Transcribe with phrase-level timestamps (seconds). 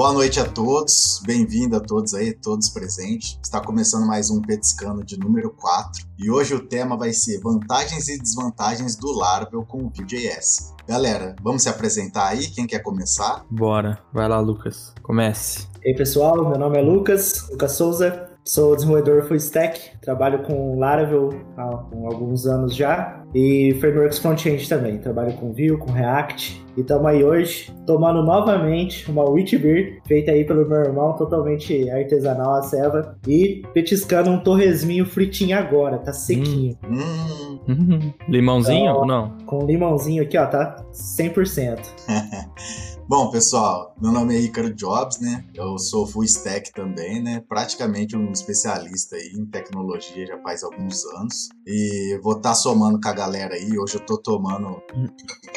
[0.00, 3.38] Boa noite a todos, bem-vindo a todos aí, todos presentes.
[3.44, 8.08] Está começando mais um Petiscano de número 4 e hoje o tema vai ser vantagens
[8.08, 10.74] e desvantagens do Laravel com o Vue.js.
[10.88, 12.46] Galera, vamos se apresentar aí?
[12.46, 13.44] Quem quer começar?
[13.50, 15.68] Bora, vai lá, Lucas, comece.
[15.84, 20.78] E aí, pessoal, meu nome é Lucas, Lucas Souza, Sou desenvolvedor full stack, trabalho com
[20.78, 21.28] Laravel
[21.58, 24.98] há alguns anos já e frameworks front-end também.
[24.98, 30.30] Trabalho com Vue, com React e estamos aí hoje tomando novamente uma wheat beer feita
[30.30, 36.12] aí pelo meu irmão, totalmente artesanal a ceva e petiscando um torresminho fritinho agora, tá
[36.12, 36.76] sequinho.
[36.88, 37.58] Hum.
[37.68, 38.12] Hum.
[38.28, 39.38] Limãozinho então, ou não?
[39.46, 41.80] Com limãozinho aqui, ó, tá 100%.
[43.10, 45.44] Bom, pessoal, meu nome é Ícaro Jobs, né?
[45.52, 47.42] Eu sou full stack também, né?
[47.48, 51.48] Praticamente um especialista aí em tecnologia já faz alguns anos.
[51.66, 53.76] E vou estar tá somando com a galera aí.
[53.76, 54.80] Hoje eu tô tomando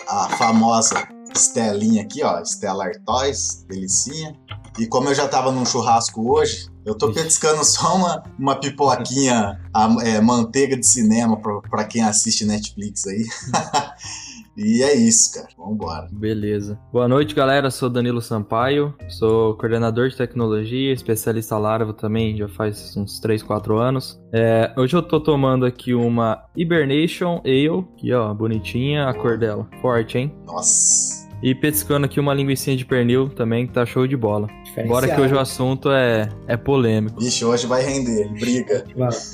[0.08, 4.36] a famosa Estelinha aqui, ó, Stella Artois, delicinha.
[4.80, 9.60] E como eu já tava num churrasco hoje, eu tô petiscando só uma, uma pipoquinha,
[9.74, 13.24] a, é, manteiga de cinema para quem assiste Netflix aí.
[14.56, 15.48] E é isso, cara.
[15.58, 16.08] Vambora.
[16.12, 16.80] Beleza.
[16.92, 17.72] Boa noite, galera.
[17.72, 23.78] Sou Danilo Sampaio, sou coordenador de tecnologia, especialista Laravel também, já faz uns 3, 4
[23.78, 24.22] anos.
[24.32, 29.68] É, hoje eu tô tomando aqui uma Hibernation Ale, aqui ó, bonitinha, a cor dela.
[29.82, 30.36] Forte, hein?
[30.46, 31.23] Nossa.
[31.44, 34.48] E petiscando aqui uma linguiça de pernil também, que tá show de bola.
[34.88, 37.20] Bora que hoje o assunto é, é polêmico.
[37.20, 38.84] Vixe, hoje vai render, briga.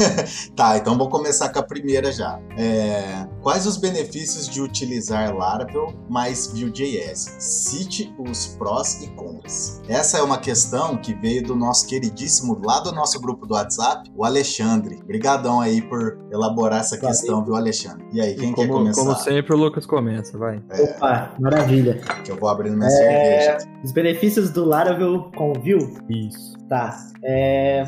[0.56, 2.40] tá, então vou começar com a primeira já.
[2.58, 7.36] É, quais os benefícios de utilizar Laravel mais Vue.js?
[7.40, 9.81] Cite os prós e contras.
[9.88, 14.12] Essa é uma questão que veio do nosso queridíssimo, lá do nosso grupo do WhatsApp,
[14.16, 15.00] o Alexandre.
[15.03, 18.06] Obrigadão aí por elaborar essa questão, viu, Alexandre?
[18.12, 19.02] E aí, quem como, quer começar?
[19.02, 20.62] Como sempre, o Lucas começa, vai.
[20.70, 20.81] É...
[20.81, 22.02] Opa, maravilha.
[22.24, 22.92] Que eu vou abrindo minha é...
[22.92, 23.70] cerveja.
[23.84, 25.97] Os benefícios do Laravel com Vue?
[26.09, 26.58] Isso.
[26.67, 26.97] Tá.
[27.23, 27.83] É...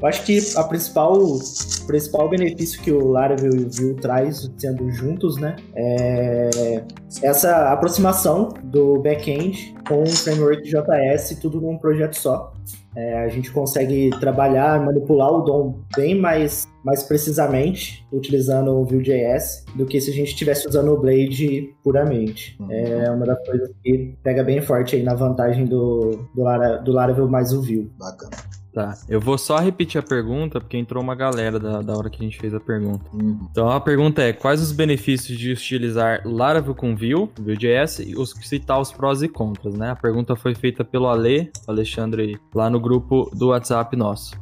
[0.00, 1.38] Eu acho que a principal, o
[1.86, 6.84] principal benefício que o Laravel e o Vue traz sendo juntos, né, é
[7.20, 12.52] essa aproximação do back-end com o framework JS, tudo num projeto só.
[12.96, 19.64] É, a gente consegue trabalhar, manipular o DOM bem mais, mais precisamente utilizando o Vue.js
[19.74, 22.56] do que se a gente estivesse usando o Blade puramente.
[22.60, 22.70] Uhum.
[22.70, 26.92] É uma das coisas que pega bem forte aí na vantagem do, do, Lara, do
[26.92, 27.90] Laravel mais o Vue.
[27.98, 28.47] Bacana.
[28.72, 32.20] Tá, eu vou só repetir a pergunta, porque entrou uma galera da, da hora que
[32.20, 33.04] a gente fez a pergunta.
[33.12, 33.48] Uhum.
[33.50, 38.30] Então a pergunta é: quais os benefícios de utilizar Laravel com Vue, Vue.js, e os,
[38.42, 39.90] citar os prós e contras, né?
[39.90, 44.38] A pergunta foi feita pelo Ale, Alexandre, lá no grupo do WhatsApp nosso.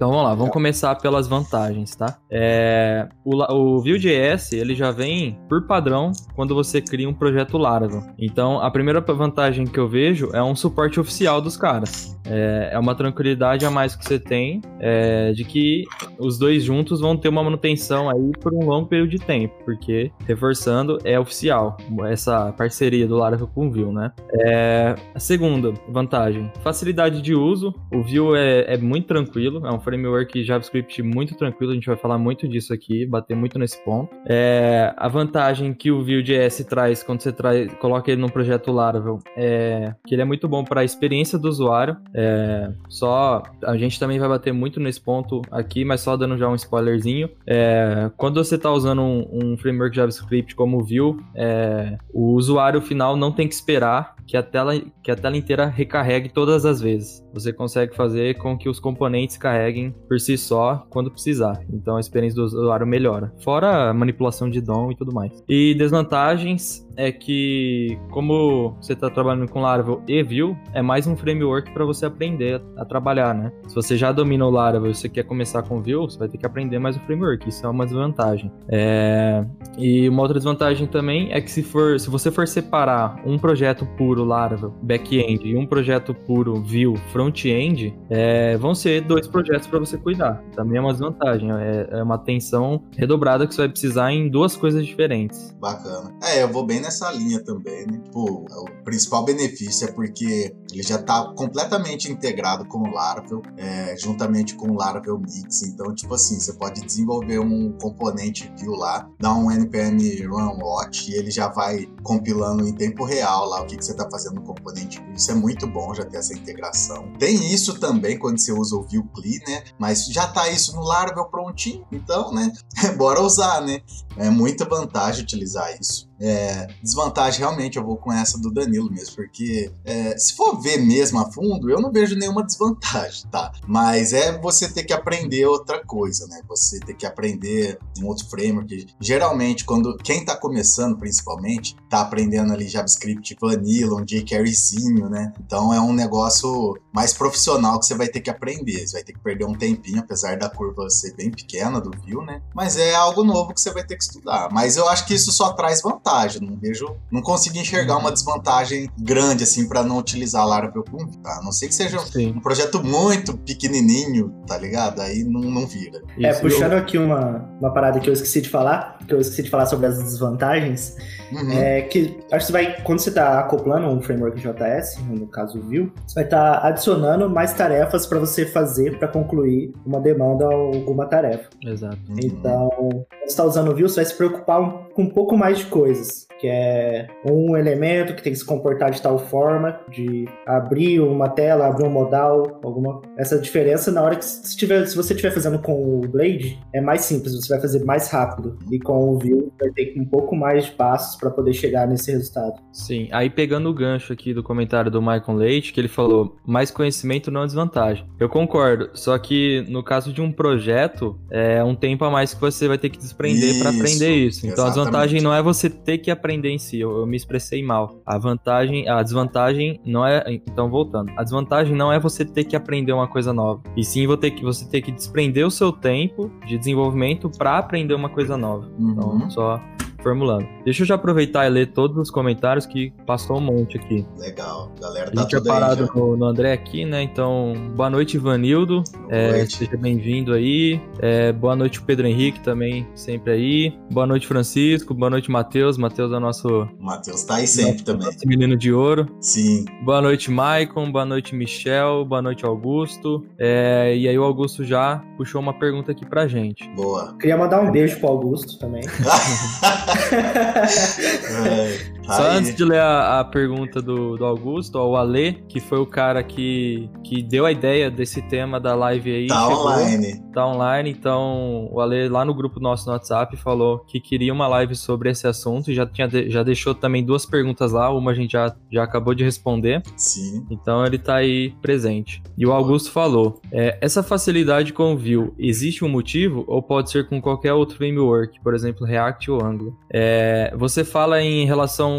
[0.00, 2.16] Então vamos lá, vamos começar pelas vantagens, tá?
[2.30, 8.02] É, o, o Vue.js, ele já vem por padrão quando você cria um projeto Laravel.
[8.18, 12.18] Então a primeira vantagem que eu vejo é um suporte oficial dos caras.
[12.24, 15.84] É, é uma tranquilidade a mais que você tem é, de que
[16.18, 20.10] os dois juntos vão ter uma manutenção aí por um longo período de tempo, porque,
[20.26, 21.76] reforçando, é oficial
[22.08, 24.12] essa parceria do Laravel com o Vue, né?
[24.32, 27.74] É, a segunda vantagem, facilidade de uso.
[27.92, 31.96] O Vue é, é muito tranquilo, é um framework JavaScript muito tranquilo, a gente vai
[31.96, 34.14] falar muito disso aqui, bater muito nesse ponto.
[34.24, 39.18] É, a vantagem que o Vue.js traz quando você traz, coloca ele num projeto Laravel
[39.36, 41.96] é que ele é muito bom para a experiência do usuário.
[42.14, 46.48] É, só a gente também vai bater muito nesse ponto aqui, mas só dando já
[46.48, 47.28] um spoilerzinho.
[47.46, 52.80] É, quando você está usando um, um, framework JavaScript como o Vue, é, o usuário
[52.80, 56.80] final não tem que esperar que a tela, que a tela inteira recarregue todas as
[56.80, 57.26] vezes.
[57.34, 61.62] Você consegue fazer com que os componentes carreguem por si só quando precisar.
[61.72, 63.32] Então a experiência do usuário melhora.
[63.38, 65.32] Fora a manipulação de DOM e tudo mais.
[65.48, 71.16] E desvantagens é que, como você está trabalhando com Laravel e Vue, é mais um
[71.16, 73.52] framework para você aprender a, trabalhar, né?
[73.68, 76.38] Se você já domina o Laravel e você quer começar com Vue, você vai ter
[76.38, 77.48] que aprender mais o framework.
[77.48, 78.50] Isso é uma desvantagem.
[78.68, 79.44] É...
[79.78, 83.86] E uma outra desvantagem também é que se, for, se você for separar um projeto
[83.96, 88.56] puro Laravel back-end e um projeto puro Vue front-end, é...
[88.56, 90.42] vão ser dois projetos para você cuidar.
[90.54, 91.50] Também é uma desvantagem.
[91.52, 95.54] É, é uma atenção redobrada que você vai precisar em duas coisas diferentes.
[95.60, 96.12] Bacana.
[96.22, 97.98] É, eu vou bem nessa linha também, né?
[97.98, 103.96] Tipo, o principal benefício é porque ele já está completamente integrado com o Laravel, é,
[103.96, 105.62] juntamente com o Laravel Mix.
[105.62, 111.10] Então, tipo assim, você pode desenvolver um componente Vue lá, dar um npm run watch
[111.10, 114.36] e ele já vai compilando em tempo real lá o que, que você está fazendo
[114.36, 115.14] no componente Vue.
[115.14, 117.12] Isso é muito bom já ter essa integração.
[117.18, 119.64] Tem isso também quando você usa o Vue CLI, né?
[119.78, 122.52] Mas já tá isso no Laravel prontinho, então, né?
[122.96, 123.80] Bora usar, né?
[124.20, 126.10] É muita vantagem utilizar isso.
[126.20, 130.76] É, desvantagem, realmente, eu vou com essa do Danilo mesmo, porque é, se for ver
[130.76, 133.50] mesmo a fundo, eu não vejo nenhuma desvantagem, tá?
[133.66, 136.42] Mas é você ter que aprender outra coisa, né?
[136.46, 138.88] Você ter que aprender um outro framework.
[139.00, 145.32] Geralmente, quando quem tá começando, principalmente, tá aprendendo ali JavaScript Vanilla, um jQueryzinho, né?
[145.40, 148.86] Então é um negócio mais profissional que você vai ter que aprender.
[148.86, 152.26] Você vai ter que perder um tempinho, apesar da curva ser bem pequena do Vue,
[152.26, 152.42] né?
[152.54, 154.48] Mas é algo novo que você vai ter que estudar.
[154.52, 156.42] Mas eu acho que isso só traz vantagem.
[156.42, 161.16] Não vejo, não consigo enxergar uma desvantagem grande assim para não utilizar Laravel com Vue,
[161.22, 161.38] tá?
[161.38, 162.34] A não sei que seja Sim.
[162.36, 165.00] um projeto muito pequenininho, tá ligado?
[165.00, 166.02] Aí não, não vira.
[166.18, 169.50] É, puxando aqui uma, uma parada que eu esqueci de falar, que eu esqueci de
[169.50, 170.96] falar sobre as desvantagens,
[171.32, 171.52] uhum.
[171.52, 175.58] é que acho que você vai, quando você está acoplando um framework JS, no caso
[175.58, 180.00] o Vue, você vai estar tá adicionando mais tarefas para você fazer para concluir uma
[180.00, 181.48] demanda ou alguma tarefa.
[181.64, 181.98] Exato.
[182.22, 185.58] Então, quando você está usando o Vue, você vai se preocupar com um pouco mais
[185.58, 190.26] de coisas que é um elemento que tem que se comportar de tal forma, de
[190.46, 193.02] abrir uma tela, abrir um modal, alguma.
[193.18, 196.80] Essa diferença na hora que se, tiver, se você estiver fazendo com o Blade, é
[196.80, 198.58] mais simples, você vai fazer mais rápido.
[198.70, 202.10] E com o Vue vai ter um pouco mais de passos para poder chegar nesse
[202.10, 202.54] resultado.
[202.72, 206.70] Sim, aí pegando o gancho aqui do comentário do Michael Leite, que ele falou: mais
[206.70, 208.06] conhecimento não é desvantagem.
[208.18, 212.40] Eu concordo, só que no caso de um projeto, é um tempo a mais que
[212.40, 214.46] você vai ter que desprender para aprender isso.
[214.46, 214.78] Então exatamente.
[214.78, 217.62] a desvantagem não é você ter que aprender aprender em si, eu, eu, me expressei
[217.62, 218.00] mal.
[218.06, 222.54] A vantagem, a desvantagem não é, então voltando, a desvantagem não é você ter que
[222.54, 225.72] aprender uma coisa nova, e sim você ter que, você ter que desprender o seu
[225.72, 228.70] tempo de desenvolvimento para aprender uma coisa nova.
[228.78, 229.16] Então, uhum.
[229.16, 229.60] Então, só
[230.02, 230.46] formulando.
[230.64, 234.06] Deixa eu já aproveitar e ler todos os comentários que passou um monte aqui.
[234.18, 237.02] Legal, galera tá A gente é parado no, no, André aqui, né?
[237.02, 238.82] Então, boa noite, Ivanildo.
[238.92, 239.56] Boa é, noite.
[239.56, 240.80] Seja bem-vindo aí.
[241.00, 243.78] É, boa noite, Pedro Henrique, também sempre aí.
[243.90, 244.94] Boa noite, Francisco.
[244.94, 245.76] Boa noite, Matheus.
[245.76, 246.68] Matheus é o nosso.
[246.78, 248.06] Matheus tá aí sempre nosso, também.
[248.06, 249.06] Nosso menino de ouro.
[249.20, 249.64] Sim.
[249.84, 250.90] Boa noite, Maicon.
[250.90, 252.04] Boa noite, Michel.
[252.04, 253.24] Boa noite, Augusto.
[253.38, 256.68] É, e aí, o Augusto já puxou uma pergunta aqui pra gente.
[256.74, 257.16] Boa.
[257.18, 258.82] Queria mandar um beijo pro Augusto também.
[261.46, 261.99] é.
[262.04, 262.38] Só Aí.
[262.38, 265.86] antes de ler a, a, pergunta do, do Augusto, ó, o Ale, que foi o
[265.86, 269.26] cara que, que deu a ideia desse tema da live aí.
[269.28, 270.22] Tá chegou, online.
[270.32, 274.48] Tá online, então o Ale lá no grupo nosso no WhatsApp falou que queria uma
[274.48, 278.14] live sobre esse assunto e já, tinha, já deixou também duas perguntas lá, uma a
[278.14, 279.82] gente já, já acabou de responder.
[279.96, 280.44] Sim.
[280.50, 282.22] Então ele tá aí presente.
[282.36, 286.90] E o Augusto falou, é, essa facilidade com o Vue, existe um motivo ou pode
[286.90, 289.74] ser com qualquer outro framework, por exemplo React ou Angular?
[289.92, 291.89] É, você fala em relação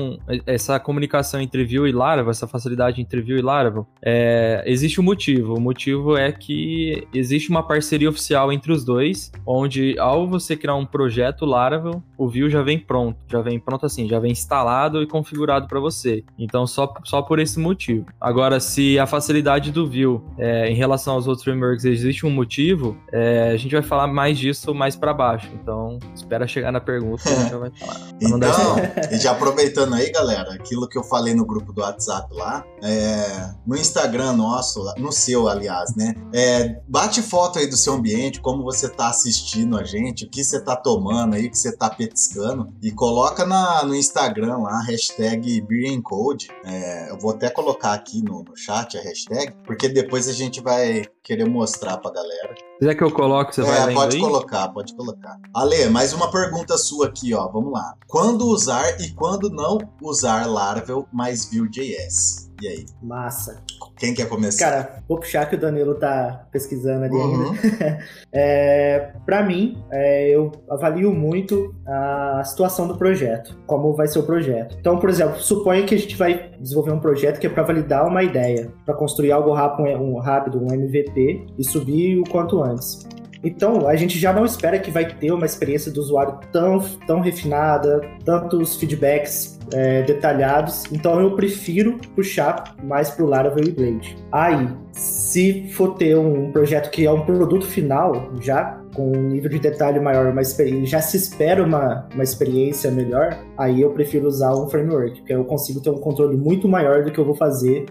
[0.45, 5.03] essa comunicação entre Vue e Laravel, essa facilidade entre Vue e Laravel, é, existe um
[5.03, 5.55] motivo.
[5.55, 10.75] O motivo é que existe uma parceria oficial entre os dois, onde ao você criar
[10.75, 15.01] um projeto Laravel, o Vue já vem pronto, já vem pronto assim, já vem instalado
[15.01, 16.23] e configurado para você.
[16.37, 18.05] Então só, só por esse motivo.
[18.19, 22.97] Agora, se a facilidade do Vue é, em relação aos outros frameworks existe um motivo,
[23.11, 25.49] é, a gente vai falar mais disso mais para baixo.
[25.53, 27.97] Então espera chegar na pergunta, a gente já vai falar.
[28.21, 32.63] Então, já aproveitando aproveitando aí, galera, aquilo que eu falei no grupo do WhatsApp lá,
[32.81, 36.13] é, no Instagram nosso, no seu, aliás, né?
[36.33, 40.43] É, bate foto aí do seu ambiente, como você tá assistindo a gente, o que
[40.43, 44.81] você tá tomando aí, o que você tá petiscando, e coloca na, no Instagram lá,
[44.83, 46.49] hashtag BeerAndCode.
[46.63, 50.61] É, eu vou até colocar aqui no, no chat a hashtag, porque depois a gente
[50.61, 52.55] vai querer mostrar pra galera.
[52.55, 54.21] Se quiser que eu coloque, você é, vai lendo pode aí?
[54.21, 55.37] colocar, pode colocar.
[55.53, 57.47] Ale, mais uma pergunta sua aqui, ó.
[57.47, 57.95] Vamos lá.
[58.07, 62.51] Quando usar e quando não usar Laravel mais Vue.js?
[62.61, 62.85] E aí?
[63.01, 63.63] Massa.
[63.97, 64.69] Quem quer começar?
[64.69, 67.51] Cara, vou puxar que o Danilo tá pesquisando ali uhum.
[67.51, 67.99] ainda.
[68.31, 74.23] é, para mim, é, eu avalio muito a situação do projeto, como vai ser o
[74.23, 74.77] projeto.
[74.79, 78.07] Então, por exemplo, suponha que a gente vai desenvolver um projeto que é para validar
[78.07, 81.10] uma ideia, para construir algo rápido, um, rápido, um MVP
[81.57, 83.07] e subir o quanto antes.
[83.43, 87.21] Então, a gente já não espera que vai ter uma experiência do usuário tão, tão
[87.21, 90.83] refinada, tantos feedbacks é, detalhados.
[90.91, 94.15] Então, eu prefiro puxar mais para o Laravel e Blade.
[94.31, 99.49] Aí, se for ter um projeto que é um produto final, já com um nível
[99.49, 100.43] de detalhe maior, uma
[100.83, 105.45] já se espera uma, uma experiência melhor, aí eu prefiro usar um framework, porque eu
[105.45, 107.85] consigo ter um controle muito maior do que eu vou fazer,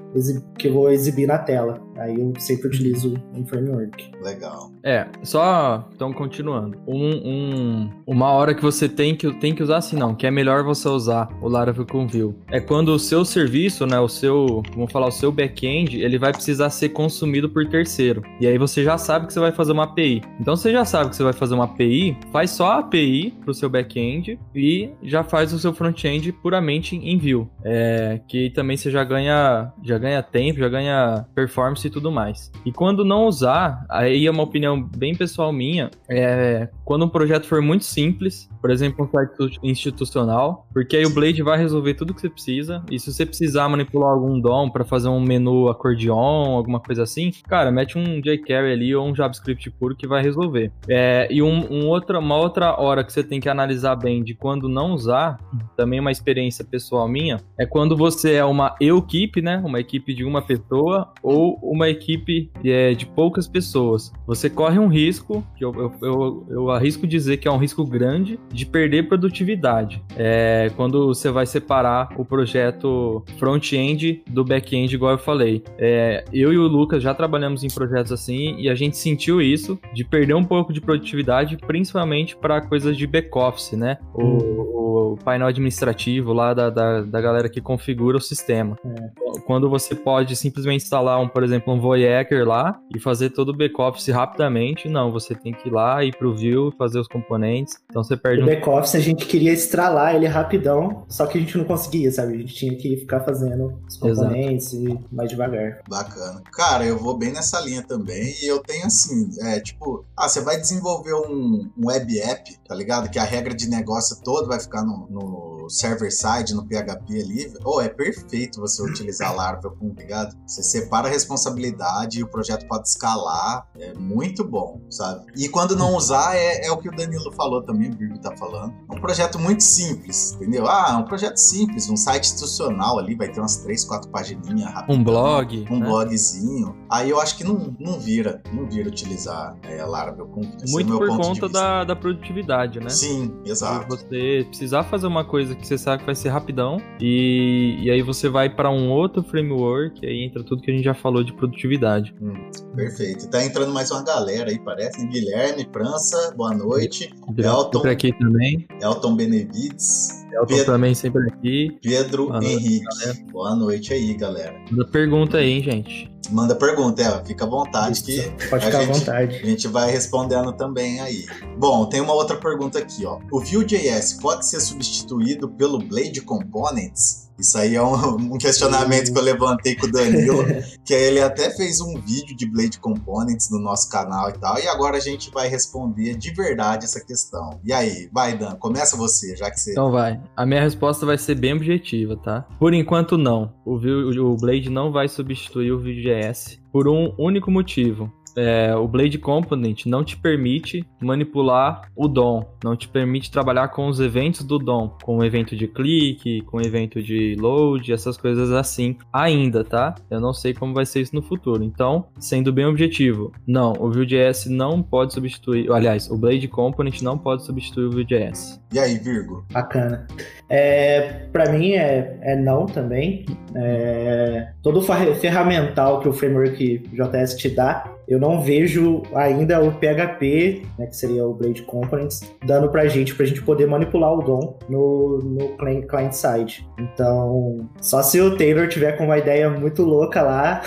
[0.58, 1.80] que eu vou exibir na tela.
[2.00, 4.11] Aí eu sempre utilizo um framework.
[4.23, 4.73] Legal.
[4.83, 6.78] É, só então continuando.
[6.87, 10.30] Um, um, uma hora que você tem que, tem que usar assim, não, que é
[10.30, 12.35] melhor você usar o Laravel com Vue.
[12.49, 16.33] É quando o seu serviço, né, o seu, vamos falar, o seu back-end, ele vai
[16.33, 18.23] precisar ser consumido por terceiro.
[18.40, 20.23] E aí você já sabe que você vai fazer uma API.
[20.40, 23.52] Então você já sabe que você vai fazer uma API, faz só a API pro
[23.52, 27.47] seu back-end e já faz o seu front-end puramente em Vue.
[27.62, 32.50] É, que também você já ganha, já ganha tempo, já ganha performance tudo mais.
[32.64, 37.47] E quando não usar, aí é uma opinião bem pessoal minha, é quando um projeto
[37.47, 42.12] for muito simples, por exemplo, um site institucional, porque aí o Blade vai resolver tudo
[42.12, 42.82] que você precisa.
[42.90, 47.30] E se você precisar manipular algum DOM para fazer um menu acordeon, alguma coisa assim,
[47.49, 50.73] cara, mete um jQuery ali ou um JavaScript puro que vai resolver.
[50.88, 54.35] É, e um, um outra, uma outra hora que você tem que analisar bem de
[54.35, 55.38] quando não usar,
[55.76, 59.62] também uma experiência pessoal minha, é quando você é uma equipe, né?
[59.64, 64.12] Uma equipe de uma pessoa ou uma equipe é, de poucas pessoas.
[64.26, 67.84] Você corre um risco, que eu, eu, eu, eu arrisco dizer que é um risco
[67.84, 70.02] grande, de perder produtividade.
[70.16, 75.62] É, quando você vai separar o projeto front-end do back-end, igual eu falei.
[75.78, 79.78] É, eu e o Lucas já trabalhamos em projetos assim e a gente sentiu isso,
[79.94, 83.99] de perder um pouco de produtividade, principalmente para coisas de back-office, né?
[84.14, 88.78] O, o, painel administrativo lá da, da, da, galera que configura o sistema.
[88.84, 89.40] É.
[89.46, 93.56] Quando você pode simplesmente instalar, um, por exemplo, um Voyager lá e fazer todo o
[93.56, 97.74] back-office rapidamente, não, você tem que ir lá, ir pro View, fazer os componentes.
[97.90, 101.56] Então você perde o back-office a gente queria estralar ele rapidão, só que a gente
[101.56, 102.34] não conseguia, sabe?
[102.34, 105.00] A gente tinha que ficar fazendo os componentes Exato.
[105.10, 105.80] e mais devagar.
[105.88, 106.42] Bacana.
[106.52, 110.40] Cara, eu vou bem nessa linha também e eu tenho assim, é tipo, ah, você
[110.40, 113.10] vai desenvolver um, um web app, tá ligado?
[113.10, 117.52] Que a regra de negócio toda vai ficar no, no server-side, no PHP ali.
[117.64, 120.37] Ou oh, é perfeito você utilizar Laravel, tá ligado?
[120.47, 123.67] Você separa a responsabilidade e o projeto pode escalar.
[123.79, 125.26] É muito bom, sabe?
[125.37, 128.37] E quando não usar, é, é o que o Danilo falou também, o Birgo tá
[128.37, 128.75] falando.
[128.90, 130.67] É um projeto muito simples, entendeu?
[130.67, 134.73] Ah, é um projeto simples, um site institucional ali, vai ter umas três, quatro pagininhas
[134.73, 134.97] rápidas.
[134.97, 135.67] Um blog.
[135.71, 135.87] Um né?
[135.87, 136.76] blogzinho.
[136.90, 141.09] Aí eu acho que não, não vira, não vira utilizar é, Laravel com Muito por
[141.17, 142.90] conta da, da produtividade, né?
[142.90, 143.87] Sim, exato.
[143.88, 148.02] você precisar fazer uma coisa que você sabe que vai ser rapidão e, e aí
[148.02, 151.33] você vai para um outro framework, aí entra tudo que a gente já falou de
[151.33, 152.14] produtividade.
[152.21, 153.29] Hum, perfeito.
[153.29, 155.07] Tá entrando mais uma galera aí, parece.
[155.07, 157.12] Guilherme, França, boa noite.
[157.37, 157.87] Elton.
[157.88, 158.67] aqui também.
[158.81, 160.19] Elton Benevides.
[160.32, 161.78] Elton Pedro, também sempre aqui.
[161.82, 162.84] Pedro boa Henrique.
[163.04, 164.54] Noite, boa noite aí, galera.
[164.70, 166.10] Manda pergunta aí, hein, gente.
[166.30, 167.25] Manda pergunta, Ela.
[167.25, 169.37] Fica à vontade que Pode ficar gente, à vontade.
[169.37, 171.26] A gente vai respondendo também aí.
[171.58, 173.18] Bom, tem uma outra pergunta aqui, ó.
[173.32, 177.29] O Vue.js pode ser substituído pelo Blade Components?
[177.40, 180.44] Isso aí é um, um questionamento que eu levantei com o Danilo,
[180.85, 184.68] que ele até fez um vídeo de Blade Components no nosso canal e tal, e
[184.68, 187.59] agora a gente vai responder de verdade essa questão.
[187.64, 189.73] E aí, vai Dan, começa você, já que você...
[189.73, 190.20] Então vai.
[190.37, 192.47] A minha resposta vai ser bem objetiva, tá?
[192.59, 193.52] Por enquanto não.
[193.64, 199.18] O, o Blade não vai substituir o Vue.js por um único motivo é, o Blade
[199.18, 204.58] Component não te permite manipular o DOM, não te permite trabalhar com os eventos do
[204.58, 209.64] DOM, com o evento de clique, com o evento de load, essas coisas assim, ainda,
[209.64, 209.94] tá?
[210.10, 211.62] Eu não sei como vai ser isso no futuro.
[211.62, 217.18] Então, sendo bem objetivo, não, o Vue.js não pode substituir, aliás, o Blade Component não
[217.18, 218.60] pode substituir o Vue.js.
[218.72, 219.44] E aí, Virgo?
[219.52, 220.06] Bacana.
[220.50, 223.25] É, para mim é, é não também.
[223.54, 229.71] É, todo o ferramental que o framework JS te dá, eu não vejo ainda o
[229.71, 234.23] PHP, né, que seria o Blade Components, dando pra gente, pra gente poder manipular o
[234.23, 236.66] DOM no, no client side.
[236.76, 240.61] Então, só se o Taylor tiver com uma ideia muito louca lá,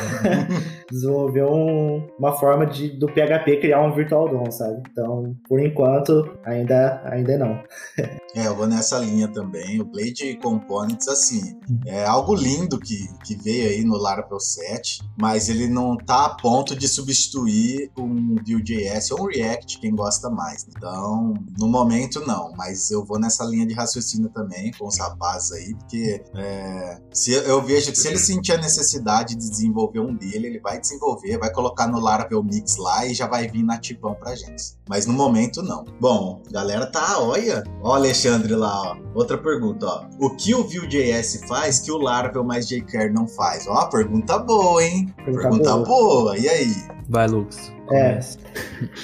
[0.90, 4.82] desenvolver um, uma forma de, do PHP criar um virtual DOM, sabe?
[4.90, 7.62] Então, por enquanto, ainda, ainda não.
[8.36, 9.80] é, eu vou nessa linha também.
[9.80, 15.50] O Blade Components, assim, é algo lindo que, que veio aí no Laravel 7, mas
[15.50, 20.66] ele não tá a ponto de substituir um Vue.js ou um React, quem gosta mais.
[20.68, 25.52] Então, no momento, não, mas eu vou nessa linha de raciocínio também com os rapazes
[25.52, 30.16] aí, porque é, se eu vejo que se ele sentir a necessidade de desenvolver um
[30.16, 34.16] dele, ele vai desenvolver, vai colocar no Laravel Mix lá e já vai vir nativão
[34.16, 34.76] pra gente.
[34.90, 35.86] Mas no momento, não.
[36.00, 37.64] Bom, galera tá, olha.
[37.82, 38.98] Ó o Alexandre lá, ó.
[39.14, 40.06] Outra pergunta, ó.
[40.20, 43.68] O que o Vue.js faz que o Laravel mais jQuery não faz?
[43.68, 45.14] Ó, pergunta boa, hein?
[45.18, 45.86] Pergunta, pergunta boa.
[45.86, 46.38] boa.
[46.38, 46.74] E aí?
[47.10, 47.72] Vai, Lucas.
[47.92, 48.20] É.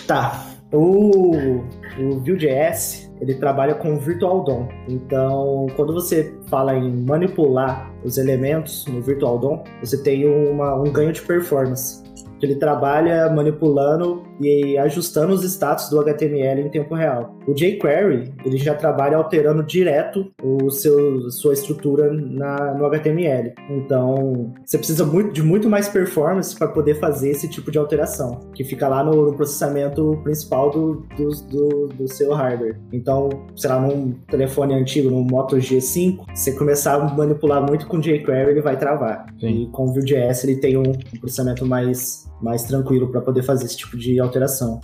[0.08, 0.46] Tá.
[0.72, 1.62] O,
[2.00, 4.68] o Vue.js, ele trabalha com Virtual DOM.
[4.88, 10.92] Então, quando você fala em manipular os elementos no Virtual DOM, você tem uma, um
[10.92, 12.02] ganho de performance.
[12.40, 17.36] que ele trabalha manipulando e ajustando os status do HTML em tempo real.
[17.50, 23.56] O jQuery, ele já trabalha alterando direto o seu, sua estrutura na, no HTML.
[23.72, 28.40] Então, você precisa muito, de muito mais performance para poder fazer esse tipo de alteração,
[28.54, 32.80] que fica lá no, no processamento principal do, do, do, do, seu hardware.
[32.94, 38.00] Então, sei lá, num telefone antigo, no Moto G5, você começar a manipular muito com
[38.00, 39.26] jQuery, ele vai travar.
[39.40, 39.64] Sim.
[39.64, 43.76] E com o Vue.js ele tem um processamento mais mais tranquilo para poder fazer esse
[43.76, 44.80] tipo de alteração.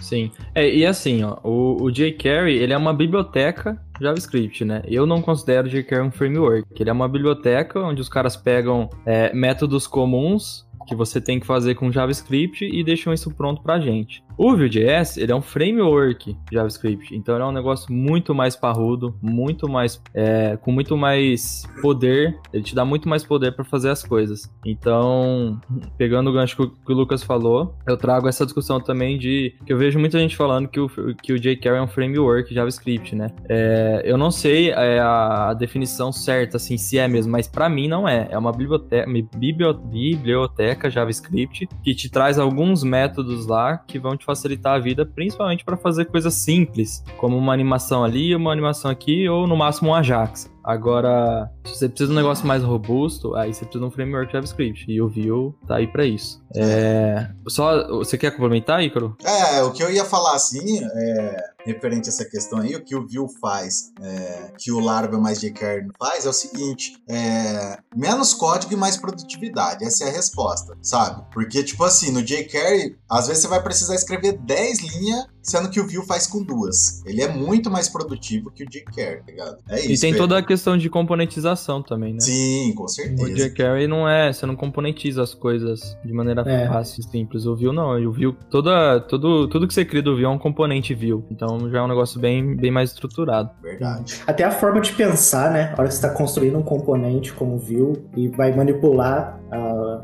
[0.00, 0.30] Sim.
[0.54, 4.82] É, e assim, ó, o, o jQuery, ele é uma biblioteca JavaScript, né?
[4.86, 6.66] Eu não considero o jQuery um framework.
[6.78, 11.46] Ele é uma biblioteca onde os caras pegam é, métodos comuns que você tem que
[11.46, 14.22] fazer com JavaScript e deixam isso pronto pra gente.
[14.38, 19.16] O Vue.js, ele é um framework JavaScript, então ele é um negócio muito mais parrudo,
[19.22, 23.88] muito mais, é, com muito mais poder, ele te dá muito mais poder para fazer
[23.88, 24.52] as coisas.
[24.64, 25.58] Então,
[25.96, 29.78] pegando o gancho que o Lucas falou, eu trago essa discussão também de, que eu
[29.78, 30.88] vejo muita gente falando que o,
[31.22, 33.28] que o jQuery é um framework JavaScript, né?
[33.48, 37.70] É, eu não sei é, a, a, definição certa, assim, se é mesmo, mas para
[37.70, 38.28] mim não é.
[38.30, 44.74] É uma biblioteca, biblioteca JavaScript que te traz alguns métodos lá que vão te facilitar
[44.74, 49.46] a vida, principalmente para fazer coisas simples, como uma animação ali, uma animação aqui, ou
[49.46, 50.50] no máximo um Ajax.
[50.62, 54.32] Agora, se você precisa de um negócio mais robusto, aí você precisa de um framework
[54.32, 54.84] JavaScript.
[54.90, 56.44] E o Vue tá aí para isso.
[56.54, 57.28] É...
[57.48, 59.16] Só, você quer complementar, Ícaro?
[59.22, 62.94] É, o que eu ia falar assim, é, referente a essa questão aí, o que
[62.94, 68.32] o Vue faz, é, que o Laravel mais jQuery faz, é o seguinte: é, menos
[68.32, 69.84] código e mais produtividade.
[69.84, 71.24] Essa é a resposta, sabe?
[71.32, 75.80] Porque, tipo assim, no jQuery, às vezes você vai precisar escrever 10 linhas sendo que
[75.80, 77.04] o Vue faz com duas.
[77.06, 79.58] Ele é muito mais produtivo que o jQuery, tá ligado?
[79.68, 79.92] É isso.
[79.92, 82.20] E tem toda a questão de componentização também, né?
[82.20, 83.22] Sim, com certeza.
[83.22, 86.66] O jQuery não é, você não componentiza as coisas de maneira é.
[86.66, 87.46] fácil e simples.
[87.46, 90.38] O Vue não, o Vue, toda, todo, tudo que você cria do Vue é um
[90.38, 91.24] componente Vue.
[91.30, 93.50] Então já é um negócio bem, bem mais estruturado.
[93.62, 94.22] Verdade.
[94.26, 95.72] Até a forma de pensar, né?
[95.76, 99.40] A hora que você está construindo um componente como Vue e vai manipular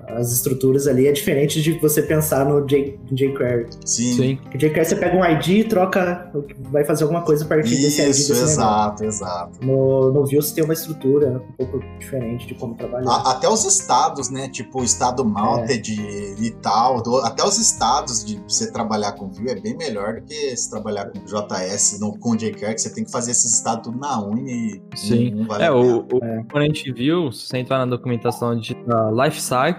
[0.09, 3.67] as estruturas ali, é diferente de você pensar no jQuery.
[3.85, 4.13] Sim.
[4.13, 4.39] Sim.
[4.55, 6.31] O jQuery você pega um ID e troca,
[6.71, 8.11] vai fazer alguma coisa a partir Isso, desse ID.
[8.11, 9.65] Isso, exato, exato.
[9.65, 13.11] No, no Vue você tem uma estrutura um pouco diferente de como trabalhar.
[13.11, 14.49] A, até os estados, né?
[14.49, 16.35] Tipo o estado Mounted é.
[16.41, 20.23] e tal, do, até os estados de você trabalhar com Vue é bem melhor do
[20.23, 23.83] que se trabalhar com JS, no, com jQuery, que você tem que fazer esses estados
[23.83, 25.31] tudo na unha e Sim.
[25.31, 26.37] Não, vale é, o, o é.
[26.39, 29.11] componente Vue, se você entrar na documentação de uh,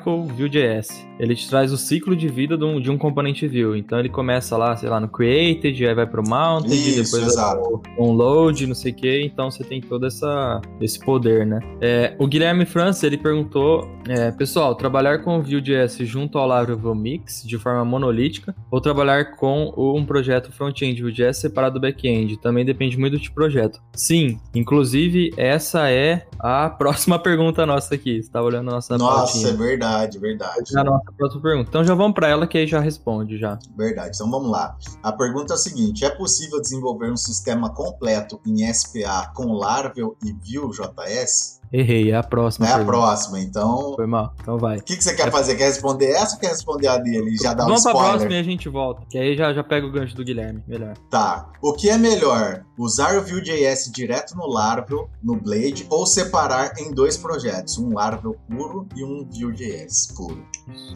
[0.03, 0.89] Lifecycle Vue.js,
[1.19, 3.79] ele te traz o ciclo de vida de um, de um componente Vue.
[3.79, 7.55] Então ele começa lá, sei lá, no Created, aí vai pro Mounted, Isso, depois vai
[7.55, 9.21] pro Download, não sei o que.
[9.23, 11.59] Então você tem todo essa, esse poder, né?
[11.81, 16.95] É, o Guilherme França, ele perguntou, é, pessoal, trabalhar com o Vue.js junto ao Laravel
[16.95, 22.37] Mix de forma monolítica ou trabalhar com um projeto front-end Vue.js separado do back-end?
[22.37, 23.81] Também depende muito do tipo projeto.
[23.93, 28.21] Sim, inclusive essa é a próxima pergunta nossa aqui.
[28.21, 29.49] Você tá olhando a nossa Nossa, pautinha.
[29.49, 30.77] é verdade, verdade.
[30.77, 31.69] A nossa próxima pergunta.
[31.69, 33.57] Então já vamos para ela que aí já responde já.
[33.75, 34.11] Verdade.
[34.15, 34.77] Então vamos lá.
[35.01, 40.15] A pergunta é a seguinte: é possível desenvolver um sistema completo em SPA com Laravel
[40.23, 41.62] e Vue.js?
[41.73, 42.67] Errei, é a próxima.
[42.67, 42.91] É pergunta.
[42.91, 43.93] a próxima, então.
[43.95, 44.77] Foi mal, então vai.
[44.77, 45.31] O que, que você quer é...
[45.31, 45.55] fazer?
[45.55, 47.35] Quer responder essa ou quer responder a dele?
[47.35, 47.95] Já dá Vamos um spoiler.
[47.95, 49.01] Vamos pra próxima e a gente volta.
[49.09, 50.63] Que aí já, já pega o gancho do Guilherme.
[50.67, 50.93] Melhor.
[51.09, 51.49] Tá.
[51.63, 52.63] O que é melhor?
[52.77, 57.79] Usar o Vue.js direto no Laravel, no Blade, ou separar em dois projetos?
[57.79, 60.45] Um Laravel puro e um Vue.js puro.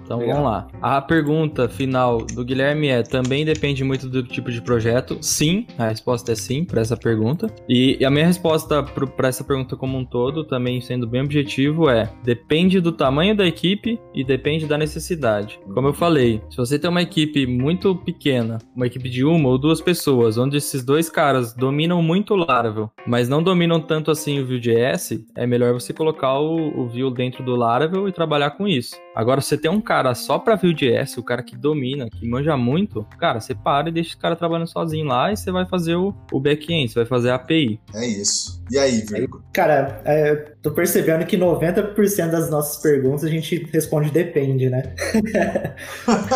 [0.03, 0.35] Então Legal.
[0.35, 0.67] vamos lá.
[0.79, 5.17] A pergunta final do Guilherme é: também depende muito do tipo de projeto?
[5.21, 7.47] Sim, a resposta é sim para essa pergunta.
[7.67, 11.89] E a minha resposta para essa pergunta como um todo também também sendo bem objetivo,
[11.89, 15.59] é depende do tamanho da equipe e depende da necessidade.
[15.73, 19.57] Como eu falei, se você tem uma equipe muito pequena, uma equipe de uma ou
[19.57, 24.39] duas pessoas, onde esses dois caras dominam muito o Laravel, mas não dominam tanto assim
[24.39, 28.67] o Vue.js, é melhor você colocar o, o Vue dentro do Laravel e trabalhar com
[28.67, 28.95] isso.
[29.15, 33.03] Agora, você tem um cara só pra Vue.js, o cara que domina, que manja muito,
[33.17, 36.13] cara, você para e deixa esse cara trabalhando sozinho lá e você vai fazer o,
[36.31, 37.79] o back-end, você vai fazer a API.
[37.95, 38.61] É isso.
[38.69, 39.43] E aí, Virgo?
[39.53, 44.83] Cara, é, tô percebendo que 90% das nossas perguntas a gente responde depende, né?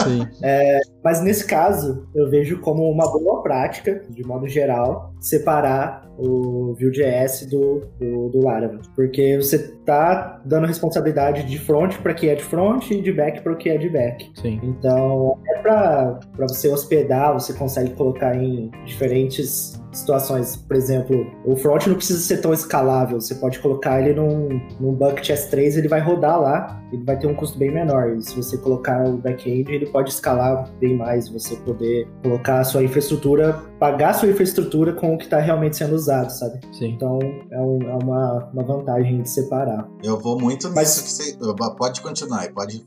[0.03, 0.27] Sim.
[0.43, 6.75] é, mas nesse caso, eu vejo como uma boa prática, de modo geral, separar o
[6.79, 8.81] Vue.js do, do, do Laravel.
[8.95, 13.41] Porque você tá dando responsabilidade de front para quem é de front e de back
[13.41, 14.31] para o que é de back.
[14.35, 14.59] Sim.
[14.63, 21.87] Então, é para você hospedar, você consegue colocar em diferentes situações, por exemplo, o front
[21.87, 25.99] não precisa ser tão escalável, você pode colocar ele num, num bucket S3, ele vai
[25.99, 28.15] rodar lá, ele vai ter um custo bem menor.
[28.15, 32.63] E se você colocar o back-end, ele pode escalar bem mais, você poder colocar a
[32.63, 36.59] sua infraestrutura, pagar a sua infraestrutura com o que está realmente sendo usado, sabe?
[36.71, 36.93] Sim.
[36.93, 37.19] Então
[37.51, 39.87] é, um, é uma, uma vantagem de separar.
[40.03, 41.37] Eu vou muito nisso Mas, que você.
[41.77, 42.85] Pode continuar, pode.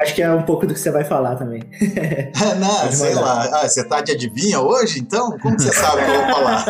[0.00, 1.62] Acho que é um pouco do que você vai falar também.
[2.58, 3.48] Não, sei lá.
[3.52, 5.36] Ah, você tá de adivinha hoje, então?
[5.38, 6.64] Como você sabe que eu vou falar?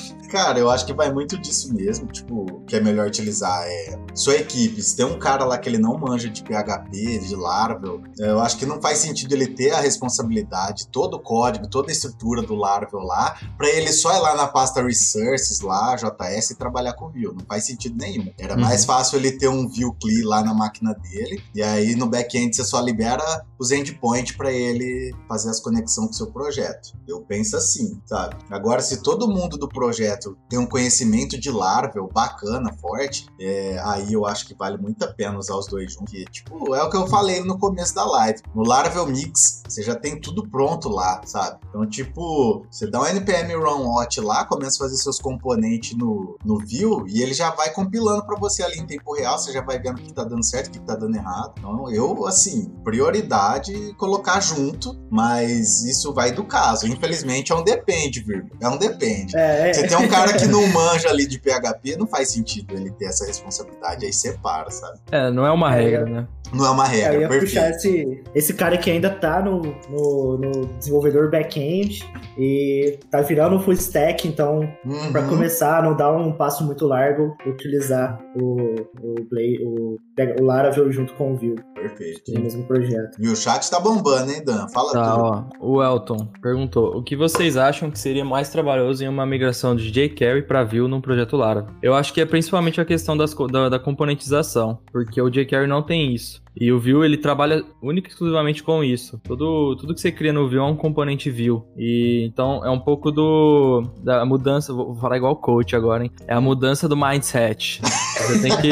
[0.30, 2.06] Cara, eu acho que vai muito disso mesmo.
[2.06, 4.82] Tipo, que é melhor utilizar é sua equipe.
[4.82, 8.56] Se tem um cara lá que ele não manja de PHP, de Laravel, eu acho
[8.56, 12.54] que não faz sentido ele ter a responsabilidade, todo o código, toda a estrutura do
[12.54, 17.08] Laravel lá, para ele só ir lá na pasta Resources, lá, JS, e trabalhar com
[17.08, 17.32] Vue.
[17.34, 18.32] Não faz sentido nenhum.
[18.38, 18.60] Era uhum.
[18.60, 22.54] mais fácil ele ter um Vue CLI lá na máquina dele, e aí no back-end
[22.54, 26.92] você só libera os endpoints para ele fazer as conexões com o seu projeto.
[27.06, 28.36] Eu penso assim, sabe?
[28.50, 33.80] Agora, se todo mundo do projeto projeto tem um conhecimento de Laravel bacana, forte, é,
[33.84, 36.12] aí eu acho que vale muito a pena usar os dois juntos.
[36.12, 38.40] Que, tipo, é o que eu falei no começo da live.
[38.54, 41.58] No Laravel Mix, você já tem tudo pronto lá, sabe?
[41.68, 46.36] Então, tipo, você dá um npm run hot lá, começa a fazer seus componentes no,
[46.44, 49.62] no view e ele já vai compilando para você ali em tempo real, você já
[49.62, 51.54] vai vendo o que tá dando certo, o que tá dando errado.
[51.58, 56.86] Então, eu, assim, prioridade colocar junto, mas isso vai do caso.
[56.86, 58.50] Infelizmente, é um depende, vírgula.
[58.60, 59.36] É um depende.
[59.36, 59.72] É, é.
[59.72, 63.06] Você tem um cara que não manja ali de PHP, não faz sentido ele ter
[63.06, 64.98] essa responsabilidade, aí separa, sabe?
[65.10, 66.28] É, não é uma é, regra, né?
[66.52, 67.54] Não é uma regra, eu ia perfeito.
[67.54, 72.04] puxar esse, esse cara que ainda tá no, no, no desenvolvedor back-end
[72.36, 75.12] e tá virando full stack, então, uhum.
[75.12, 79.96] para começar, não dá um passo muito largo, utilizar o, o, Play, o,
[80.40, 81.54] o Laravel junto com o Vue.
[81.74, 82.32] Perfeito.
[82.32, 83.16] No mesmo projeto.
[83.18, 84.68] E o chat tá bombando, hein, Dan?
[84.68, 85.48] Fala tá, tudo.
[85.60, 89.74] Ó, o Elton perguntou: o que vocês acham que seria mais trabalhoso em uma migração
[89.74, 91.74] de jQuery para Vue num projeto Laravel?
[91.82, 95.82] Eu acho que é principalmente a questão das, da, da componentização, porque o jQuery não
[95.82, 96.42] tem isso.
[96.56, 99.20] E o Vue, ele trabalha única e exclusivamente com isso.
[99.22, 101.62] Tudo, tudo que você cria no Vue é um componente Vue.
[101.76, 106.10] E então é um pouco do da mudança, vou falar igual coach agora, hein?
[106.26, 107.80] É a mudança do mindset.
[107.82, 108.70] Você tem que,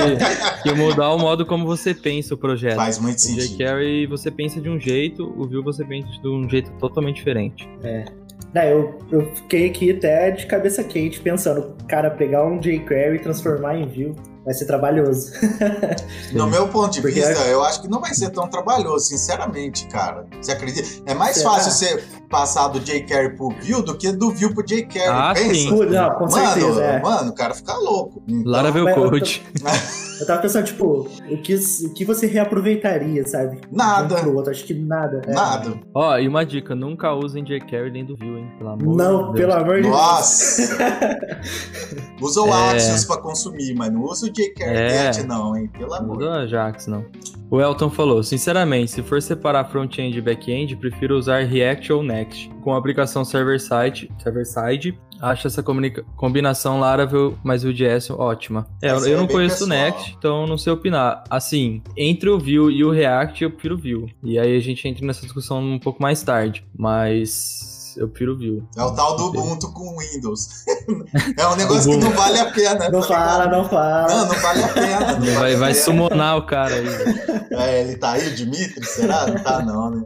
[0.62, 2.76] que mudar o modo como você pensa o projeto.
[2.76, 3.54] Faz muito sentido.
[3.54, 7.16] O jQuery você pensa de um jeito, o Vue você pensa de um jeito totalmente
[7.16, 7.68] diferente.
[7.82, 8.04] É.
[8.54, 13.18] Não, eu, eu fiquei aqui até de cabeça quente pensando, cara, pegar um jQuery e
[13.18, 15.30] transformar em Vue vai ser trabalhoso.
[16.32, 17.52] no meu ponto de Porque vista, é...
[17.52, 20.26] eu acho que não vai ser tão trabalhoso, sinceramente, cara.
[20.40, 20.88] Você acredita?
[21.04, 21.50] É mais Será?
[21.50, 25.08] fácil você passar do jQuery pro Vue do que do Vue pro jQuery.
[25.08, 25.54] Ah, Pensa.
[25.54, 25.70] sim.
[25.70, 27.02] Não, com mano, certeza, é.
[27.02, 28.22] mano, o cara fica louco.
[28.26, 29.46] Então, Laravel Code.
[29.54, 33.60] Eu tava pensando, tipo, o que, o que você reaproveitaria, sabe?
[33.70, 34.16] Nada.
[34.16, 35.22] Um pro outro, acho que nada.
[35.26, 35.32] É.
[35.32, 35.80] Nada.
[35.94, 38.52] Ó, oh, e uma dica, nunca usem jQuery dentro do Vue, hein?
[38.58, 39.94] Pelo amor não, de pelo amor de Deus.
[39.94, 40.78] Nossa!
[42.20, 42.76] usa o é...
[42.76, 45.22] Axios pra consumir, mas não usa o jQuery é...
[45.24, 45.70] não, hein?
[45.76, 46.18] Pelo amor.
[46.18, 47.04] Usa o Ajax, não.
[47.50, 52.50] O Elton falou, sinceramente, se for separar front-end e back-end, prefiro usar React ou Next.
[52.62, 58.66] Com a aplicação server-side, server-side acho essa combinação Laravel mais Vue.js ótima.
[58.82, 61.24] É, eu, eu não conheço o Next, então não sei opinar.
[61.28, 64.14] Assim, entre o Vue e o React, eu prefiro o Vue.
[64.22, 66.64] E aí a gente entra nessa discussão um pouco mais tarde.
[66.76, 68.62] Mas eu prefiro Vue.
[68.76, 70.64] É o tal do Ubuntu com Windows.
[71.36, 72.88] é um negócio que não vale a pena.
[72.88, 74.08] Não tá fala, não fala.
[74.08, 74.98] Não, não vale a pena.
[74.98, 76.86] Vai, vale vai summonar o cara aí.
[77.50, 78.84] É, ele tá aí, o Dimitri?
[78.84, 79.26] Será?
[79.26, 80.04] Não tá não, né?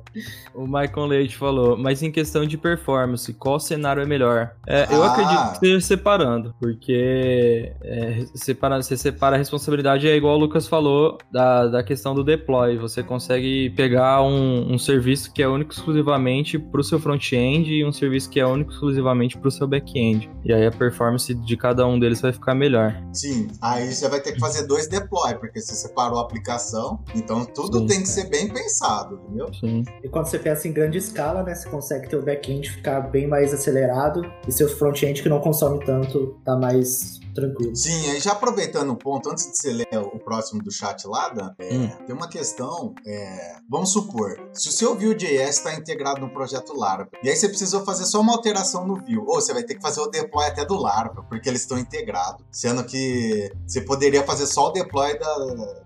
[0.55, 4.53] O Michael Leite falou, mas em questão de performance, qual cenário é melhor?
[4.67, 5.13] É, eu ah.
[5.13, 10.67] acredito que seja separando, porque é, separa, você separa a responsabilidade, é igual o Lucas
[10.67, 12.79] falou, da, da questão do deploy.
[12.79, 17.89] Você consegue pegar um, um serviço que é único exclusivamente para o seu front-end e
[17.89, 20.31] um serviço que é único exclusivamente para o seu back-end.
[20.45, 22.95] E aí a performance de cada um deles vai ficar melhor.
[23.13, 27.45] Sim, aí você vai ter que fazer dois deploy, porque você separou a aplicação, então
[27.45, 27.87] tudo Sim.
[27.87, 29.53] tem que ser bem pensado, entendeu?
[29.55, 29.85] Sim.
[30.03, 33.27] E quando você pensa em grande escala, né, você consegue ter o back-end ficar bem
[33.27, 37.75] mais acelerado e seu front-end que não consome tanto tá mais tranquilo.
[37.75, 41.29] Sim, aí já aproveitando um ponto, antes de você ler o próximo do chat lá,
[41.31, 41.91] Dan, é, hum.
[42.07, 47.13] tem uma questão, é, vamos supor, se o seu Vue.js está integrado no projeto Laravel,
[47.23, 49.81] e aí você precisou fazer só uma alteração no Vue, ou você vai ter que
[49.81, 54.47] fazer o deploy até do Laravel, porque eles estão integrados, sendo que você poderia fazer
[54.47, 55.35] só o deploy da,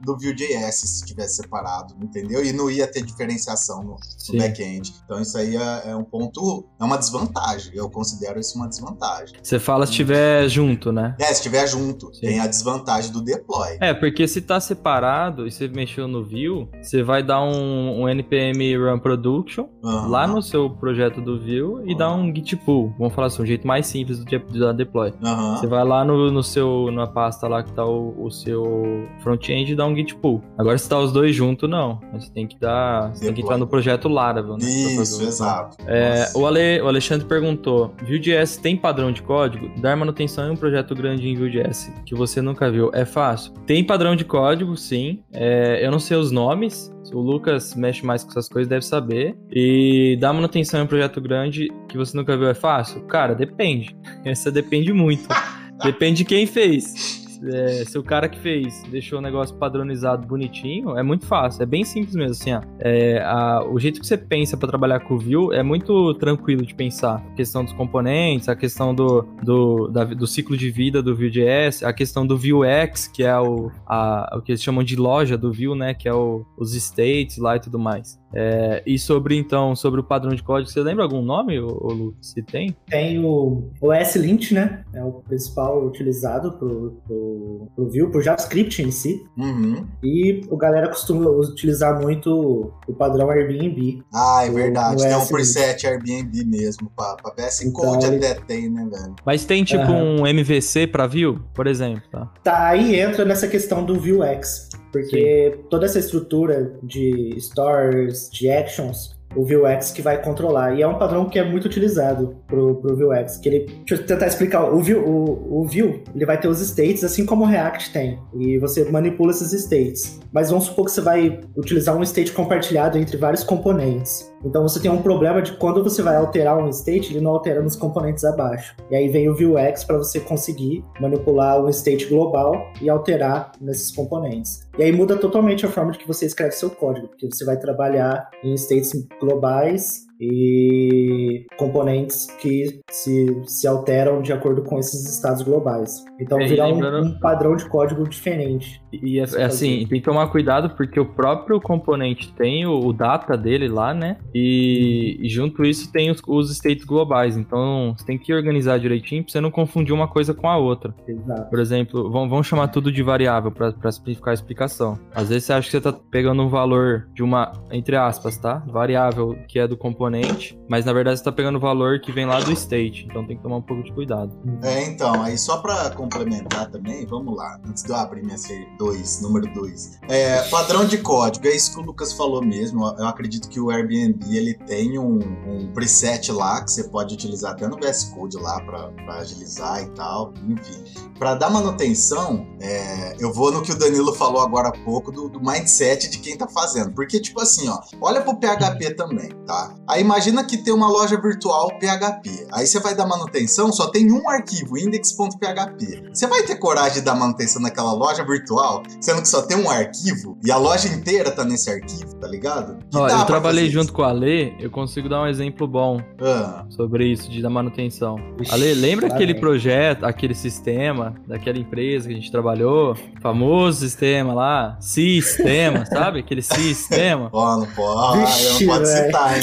[0.01, 2.45] do Vue.js se tivesse separado, entendeu?
[2.45, 3.97] E não ia ter diferenciação no,
[4.29, 4.95] no back-end.
[5.05, 9.37] Então isso aí é, é, um ponto, é uma desvantagem, eu considero isso uma desvantagem.
[9.43, 11.15] Você fala se estiver junto, né?
[11.19, 12.13] É, se estiver junto.
[12.15, 12.21] Sim.
[12.21, 13.77] Tem a desvantagem do deploy.
[13.81, 18.09] É, porque se tá separado e você mexeu no Vue, você vai dar um, um
[18.09, 22.95] npm run production lá no seu projeto do Vue Vue e dá um git pull.
[22.99, 25.13] Vamos falar assim, um jeito mais simples de, dar deploy.
[25.23, 25.57] Uhum.
[25.57, 29.73] Você vai lá no, no seu, na pasta lá que tá o, o seu front-end
[29.73, 30.43] e dá um git pull.
[30.57, 32.01] Agora se tá os dois juntos, não.
[32.13, 34.67] Você tem que dar, você tem que entrar no projeto Laravel, né?
[34.67, 35.77] Isso, exato.
[35.87, 39.71] É, o, Ale, o Alexandre perguntou, Vue.js tem padrão de código?
[39.81, 43.53] Dar manutenção em um projeto grande em Vue.js que você nunca viu, é fácil?
[43.67, 45.21] Tem padrão de código, sim.
[45.33, 49.37] É, eu não sei os nomes, o Lucas mexe mais com essas coisas, deve saber.
[49.51, 53.03] E dar manutenção em um projeto grande que você nunca viu é fácil?
[53.03, 53.97] Cara, depende.
[54.25, 55.29] Essa depende muito.
[55.83, 60.97] depende de quem fez é, se o cara que fez deixou o negócio padronizado bonitinho,
[60.97, 62.61] é muito fácil, é bem simples mesmo, assim, ó.
[62.81, 66.65] É, a, o jeito que você pensa para trabalhar com o Vue é muito tranquilo
[66.65, 67.25] de pensar.
[67.33, 71.83] A questão dos componentes, a questão do, do, da, do ciclo de vida do Vue.js,
[71.83, 75.53] a questão do Vuex, que é o, a, o que eles chamam de loja do
[75.53, 78.19] Vue, né, que é o, os states lá e tudo mais.
[78.35, 81.93] É, e sobre, então, sobre o padrão de código, você lembra algum nome, ô, ô
[81.93, 82.77] Lucas, se tem?
[82.89, 84.85] Tem o, o S-Lint, né?
[84.93, 89.25] É o principal utilizado pro, pro, pro Vue, pro JavaScript em si.
[89.37, 89.87] Uhum.
[90.03, 94.03] E o galera costuma utilizar muito o padrão Airbnb.
[94.13, 95.03] Ah, é verdade.
[95.03, 96.91] Tem um preset Airbnb mesmo.
[96.95, 98.17] Pra, pra PS então, Code ele...
[98.17, 99.15] até tem, né, velho?
[99.25, 100.23] Mas tem tipo uhum.
[100.23, 102.33] um MVC pra Vue, por exemplo, tá?
[102.43, 104.69] Tá, aí entra nessa questão do Vuex.
[105.01, 105.63] Porque Sim.
[105.69, 110.75] toda essa estrutura de stores, de actions, o Vuex que vai controlar.
[110.75, 113.37] E é um padrão que é muito utilizado pro, pro Vuex.
[113.37, 114.65] Que ele, deixa eu tentar explicar.
[114.73, 118.19] O Vue, o, o Vue, ele vai ter os states, assim como o React tem.
[118.35, 120.19] E você manipula esses states.
[120.33, 124.33] Mas vamos supor que você vai utilizar um state compartilhado entre vários componentes.
[124.47, 127.61] Então você tem um problema de quando você vai alterar um state, ele não altera
[127.61, 128.77] nos componentes abaixo.
[128.89, 133.91] E aí vem o Vuex para você conseguir manipular um state global e alterar nesses
[133.91, 134.67] componentes.
[134.79, 137.59] E aí muda totalmente a forma de que você escreve seu código, porque você vai
[137.59, 145.43] trabalhar em states globais e componentes que se, se alteram de acordo com esses estados
[145.43, 146.05] globais.
[146.21, 147.09] Então é, virar lembrando...
[147.09, 148.81] um, padrão de código diferente.
[148.93, 152.93] E é, é assim, tem que tomar cuidado porque o próprio componente tem o, o
[152.93, 154.17] data dele lá, né?
[154.35, 157.37] E, e junto isso tem os, os, states globais.
[157.37, 160.95] Então você tem que organizar direitinho pra você não confundir uma coisa com a outra.
[161.07, 161.51] Exato.
[161.51, 164.99] Por exemplo, vamos, vamos chamar tudo de variável para simplificar a explicação.
[165.15, 168.63] Às vezes você acha que você tá pegando um valor de uma, entre aspas, tá?
[168.67, 172.13] Variável que é do componente componente, mas na verdade você está pegando o valor que
[172.13, 174.33] vem lá do state, então tem que tomar um pouco de cuidado.
[174.63, 178.67] É, então, aí só para complementar também, vamos lá, antes de eu abrir minha série
[178.79, 180.01] 2, número 2.
[180.09, 183.71] É, padrão de código, é isso que o Lucas falou mesmo, eu acredito que o
[183.71, 188.37] Airbnb ele tem um, um preset lá que você pode utilizar até no VS Code
[188.37, 190.85] lá para agilizar e tal, enfim.
[191.19, 195.29] Para dar manutenção, é, eu vou no que o Danilo falou agora há pouco do,
[195.29, 199.75] do mindset de quem tá fazendo, porque tipo assim, ó, olha pro PHP também, tá?
[200.01, 202.49] Imagina que tem uma loja virtual PHP.
[202.53, 206.11] Aí você vai dar manutenção, só tem um arquivo, index.php.
[206.13, 209.69] Você vai ter coragem de dar manutenção naquela loja virtual, sendo que só tem um
[209.71, 212.79] arquivo e a loja inteira tá nesse arquivo, tá ligado?
[212.95, 213.93] Ó, eu trabalhei junto isso?
[213.93, 216.65] com a Ale, eu consigo dar um exemplo bom ah.
[216.71, 218.17] sobre isso, de dar manutenção.
[218.51, 222.97] Ale, lembra aquele projeto, aquele sistema daquela empresa que a gente trabalhou?
[223.21, 226.21] Famoso sistema lá, sistema, sabe?
[226.21, 227.31] Aquele sistema.
[227.31, 229.43] Pô, não pode, não pode citar, hein,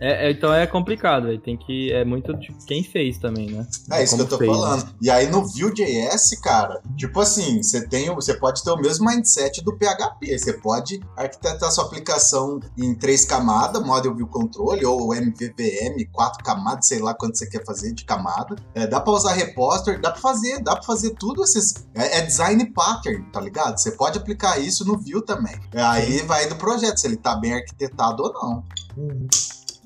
[0.00, 1.40] É, é, então é complicado, véio.
[1.40, 1.92] tem que.
[1.92, 3.66] É muito de quem fez também, né?
[3.90, 4.84] É isso Como que eu tô fez, falando.
[4.84, 4.90] Né?
[5.02, 8.14] E aí no Vue.js, cara, tipo assim, você tem.
[8.14, 10.38] Você pode ter o mesmo mindset do PHP.
[10.38, 16.86] Você pode arquitetar sua aplicação em três camadas, Model View Control, ou MVVM, quatro camadas,
[16.86, 18.56] sei lá quanto você quer fazer de camada.
[18.74, 21.86] É, dá pra usar repository, dá pra fazer, dá pra fazer tudo esses.
[21.94, 23.78] É, é design pattern, tá ligado?
[23.78, 25.58] Você pode aplicar isso no Vue também.
[25.72, 28.64] Aí vai do projeto, se ele tá bem arquitetado ou não.
[28.96, 29.26] Uhum.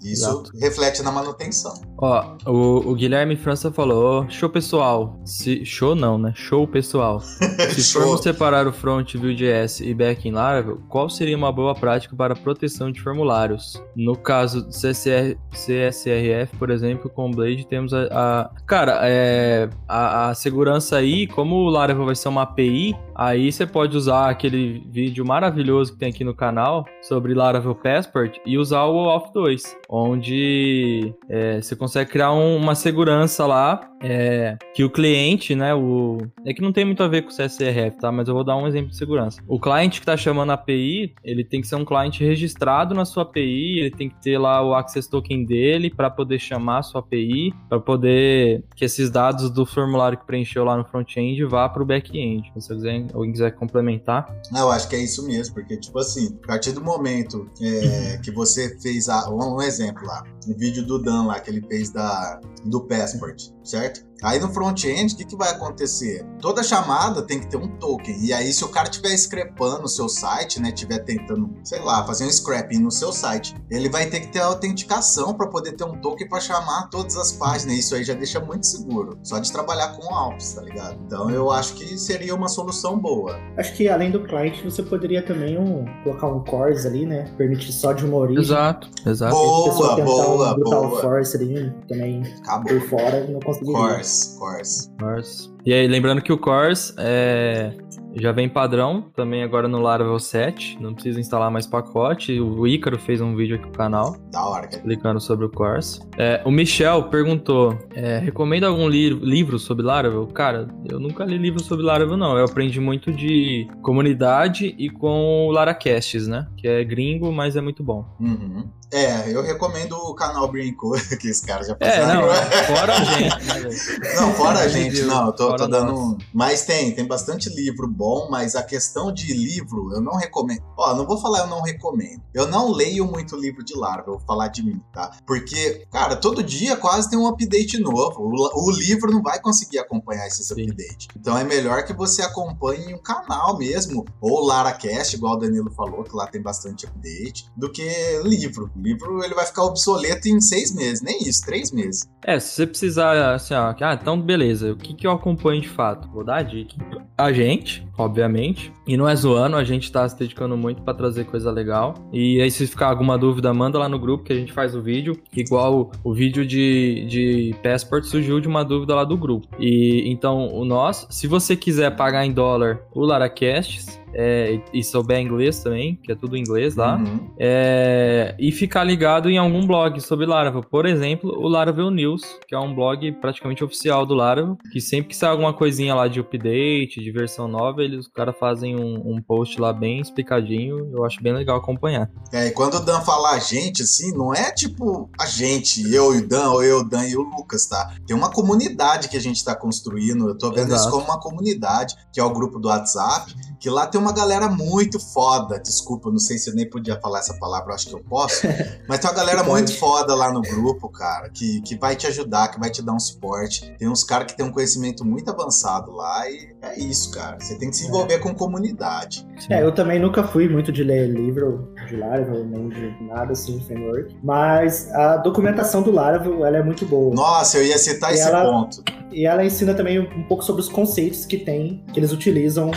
[0.03, 0.51] Isso Exato.
[0.59, 1.75] reflete na manutenção.
[1.99, 5.21] Ó, o, o, Guilherme França falou: show pessoal.
[5.25, 6.33] Se, show não, né?
[6.35, 7.21] Show pessoal.
[7.21, 12.17] Se formos separar o front Vue.js e back em Laravel, qual seria uma boa prática
[12.17, 13.83] para proteção de formulários?
[13.95, 18.07] No caso do CSR, CSRF, por exemplo, com o Blade, temos a.
[18.11, 23.53] a cara, é, a, a segurança aí, como o Laravel vai ser uma API, aí
[23.53, 28.57] você pode usar aquele vídeo maravilhoso que tem aqui no canal sobre Laravel Passport e
[28.57, 34.83] usar o Auth 2 onde é, você consegue criar um, uma segurança lá é, que
[34.85, 38.11] o cliente, né, o é que não tem muito a ver com o CSRF, tá?
[38.11, 39.43] Mas eu vou dar um exemplo de segurança.
[39.47, 43.05] O cliente que está chamando a API, ele tem que ser um cliente registrado na
[43.05, 46.83] sua API, ele tem que ter lá o access token dele para poder chamar a
[46.83, 51.69] sua API, para poder que esses dados do formulário que preencheu lá no front-end vá
[51.69, 52.51] para o back-end.
[52.59, 54.35] Se quiser alguém quiser complementar.
[54.55, 58.31] Eu acho que é isso mesmo, porque, tipo assim, a partir do momento é, que
[58.31, 61.91] você fez a, um, um exemplo lá, o vídeo do Dan lá que ele fez
[61.91, 64.11] da, do Passport, certo?
[64.23, 66.27] Aí no front-end, o que, que vai acontecer?
[66.41, 68.23] Toda chamada tem que ter um token.
[68.23, 70.69] E aí, se o cara estiver scrapando o seu site, né?
[70.69, 74.41] Estiver tentando, sei lá, fazer um scrapping no seu site, ele vai ter que ter
[74.41, 77.79] autenticação para poder ter um token para chamar todas as páginas.
[77.79, 79.19] Isso aí já deixa muito seguro.
[79.23, 81.01] Só de trabalhar com Alps, tá ligado?
[81.07, 83.39] Então eu acho que seria uma solução boa.
[83.57, 87.25] Acho que além do cliente, você poderia também um, colocar um cores ali, né?
[87.39, 88.43] Permitir só de uma origem.
[88.43, 89.35] Exato, exato.
[89.35, 91.01] Boa, boa, um boa.
[91.01, 92.69] force ali também Acabou.
[92.69, 93.60] por fora não conseguiria.
[93.65, 94.93] Cores, cores.
[94.99, 95.51] Cores.
[95.65, 97.77] E aí, lembrando que o Cores é,
[98.15, 102.41] já vem padrão, também agora no Laravel 7, não precisa instalar mais pacote.
[102.41, 104.17] O Ícaro fez um vídeo aqui no canal.
[104.33, 104.77] Da hora, cara.
[104.77, 106.01] Explicando sobre o Cores.
[106.17, 110.27] É, o Michel perguntou: é, recomenda algum li livro sobre Laravel?
[110.29, 112.37] Cara, eu nunca li livro sobre Laravel, não.
[112.39, 116.49] Eu aprendi muito de comunidade e com o Laracasts, né?
[116.57, 118.05] Que é gringo, mas é muito bom.
[118.19, 118.71] Uhum.
[118.93, 122.23] É, eu recomendo o canal Brinco, que esse cara já É, não,
[122.67, 125.95] fora a gente, Não, fora a gente, não, eu tô, tô dando.
[125.95, 126.19] Um...
[126.35, 130.63] Mas tem, tem bastante livro bom, mas a questão de livro eu não recomendo.
[130.77, 132.23] Ó, não vou falar eu não recomendo.
[132.35, 135.13] Eu não leio muito livro de Laravel, vou falar de mim, tá?
[135.25, 138.23] Porque, cara, todo dia quase tem um update novo.
[138.23, 141.09] O, o livro não vai conseguir acompanhar esses updates.
[141.17, 146.03] Então é melhor que você acompanhe um canal mesmo, ou LaraCast, igual o Danilo falou,
[146.03, 147.89] que lá tem bastante update, do que
[148.25, 148.71] livro.
[148.81, 152.09] O livro ele vai ficar obsoleto em seis meses, nem isso, três meses.
[152.25, 155.69] É, se você precisar, assim, ó, ah, então beleza, o que, que eu acompanho de
[155.69, 156.09] fato?
[156.09, 156.75] Vou dar a dica.
[157.17, 161.25] A gente, obviamente, e não é zoando, a gente tá se dedicando muito para trazer
[161.25, 161.95] coisa legal.
[162.11, 164.81] E aí, se ficar alguma dúvida, manda lá no grupo que a gente faz o
[164.81, 165.21] vídeo.
[165.37, 169.47] Igual o, vídeo de, de Passport surgiu de uma dúvida lá do grupo.
[169.59, 175.21] E então, o nosso, se você quiser pagar em dólar o Laracasts, é, e souber
[175.21, 177.31] inglês também, que é tudo inglês lá, Uhum.
[177.39, 180.63] é, e ficar ligado em algum blog sobre Laravel.
[180.63, 185.11] Por exemplo, o Laravel News, que é um blog praticamente oficial do Laravel, que sempre
[185.11, 189.15] que sai alguma coisinha lá de update, de versão nova, eles, os caras fazem um,
[189.15, 192.11] um post lá bem explicadinho, eu acho bem legal acompanhar.
[192.33, 196.15] É, e quando o Dan fala a gente, assim, não é tipo a gente, eu
[196.15, 197.95] e o Dan, ou eu, o Dan e o Lucas, tá?
[198.07, 200.91] Tem uma comunidade que a gente tá construindo, eu tô vendo isso Exato.
[200.91, 204.99] como uma comunidade, que é o grupo do WhatsApp, que lá tem uma galera muito
[204.99, 205.59] foda.
[205.59, 208.47] Desculpa, não sei se eu nem podia falar essa palavra, acho que eu posso.
[208.89, 212.49] mas tem uma galera muito foda lá no grupo, cara, que, que vai te ajudar,
[212.49, 213.75] que vai te dar um suporte.
[213.79, 217.39] Tem uns caras que tem um conhecimento muito avançado lá e é isso, cara.
[217.41, 219.27] Você tem que se envolver com comunidade.
[219.49, 223.61] É, eu também nunca fui muito de ler livro de Laravel, nem de nada assim,
[223.61, 224.17] framework.
[224.23, 227.15] Mas a documentação do Laravel, ela é muito boa.
[227.15, 228.83] Nossa, eu ia citar E esse ela- ponto.
[229.13, 232.71] E ela ensina também um pouco sobre os conceitos que tem, que eles utilizam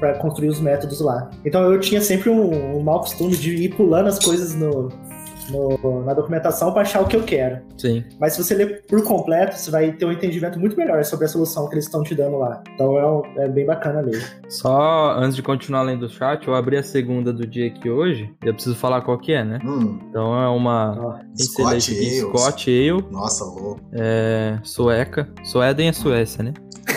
[0.00, 1.28] para construir os métodos lá.
[1.44, 4.88] Então eu tinha sempre um, um mau costume de ir pulando as coisas no,
[5.50, 7.58] no- na documentação para achar o que eu quero.
[7.76, 8.04] Sim.
[8.20, 11.28] Mas se você ler por completo, você vai ter um entendimento muito melhor sobre a
[11.28, 12.62] solução que eles estão te dando lá.
[12.74, 14.22] Então é, um- é bem bacana ler.
[14.48, 18.30] Só antes de continuar lendo o chat, eu abri a segunda do dia aqui hoje,
[18.44, 19.58] e eu preciso falar qual que é, né?
[19.64, 21.20] Hum, Então é uma...
[21.38, 21.68] Isso Scott?
[21.70, 21.84] Ales.
[22.20, 23.80] Scott Ale, Nossa, louco.
[23.92, 25.28] é, sueca.
[25.44, 26.52] Suéden é Suécia, né?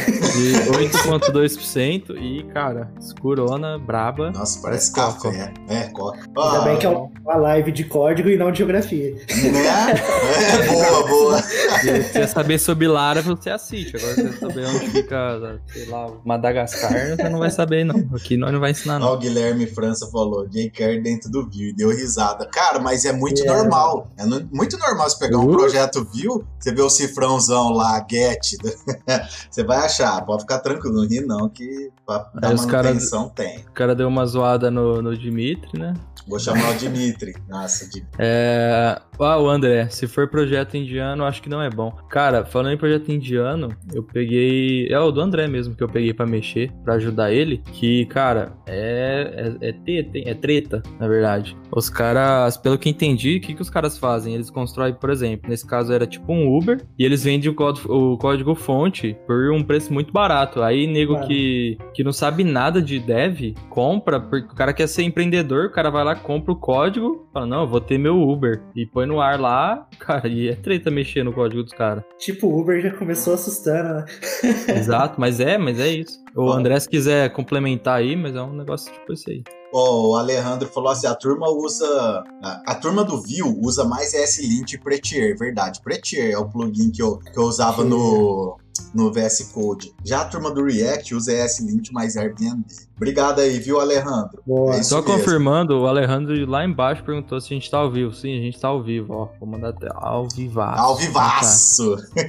[0.06, 4.32] De 8,2% e, cara, escurona, braba.
[4.32, 5.54] Nossa, parece Parece café.
[5.68, 6.20] É, coca.
[6.20, 9.14] Ainda Ah, bem que é uma live de código e não de geografia.
[9.14, 9.92] né?
[9.92, 11.42] É, boa, boa.
[11.42, 13.96] Se você quer saber sobre Laravel, você assiste.
[13.98, 17.96] Agora, se você saber onde fica, sei lá, Madagascar, você não vai saber, não.
[18.16, 19.14] Aqui nós não vai ensinar, Ó, não.
[19.14, 21.02] o Guilherme França falou, J.K.
[21.02, 22.46] dentro do Vue, e deu risada.
[22.46, 23.46] Cara, mas é muito É.
[23.46, 24.10] normal.
[24.18, 25.58] É no- muito normal você pegar um Uh.
[25.58, 28.56] projeto Vue, você vê o cifrãozão lá, get,
[29.50, 33.30] você vai achar, pode ficar tranquilo, não ri não, que pra dar os cara- manutenção
[33.30, 33.60] tem.
[33.60, 35.94] O cara deu uma zoada no, no Dimitri, né?
[36.28, 37.34] Vou chamar o Dimitri.
[37.48, 38.18] Nossa, Dimitri.
[38.20, 39.02] É...
[39.20, 41.92] Ah, o André, se for projeto indiano, acho que não é bom.
[42.10, 44.88] Cara, falando em projeto indiano, eu peguei.
[44.92, 47.62] É o do André mesmo que eu peguei pra mexer, pra ajudar ele.
[47.74, 49.58] Que, cara, é.
[49.62, 51.58] É, é, teta, é treta, na verdade.
[51.76, 54.34] Os caras, pelo que entendi, o que, que os caras fazem?
[54.36, 57.92] Eles constroem, por exemplo, nesse caso era tipo um Uber, e eles vendem o código,
[57.92, 60.62] o código fonte por um preço muito barato.
[60.62, 61.28] Aí, nego Claro.
[61.28, 65.72] que, que não sabe nada de dev, compra, porque o cara quer ser empreendedor, o
[65.72, 68.62] cara vai lá, compra o código, fala, não, eu vou ter meu Uber.
[68.76, 72.04] E põe no ar lá, cara, e é treta mexer no código dos caras.
[72.18, 74.06] Tipo, o Uber já começou assustando, né?
[74.76, 76.20] Exato, mas é, mas é isso.
[76.36, 76.52] O Bom.
[76.52, 79.44] André, se quiser complementar aí, mas é um negócio tipo esse aí.
[79.74, 82.24] Ó, o Alejandro falou assim: a turma usa.
[82.42, 85.80] A, a turma do Vue usa mais S-Lint e Prettier, verdade.
[85.84, 88.58] Prettier é o plugin que eu, que eu usava no,
[88.94, 89.94] no VS Code.
[90.04, 92.66] Já a turma do React usa ESLint mais Airbnb.
[93.00, 94.42] Obrigado aí, viu, Alejandro?
[94.46, 94.76] Boa.
[94.76, 95.14] É Só mesmo.
[95.14, 98.14] confirmando, o Alejandro lá embaixo perguntou se a gente tá ao vivo.
[98.14, 99.30] Sim, a gente tá ao vivo, ó.
[99.40, 100.82] Vou mandar até ao vivaço.
[100.82, 101.96] Ao vivaço!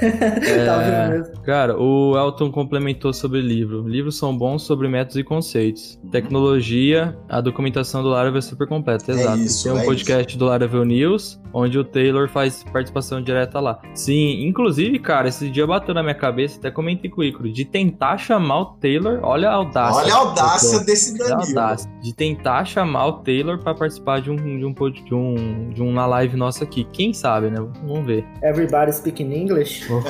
[0.00, 1.42] é, tá mesmo.
[1.42, 3.86] Cara, o Elton complementou sobre livro.
[3.88, 5.98] Livros são bons sobre métodos e conceitos.
[6.04, 6.10] Uhum.
[6.10, 9.38] Tecnologia, a documentação do Laravel é super completa, é exato.
[9.38, 10.38] Isso, Tem um é podcast isso.
[10.38, 13.80] do Laravel News, onde o Taylor faz participação direta lá.
[13.92, 17.64] Sim, inclusive, cara, esse dia bateu na minha cabeça, até comentei com o Icaro, de
[17.64, 20.02] tentar chamar o Taylor, olha a audácia.
[20.02, 21.40] Olha a audácia desse Danilo.
[21.40, 25.82] Audácia, de tentar chamar o Taylor para participar de um, de um de um de
[25.82, 26.84] uma live nossa aqui.
[26.92, 27.58] Quem sabe, né?
[27.86, 28.24] Vamos ver.
[28.42, 29.88] Everybody speaking English?
[29.90, 30.04] more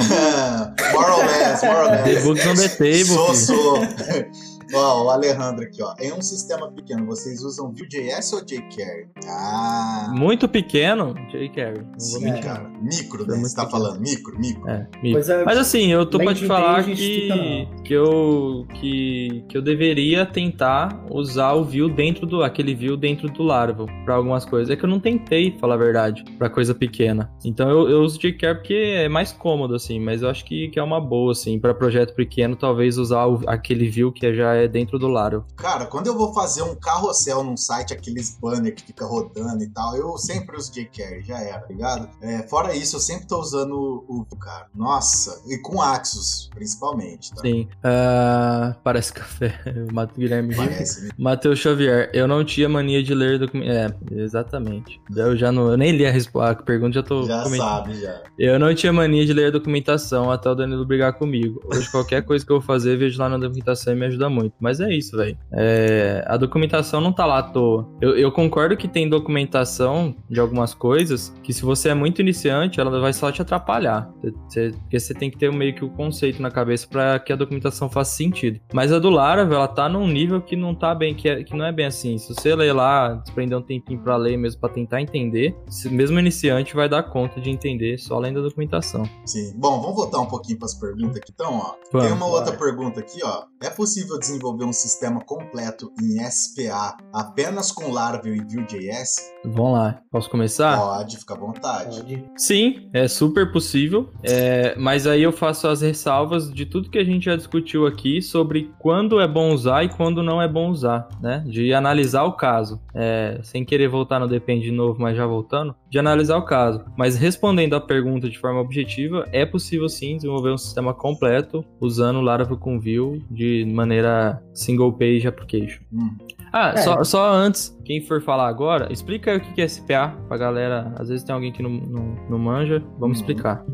[1.10, 2.14] or less, more or less.
[2.14, 3.34] The books on the table.
[3.34, 4.51] Sou, sou.
[4.74, 5.94] Ó, o Alejandro aqui, ó.
[6.00, 9.08] Em um sistema pequeno, vocês usam Vue.js ou jQuery?
[9.26, 10.12] Ah.
[10.16, 11.86] Muito pequeno, jQuery.
[11.98, 12.40] Sim, é.
[12.40, 12.70] cara.
[12.80, 13.36] Micro, né?
[13.36, 14.00] É você tá falando?
[14.00, 14.68] Micro, micro.
[14.68, 15.30] É, micro.
[15.30, 20.24] É, Mas assim, eu tô pra te falar que, que, eu, que, que eu deveria
[20.24, 22.42] tentar usar o Vue dentro do...
[22.42, 24.70] Aquele Vue dentro do Laravel pra algumas coisas.
[24.70, 27.30] É que eu não tentei, falar a verdade, pra coisa pequena.
[27.44, 30.00] Então eu, eu uso jQuery porque é mais cômodo, assim.
[30.00, 31.58] Mas eu acho que, que é uma boa, assim.
[31.58, 35.44] Pra projeto pequeno, talvez usar o, aquele Vue que já é é dentro do Laro.
[35.56, 39.68] Cara, quando eu vou fazer um carrossel num site, aqueles banner que fica rodando e
[39.68, 42.08] tal, eu sempre uso jQuery, já era, tá ligado?
[42.20, 44.66] É, fora isso, eu sempre tô usando o, o cara.
[44.74, 47.42] Nossa, e com Axos, principalmente, tá?
[47.42, 47.68] Sim.
[47.78, 49.58] Uh, parece café.
[49.92, 50.54] Mato Guilherme.
[50.54, 51.10] Parece, né?
[51.18, 53.72] Matheus Xavier, eu não tinha mania de ler documentos.
[53.72, 55.00] É, exatamente.
[55.14, 55.70] Eu já não.
[55.70, 56.12] Eu nem li a,
[56.50, 57.24] a pergunta, já tô.
[57.24, 58.22] Já sabe, já.
[58.38, 61.60] Eu não tinha mania de ler documentação até o Danilo brigar comigo.
[61.64, 64.51] Hoje, qualquer coisa que eu vou fazer, vejo lá na documentação e me ajuda muito.
[64.60, 65.36] Mas é isso, velho.
[65.52, 67.88] É, a documentação não tá lá à toa.
[68.00, 72.80] Eu, eu, concordo que tem documentação de algumas coisas que, se você é muito iniciante,
[72.80, 74.10] ela vai só te atrapalhar.
[74.48, 77.36] Você, porque você tem que ter meio que o conceito na cabeça para que a
[77.36, 78.60] documentação faça sentido.
[78.72, 81.56] Mas a do Laravel, ela tá num nível que não tá bem, que, é, que
[81.56, 82.18] não é bem assim.
[82.18, 85.56] Se você ler lá, desprender um tempinho pra ler mesmo, pra tentar entender,
[85.90, 89.04] mesmo iniciante vai dar conta de entender só além da documentação.
[89.26, 89.52] Sim.
[89.56, 91.74] Bom, vamos voltar um pouquinho pras perguntas aqui, então, ó.
[91.92, 92.06] Vamos.
[92.06, 93.44] Tem uma outra pergunta aqui, ó.
[93.62, 99.32] É possível desenvolver desenvolver um sistema completo em SPA apenas com Laravel e Vue.js?
[99.44, 100.76] Vamos lá, posso começar?
[100.76, 102.00] Pode, fica à vontade.
[102.00, 102.24] Pode.
[102.36, 107.04] Sim, é super possível, é, mas aí eu faço as ressalvas de tudo que a
[107.04, 111.08] gente já discutiu aqui sobre quando é bom usar e quando não é bom usar,
[111.20, 111.44] né?
[111.46, 115.74] De analisar o caso, é, sem querer voltar no depende de novo, mas já voltando,
[115.92, 116.82] de analisar o caso.
[116.96, 122.22] Mas respondendo a pergunta de forma objetiva, é possível sim desenvolver um sistema completo usando
[122.22, 125.82] Laravel com Vue de maneira single page application.
[125.92, 126.16] Hum.
[126.52, 126.82] Ah, é.
[126.82, 130.92] só, só antes, quem for falar agora, explica aí o que é SPA pra galera.
[130.98, 132.82] Às vezes tem alguém que não, não, não manja.
[132.98, 133.24] Vamos uhum.
[133.24, 133.64] explicar.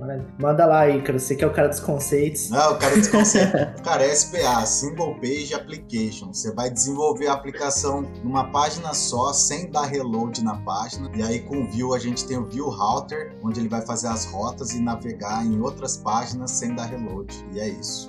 [0.41, 1.19] Manda lá aí, cara.
[1.19, 2.51] Você que é o cara dos conceitos.
[2.51, 3.81] Não, o cara dos conceitos.
[3.83, 6.33] cara, é SPA, Single Page Application.
[6.33, 11.11] Você vai desenvolver a aplicação numa página só, sem dar reload na página.
[11.15, 14.09] E aí com o Vue a gente tem o Vue Router, onde ele vai fazer
[14.09, 17.35] as rotas e navegar em outras páginas sem dar reload.
[17.53, 18.09] E é isso.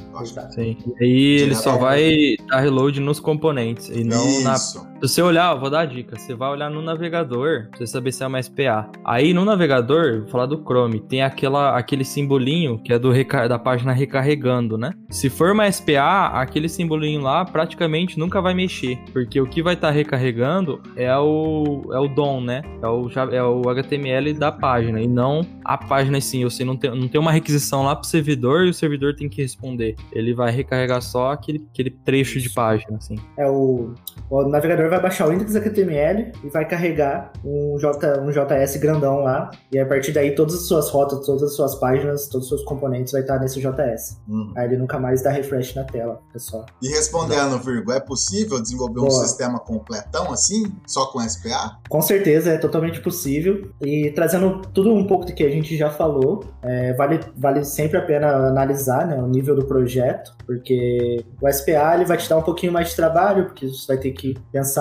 [0.51, 0.77] Sim.
[0.99, 4.43] E aí ele só vai dar reload nos componentes e não isso.
[4.43, 7.79] na abraço se você olhar, vou dar a dica, você vai olhar no navegador, pra
[7.79, 8.89] você saber se é uma SPA.
[9.05, 13.09] Aí no navegador, vou falar do Chrome, tem aquela, aquele simbolinho que é do
[13.47, 14.91] da página recarregando, né?
[15.09, 19.75] Se for uma SPA, aquele simbolinho lá praticamente nunca vai mexer, porque o que vai
[19.75, 22.61] estar tá recarregando é o, é o DOM, né?
[22.81, 26.43] É o, é o HTML da página e não a página em si.
[26.43, 29.41] Você não tem, não tem uma requisição lá pro servidor e o servidor tem que
[29.41, 29.95] responder.
[30.11, 33.15] Ele vai recarregar só aquele, aquele trecho de página, assim.
[33.37, 33.93] É o,
[34.29, 39.19] o navegador vai baixar o index HTML e vai carregar um, J, um JS grandão
[39.19, 39.51] lá.
[39.71, 42.63] E a partir daí todas as suas rotas, todas as suas páginas, todos os seus
[42.63, 44.19] componentes vai estar nesse JS.
[44.27, 44.51] Hum.
[44.55, 46.65] Aí ele nunca mais dá refresh na tela, pessoal.
[46.81, 49.07] E respondendo, Virgo, é possível desenvolver Boa.
[49.07, 51.77] um sistema completão assim, só com SPA?
[51.89, 53.69] Com certeza, é totalmente possível.
[53.81, 57.97] E trazendo tudo um pouco do que a gente já falou, é, vale, vale sempre
[57.97, 62.37] a pena analisar né, o nível do projeto, porque o SPA ele vai te dar
[62.37, 64.78] um pouquinho mais de trabalho, porque você vai ter que pensar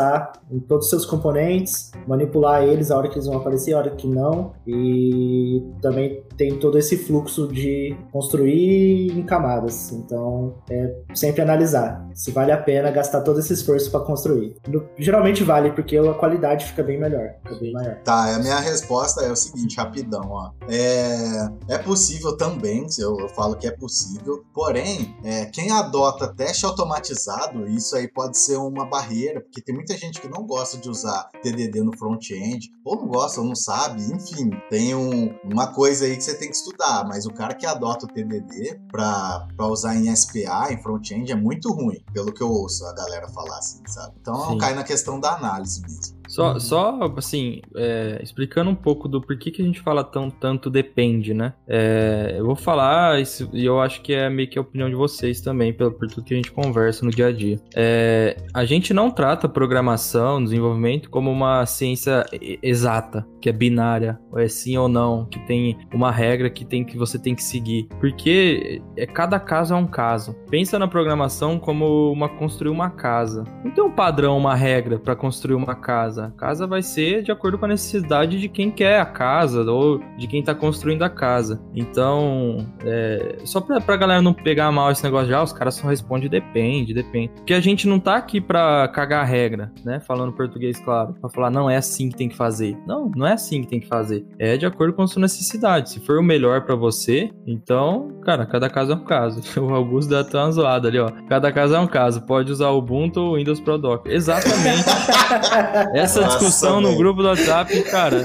[0.51, 3.91] em todos os seus componentes, manipular eles a hora que eles vão aparecer, a hora
[3.91, 9.93] que não, e também tem todo esse fluxo de construir em camadas.
[9.93, 14.57] Então, é sempre analisar se vale a pena gastar todo esse esforço para construir.
[14.99, 17.95] Geralmente vale, porque a qualidade fica bem melhor, fica bem maior.
[18.03, 20.51] Tá, a minha resposta é o seguinte, rapidão, ó.
[20.69, 26.67] É, é possível também, eu, eu falo que é possível, porém, é, quem adota teste
[26.67, 30.91] automatizado, isso aí pode ser uma barreira, porque tem muita gente que não gosta de
[30.91, 36.05] usar TDD no front-end, ou não gosta, ou não sabe, enfim, tem um, uma coisa
[36.05, 39.97] aí que você tem que estudar, mas o cara que adota o TDD para usar
[39.97, 43.81] em SPA, em front-end, é muito ruim, pelo que eu ouço a galera falar assim,
[43.87, 44.15] sabe?
[44.21, 44.59] Então Sim.
[44.59, 46.18] cai na questão da análise mesmo.
[46.29, 46.61] Só, uhum.
[46.61, 51.33] só assim, é, explicando um pouco do porquê que a gente fala tão tanto depende,
[51.33, 51.55] né?
[51.67, 53.19] É, eu vou falar,
[53.53, 56.25] e eu acho que é meio que a opinião de vocês também, pelo, por tudo
[56.25, 57.59] que a gente conversa no dia a dia.
[57.75, 62.27] É, a gente não trata programação, desenvolvimento, como uma ciência
[62.63, 66.85] exata, que é binária, ou é sim ou não, que tem uma regra que, tem,
[66.85, 67.89] que você tem que seguir.
[67.99, 70.37] Porque é, cada caso é um caso.
[70.51, 73.45] Pensa na programação como uma construir uma casa.
[73.65, 76.27] Não tem um padrão, uma regra para construir uma casa casa.
[76.27, 80.01] A casa vai ser de acordo com a necessidade de quem quer a casa ou
[80.17, 81.61] de quem tá construindo a casa.
[81.75, 85.75] Então, é, só pra, pra galera não pegar mal esse negócio de, ah, os caras
[85.75, 87.33] só respondem depende, depende.
[87.35, 90.01] Porque a gente não tá aqui pra cagar a regra, né?
[90.01, 91.15] Falando português, claro.
[91.21, 92.77] Pra falar, não é assim que tem que fazer.
[92.87, 94.25] Não, não é assim que tem que fazer.
[94.39, 95.91] É de acordo com a sua necessidade.
[95.91, 99.39] Se for o melhor para você, então, cara, cada caso é um caso.
[99.69, 101.11] O Augusto dá até uma zoada ali, ó.
[101.29, 102.23] Cada caso é um caso.
[102.23, 104.11] Pode usar o Ubuntu ou Windows Pro Docker.
[104.11, 104.85] Exatamente.
[106.09, 108.25] Essa discussão Nossa, no grupo do WhatsApp, cara,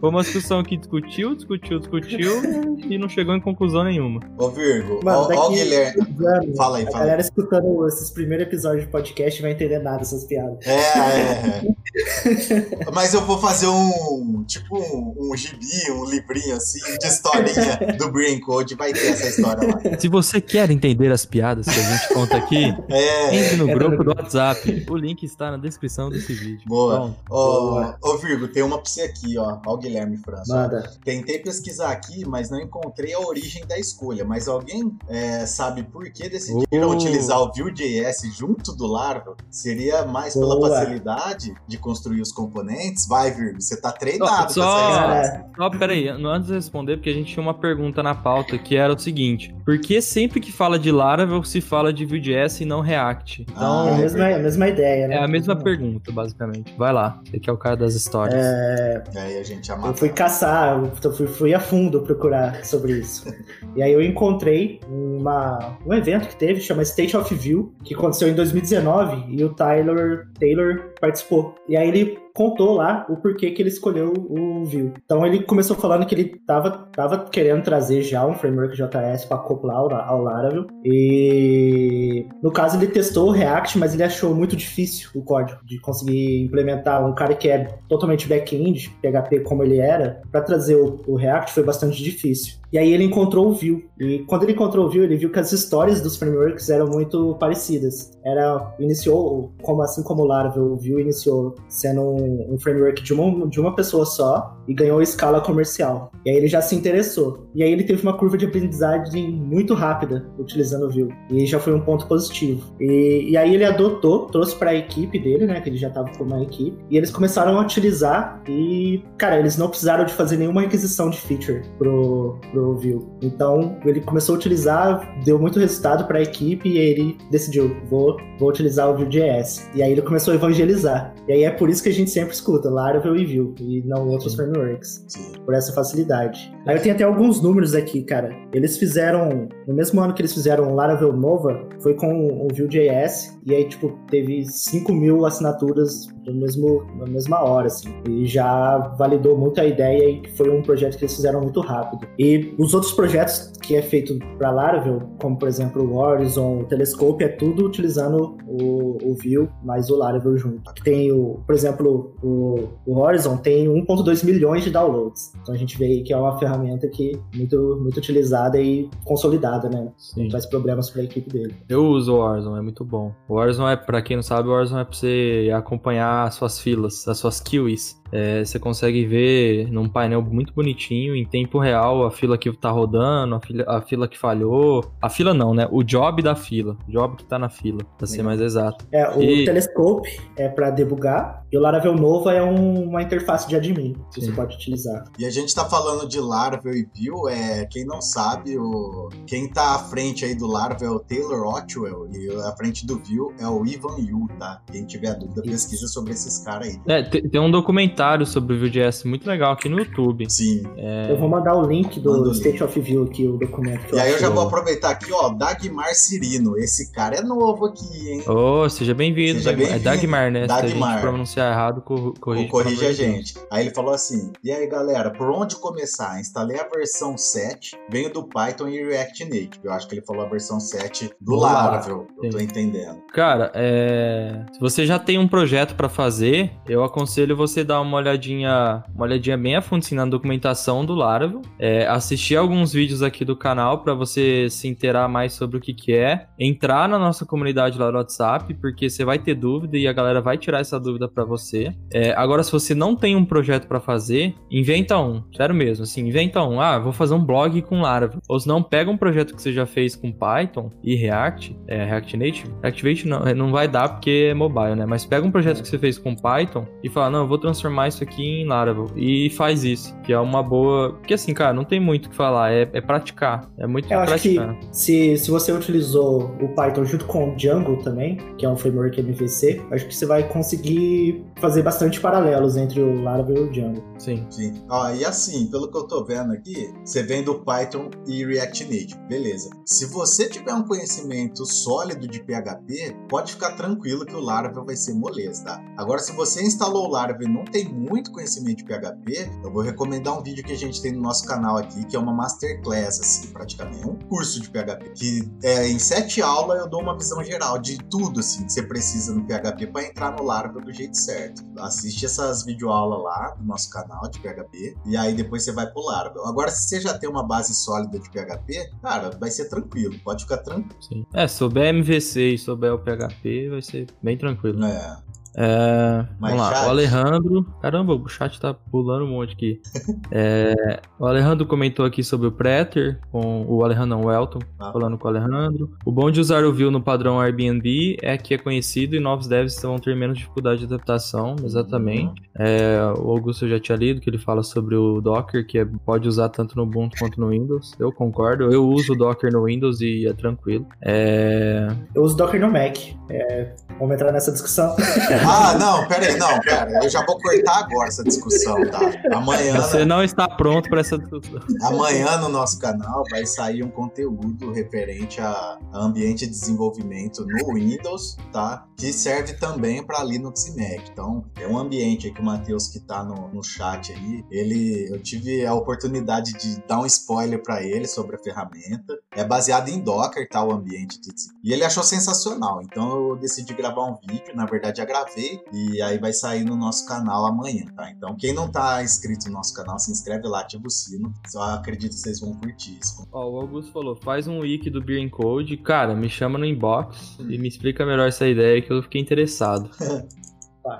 [0.00, 2.42] foi uma discussão que discutiu, discutiu, discutiu
[2.88, 4.20] e não chegou em conclusão nenhuma.
[4.36, 6.00] Ô, Virgo, Mano, ó, ó o Guilherme.
[6.26, 6.96] Anos, fala aí, fala.
[6.96, 10.58] A galera escutando esses primeiros episódios de podcast vai entender nada dessas piadas.
[10.66, 12.90] É, é, é.
[12.92, 18.10] Mas eu vou fazer um, tipo, um, um gibi, um livrinho assim, de historinha do
[18.10, 19.98] Brain Code, vai ter essa história lá.
[19.98, 24.02] Se você quer entender as piadas que a gente conta aqui, é, entre no grupo
[24.02, 24.86] do WhatsApp.
[24.88, 26.62] O link está na descrição desse vídeo.
[26.66, 27.14] Boa.
[27.28, 29.58] Ô, ô, Virgo, tem uma pra você aqui, ó.
[29.66, 30.54] Ó o Guilherme França.
[30.54, 30.90] Manda.
[31.04, 34.24] Tentei pesquisar aqui, mas não encontrei a origem da escolha.
[34.24, 36.92] Mas alguém é, sabe por que decidiram uh.
[36.92, 39.36] utilizar o Vue.js junto do Laravel?
[39.50, 40.60] Seria mais Boa.
[40.60, 43.06] pela facilidade de construir os componentes?
[43.06, 45.22] Vai, Virgo, você tá treinado só, só,
[45.56, 48.92] só peraí, antes de responder, porque a gente tinha uma pergunta na pauta que era
[48.92, 52.80] o seguinte: por que sempre que fala de Laravel se fala de Vue.js e não
[52.80, 53.42] React?
[53.42, 55.14] Então, ah, é a, mesma, a mesma ideia, né?
[55.16, 56.74] É a mesma pergunta, basicamente.
[56.76, 58.44] Vai lá, você que é o cara das histórias.
[58.44, 59.02] É...
[59.12, 63.24] E aí a gente eu fui caçar, eu fui, fui a fundo procurar sobre isso.
[63.76, 68.28] e aí eu encontrei uma, um evento que teve, chama State of View, que aconteceu
[68.28, 71.54] em 2019 e o Tyler Taylor participou.
[71.68, 74.92] E aí ele contou lá o porquê que ele escolheu o Vue.
[75.04, 79.36] Então ele começou falando que ele tava, tava querendo trazer já um framework JS para
[79.38, 80.66] acoplar ao, ao Laravel.
[80.84, 85.80] E no caso ele testou o React, mas ele achou muito difícil o código de
[85.80, 91.00] conseguir implementar um cara que é totalmente back-end, PHP como ele era, para trazer o,
[91.06, 92.59] o React foi bastante difícil.
[92.72, 93.88] E aí ele encontrou o Vue.
[93.98, 97.34] E quando ele encontrou o Vue, ele viu que as histórias dos frameworks eram muito
[97.38, 98.12] parecidas.
[98.24, 103.12] Era iniciou como assim como o Laravel, o Vue iniciou sendo um, um framework de
[103.12, 106.10] uma, de uma pessoa só e ganhou escala comercial.
[106.24, 107.48] E aí ele já se interessou.
[107.54, 111.08] E aí ele teve uma curva de aprendizagem muito rápida utilizando o Vue.
[111.30, 112.74] E já foi um ponto positivo.
[112.78, 116.10] E, e aí ele adotou, trouxe para a equipe dele, né, que ele já estava
[116.16, 120.36] com uma equipe, e eles começaram a utilizar e, cara, eles não precisaram de fazer
[120.36, 123.00] nenhuma requisição de feature pro, pro Vue.
[123.22, 128.16] Então ele começou a utilizar, deu muito resultado para a equipe e ele decidiu, vou,
[128.38, 129.68] vou utilizar o Vue.js.
[129.74, 131.14] E aí ele começou a evangelizar.
[131.28, 134.08] E aí é por isso que a gente sempre escuta Laravel e Vue e não
[134.08, 135.06] outros frameworks.
[135.44, 136.52] Por essa facilidade.
[136.66, 138.34] Aí eu tenho até alguns números aqui, cara.
[138.52, 143.54] Eles fizeram, no mesmo ano que eles fizeram Laravel Nova, foi com o Vue.js e
[143.54, 147.88] aí, tipo, teve 5 mil assinaturas no mesmo, na mesma hora, assim.
[148.08, 152.06] E já validou muito a ideia e foi um projeto que eles fizeram muito rápido.
[152.18, 156.64] E os outros projetos que é feito para Laravel, como por exemplo o Horizon, o
[156.64, 160.72] Telescope, é tudo utilizando o, o Vue mais o Laravel junto.
[160.82, 165.32] Tem o, por exemplo, o, o Horizon tem 1.2 milhões de downloads.
[165.40, 169.68] Então a gente vê aí que é uma ferramenta que muito muito utilizada e consolidada,
[169.68, 169.92] né?
[169.96, 170.22] Sim.
[170.22, 171.54] Não traz problemas para a equipe dele.
[171.68, 173.14] Eu uso o Horizon, é muito bom.
[173.28, 176.58] O Horizon é, para quem não sabe, o Horizon é para você acompanhar as suas
[176.58, 177.99] filas, as suas queues.
[178.12, 182.70] É, você consegue ver num painel muito bonitinho, em tempo real, a fila que tá
[182.70, 184.90] rodando, a fila, a fila que falhou.
[185.00, 185.68] A fila não, né?
[185.70, 186.76] O job da fila.
[186.88, 188.86] O job que tá na fila, pra ser mais exato.
[188.92, 189.44] É, o e...
[189.44, 194.20] Telescope é para debugar e o Laravel Nova é um, uma interface de admin que
[194.20, 194.26] Sim.
[194.26, 195.04] você pode utilizar.
[195.18, 199.48] E a gente tá falando de Laravel e Vue, é, quem não sabe, o, quem
[199.48, 203.34] tá à frente aí do Laravel é o Taylor Otwell e à frente do Vue
[203.38, 204.60] é o Ivan Yu, tá?
[204.70, 206.80] Quem tiver dúvida, pesquisa sobre esses caras aí.
[206.86, 210.30] É, tem um documentário sobre o Vue.js muito legal aqui no YouTube.
[210.30, 210.62] Sim.
[210.76, 211.10] É...
[211.10, 213.94] Eu vou mandar o link do State of View aqui, o documento.
[213.94, 216.56] e aí eu já vou aproveitar aqui, ó, Dagmar Cirino.
[216.56, 218.22] Esse cara é novo aqui, hein?
[218.28, 219.38] Ô, oh, seja bem-vindo.
[219.38, 220.46] Seja bem é Dagmar, né?
[220.46, 220.68] Dagmar.
[220.68, 223.34] Se a gente pronunciar errado, corrige, corrige a gente.
[223.50, 226.20] Aí ele falou assim, e aí galera, por onde começar?
[226.20, 229.60] Instalei a versão 7, venho do Python e React Native.
[229.64, 233.00] Eu acho que ele falou a versão 7 do Laravel, eu tô entendendo.
[233.12, 234.44] Cara, é...
[234.52, 239.04] se você já tem um projeto para fazer, eu aconselho você dar uma olhadinha, uma
[239.04, 243.36] olhadinha bem a fundo assim, na documentação do Laravel, é, assistir alguns vídeos aqui do
[243.36, 247.78] canal para você se inteirar mais sobre o que, que é, entrar na nossa comunidade
[247.78, 251.08] lá no WhatsApp, porque você vai ter dúvida e a galera vai tirar essa dúvida
[251.08, 251.72] para você.
[251.92, 256.06] É, agora, se você não tem um projeto para fazer, inventa um, sério mesmo, assim,
[256.06, 256.60] inventa um.
[256.60, 258.20] Ah, vou fazer um blog com Laravel.
[258.28, 261.84] Ou se não, pega um projeto que você já fez com Python e React, é,
[261.84, 262.54] React Native.
[262.62, 264.84] Reactivate não, não vai dar porque é mobile, né?
[264.86, 267.88] Mas pega um projeto que você fez com Python e fala, não, eu vou transformar
[267.88, 268.86] isso aqui em Laravel.
[268.96, 270.94] E faz isso, que é uma boa...
[270.94, 273.48] Porque assim, cara, não tem muito o que falar, é, é praticar.
[273.58, 274.50] É muito eu praticar.
[274.50, 278.48] Acho que se, se você utilizou o Python junto com o Django também, que é
[278.48, 283.40] um framework MVC, acho que você vai conseguir fazer bastante paralelos entre o Laravel e
[283.40, 283.82] o Django.
[283.98, 284.26] Sim.
[284.30, 284.64] Sim.
[284.68, 288.64] Ó, e assim, pelo que eu tô vendo aqui, você vem do Python e React
[288.64, 289.50] Native, beleza.
[289.64, 294.76] Se você tiver um conhecimento sólido de PHP, pode ficar tranquilo que o Laravel vai
[294.76, 295.64] ser moleza, tá?
[295.76, 299.62] Agora, se você instalou o Laravel e não tem muito conhecimento de PHP, eu vou
[299.62, 303.00] recomendar um vídeo que a gente tem no nosso canal aqui, que é uma masterclass,
[303.00, 307.22] assim, praticamente, um curso de PHP, que é, em sete aulas eu dou uma visão
[307.22, 310.96] geral de tudo, assim, que você precisa no PHP para entrar no Laravel do jeito
[310.96, 311.09] certo.
[311.58, 315.82] Assiste essas videoaulas lá no nosso canal de PHP, e aí depois você vai pro
[315.82, 316.26] Laravel.
[316.26, 320.24] Agora, se você já tem uma base sólida de PHP, cara, vai ser tranquilo, pode
[320.24, 320.82] ficar tranquilo.
[320.82, 321.06] Sim.
[321.14, 324.64] É, souber MVC e souber o PHP, vai ser bem tranquilo.
[324.64, 325.09] É.
[325.36, 326.66] É, vamos lá, chat.
[326.66, 327.46] o Alejandro.
[327.62, 329.60] Caramba, o chat tá pulando um monte aqui.
[330.10, 334.72] é, o Alejandro comentou aqui sobre o Preter, com o Alejandro não, o Elton, ah.
[334.72, 335.70] falando com o Alejandro.
[335.84, 339.26] O bom de usar o Vue no padrão Airbnb é que é conhecido e novos
[339.26, 342.20] devs vão ter menos dificuldade de adaptação, exatamente.
[342.38, 342.44] Uhum.
[342.44, 346.08] É, o Augusto já tinha lido que ele fala sobre o Docker, que é, pode
[346.08, 347.72] usar tanto no Ubuntu quanto no Windows.
[347.78, 350.66] Eu concordo, eu uso o Docker no Windows e é tranquilo.
[350.82, 351.68] É...
[351.94, 352.76] Eu uso Docker no Mac.
[353.08, 354.74] É, vamos entrar nessa discussão.
[355.26, 356.84] Ah, não, pera aí, não, pera.
[356.84, 358.80] Eu já vou cortar agora essa discussão, tá?
[359.12, 359.60] Amanhã.
[359.60, 361.40] Você não está pronto para essa discussão.
[361.62, 368.16] Amanhã no nosso canal vai sair um conteúdo referente a ambiente de desenvolvimento no Windows,
[368.32, 368.66] tá?
[368.76, 370.88] Que serve também para Linux e Mac.
[370.90, 374.88] Então, é um ambiente aí que o Matheus que tá no, no chat aí, ele
[374.90, 378.98] eu tive a oportunidade de dar um spoiler para ele sobre a ferramenta.
[379.12, 380.42] É baseado em Docker, tá?
[380.42, 381.10] O ambiente de...
[381.42, 382.60] E ele achou sensacional.
[382.62, 386.44] Então eu decidi gravar um vídeo, na verdade já gravei gravei e aí vai sair
[386.44, 387.90] no nosso canal amanhã, tá?
[387.90, 391.12] Então, quem não tá inscrito no nosso canal, se inscreve lá, ativa o sino.
[391.26, 393.06] Só acredito que vocês vão curtir isso.
[393.12, 395.56] Ó, o Augusto falou, faz um wiki do Beer Code.
[395.56, 399.70] Cara, me chama no inbox e me explica melhor essa ideia que eu fiquei interessado.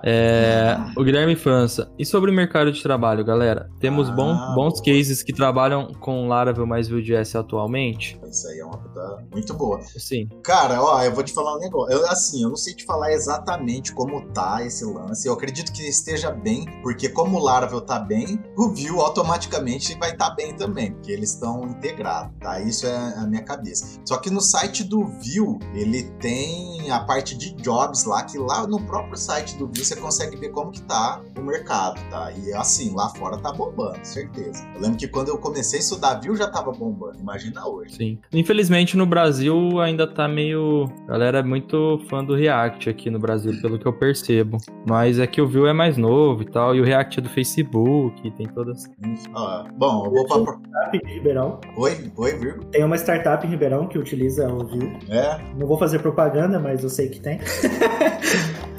[0.02, 1.90] É, o Guilherme França.
[1.98, 3.70] E sobre o mercado de trabalho, galera?
[3.80, 8.20] Temos ah, bom, bons cases que trabalham com Laravel mais Vue.js atualmente?
[8.30, 9.80] Isso aí é uma puta muito boa.
[9.82, 10.28] Sim.
[10.42, 11.92] Cara, ó, eu vou te falar um negócio.
[11.92, 15.26] Eu, assim, eu não sei te falar exatamente como tá esse lance.
[15.26, 20.12] Eu acredito que esteja bem, porque como o Laravel tá bem, o Vue automaticamente vai
[20.12, 22.60] estar tá bem também, porque eles estão integrados, tá?
[22.60, 24.00] Isso é a minha cabeça.
[24.04, 28.66] Só que no site do Vue, ele tem a parte de jobs lá, que lá
[28.66, 32.32] no próprio site do Você consegue ver como que tá o mercado, tá?
[32.32, 34.66] E assim, lá fora tá bombando, certeza.
[34.74, 37.94] Eu lembro que quando eu comecei a estudar viu já tava bombando, imagina hoje.
[37.94, 38.18] Sim.
[38.32, 40.90] Infelizmente no Brasil ainda tá meio...
[41.06, 44.58] A galera é muito fã do React aqui no Brasil, pelo que eu percebo.
[44.86, 47.28] Mas é que o Vue é mais novo e tal, e o React é do
[47.28, 48.90] Facebook, tem todas...
[49.34, 50.60] Ah, bom, eu vou pra...
[50.90, 51.60] Startup em Ribeirão.
[51.76, 52.64] Oi, oi, Virgo.
[52.66, 54.98] Tem uma startup em Ribeirão que utiliza o Vue.
[55.08, 55.38] É?
[55.56, 57.38] Não vou fazer propaganda, mas eu sei que tem.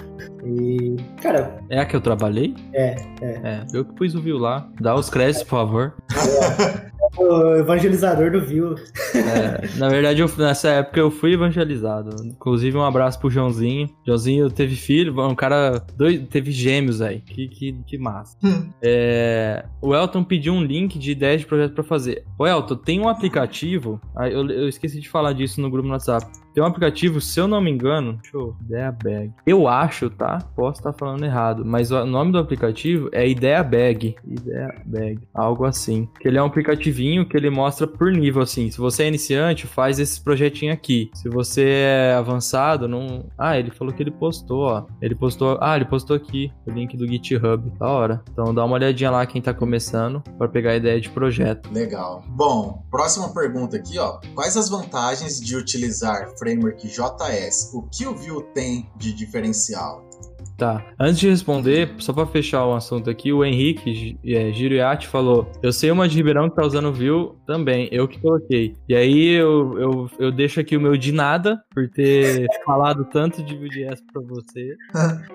[0.60, 1.60] E, cara.
[1.70, 2.56] É a que eu trabalhei?
[2.74, 3.42] É, é.
[3.44, 4.68] É, eu que pus o Viu lá.
[4.80, 5.94] Dá os créditos, por favor.
[6.12, 6.92] É.
[7.18, 8.76] O evangelizador do Viu.
[9.14, 12.16] É, na verdade, eu, nessa época eu fui evangelizado.
[12.26, 13.90] Inclusive, um abraço pro Joãozinho.
[14.06, 15.84] Joãozinho teve filho, um cara.
[15.96, 17.20] Dois, teve gêmeos aí.
[17.20, 18.38] Que, que, que massa.
[18.44, 18.70] Hum.
[18.82, 22.24] É, o Elton pediu um link de ideias de projeto pra fazer.
[22.40, 24.00] Ô, Elton, tem um aplicativo.
[24.18, 27.48] Eu, eu esqueci de falar disso no grupo no WhatsApp Tem um aplicativo, se eu
[27.48, 29.32] não me engano, deixa eu Ideia Bag.
[29.46, 30.40] Eu acho, tá?
[30.56, 34.16] Posso estar falando errado, mas o nome do aplicativo é Ideia Bag.
[34.26, 36.08] Ideia Bag, algo assim.
[36.20, 38.70] Que ele é um aplicativinho que ele mostra por nível, assim.
[38.70, 41.10] Se você é iniciante, faz esse projetinho aqui.
[41.14, 43.26] Se você é avançado, não.
[43.38, 44.86] Ah, ele falou que ele postou, ó.
[45.02, 45.58] Ele postou.
[45.62, 47.72] Ah, ele postou aqui o link do GitHub.
[47.80, 48.24] Da hora.
[48.32, 51.72] Então dá uma olhadinha lá quem tá começando para pegar a ideia de projeto.
[51.72, 52.24] Legal.
[52.28, 54.20] Bom, próxima pergunta aqui, ó.
[54.34, 57.72] Quais as vantagens de utilizar framework JS?
[57.72, 60.04] O que o Vue tem de diferencial?
[60.62, 60.86] Tá.
[61.00, 65.74] Antes de responder, só para fechar o assunto aqui, o Henrique é, Giriati falou: Eu
[65.74, 68.76] sei uma de Ribeirão que tá usando Vue também, eu que coloquei.
[68.88, 73.42] E aí eu, eu, eu deixo aqui o meu de nada por ter falado tanto
[73.42, 74.76] de Vue.js pra você.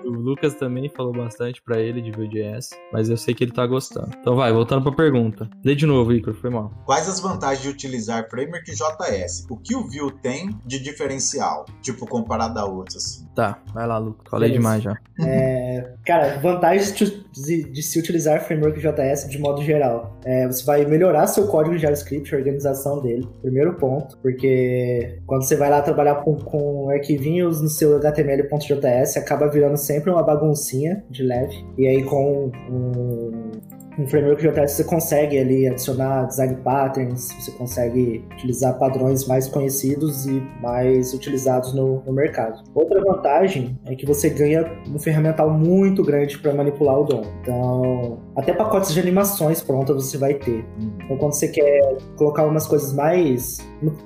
[0.05, 3.67] o Lucas também falou bastante para ele de Vue.js, mas eu sei que ele tá
[3.67, 4.11] gostando.
[4.21, 5.49] Então vai, voltando pra pergunta.
[5.61, 6.71] Lê de novo, Icaro, foi mal.
[6.85, 9.45] Quais as vantagens de utilizar framework JS?
[9.49, 11.65] O que o Vue tem de diferencial?
[11.81, 13.26] Tipo, comparado a outros, assim.
[13.37, 14.27] Tá, vai lá, Lucas.
[14.31, 14.97] Falei demais já.
[15.21, 20.17] É, cara, vantagens de, de, se utilizar framework JS de modo geral.
[20.25, 25.43] É, você vai melhorar seu código de JavaScript, a organização dele, primeiro ponto, porque quando
[25.43, 31.05] você vai lá trabalhar com, com arquivinhos no seu HTML.js, acaba virando sempre uma baguncinha
[31.07, 31.63] de leve.
[31.77, 33.51] E aí com um
[33.97, 40.25] um framework JS você consegue ali adicionar design patterns, você consegue utilizar padrões mais conhecidos
[40.25, 42.63] e mais utilizados no, no mercado.
[42.75, 47.23] Outra vantagem é que você ganha um ferramental muito grande para manipular o DOM.
[47.41, 50.63] Então, até pacotes de animações prontas você vai ter.
[50.79, 53.57] Então, quando você quer colocar umas coisas mais.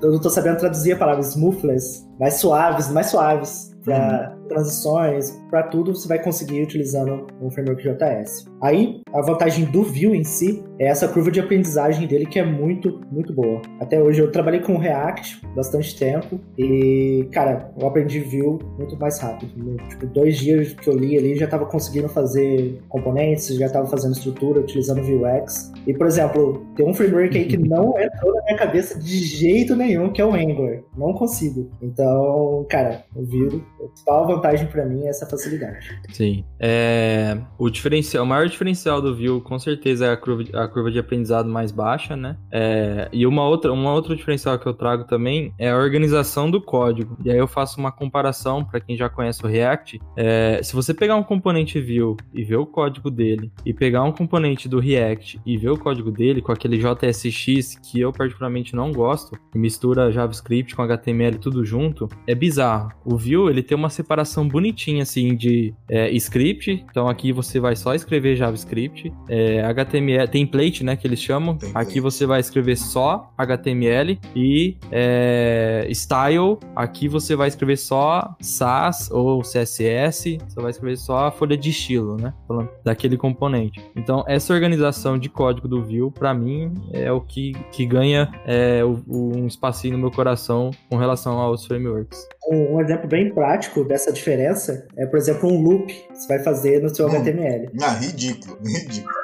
[0.02, 4.41] Eu não estou sabendo traduzir a palavra smoothless, mais suaves, mais suaves para uhum.
[4.52, 8.46] Transições, para tudo você vai conseguir utilizando um framework JS.
[8.62, 12.46] Aí, a vantagem do Vue em si é essa curva de aprendizagem dele que é
[12.46, 13.62] muito, muito boa.
[13.80, 19.20] Até hoje eu trabalhei com React bastante tempo e, cara, eu aprendi Vue muito mais
[19.20, 19.52] rápido.
[19.90, 24.14] Tipo, dois dias que eu li ali já estava conseguindo fazer componentes, já estava fazendo
[24.14, 25.72] estrutura utilizando Vuex.
[25.88, 29.76] E, por exemplo, tem um framework aí que não entrou na minha cabeça de jeito
[29.76, 30.80] nenhum, que é o Angular.
[30.98, 31.70] Não consigo.
[31.82, 36.00] Então, cara, o Vue a principal vantagem para mim é essa facilidade.
[36.10, 36.44] Sim.
[36.60, 40.92] É, o diferencial, o maior diferencial do Vue, com certeza, é a curva, a curva
[40.92, 42.38] de aprendizado mais baixa, né?
[42.52, 46.62] É, e uma outra, uma outra diferencial que eu trago também é a organização do
[46.62, 47.18] código.
[47.24, 50.00] E aí eu faço uma comparação para quem já conhece o React.
[50.18, 54.12] É, se você pegar um componente Vue e ver o código dele, e pegar um
[54.12, 58.92] componente do React e ver o código dele com aquele JSX que eu particularmente não
[58.92, 62.92] gosto, que mistura JavaScript com HTML tudo junto, é bizarro.
[63.06, 66.86] O Vue ele tem uma separação bonitinha assim de é, script.
[66.90, 71.58] Então aqui você vai só escrever JavaScript, é, HTML, template, né, que eles chamam.
[71.58, 71.88] Template.
[71.88, 76.58] Aqui você vai escrever só HTML e é, style.
[76.76, 80.38] Aqui você vai escrever só SAS ou CSS.
[80.48, 83.82] Você vai escrever só a folha de estilo, né, falando daquele componente.
[83.96, 88.82] Então essa organização de código do Vue, para mim, é o que, que ganha é,
[88.86, 92.28] um espacinho no meu coração com relação aos frameworks.
[92.50, 96.40] Um, um exemplo bem prático dessa diferença é, por exemplo, um loop que você vai
[96.40, 97.12] fazer no seu hum.
[97.12, 97.70] HTML.
[97.82, 99.22] Ah, ridículo, ridículo.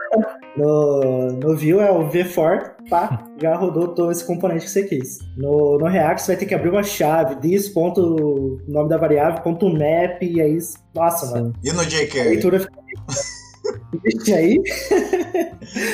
[0.56, 5.20] No, no Vue é o V4, pá, já rodou todo esse componente que você quis.
[5.38, 9.44] No, no React você vai ter que abrir uma chave, this, ponto, nome da variável,
[9.44, 10.58] ponto map, e aí,
[10.96, 11.34] nossa, Sim.
[11.34, 11.54] mano.
[11.64, 12.20] E no jQuery?
[12.20, 12.74] A leitura fica...
[14.34, 14.62] Aí?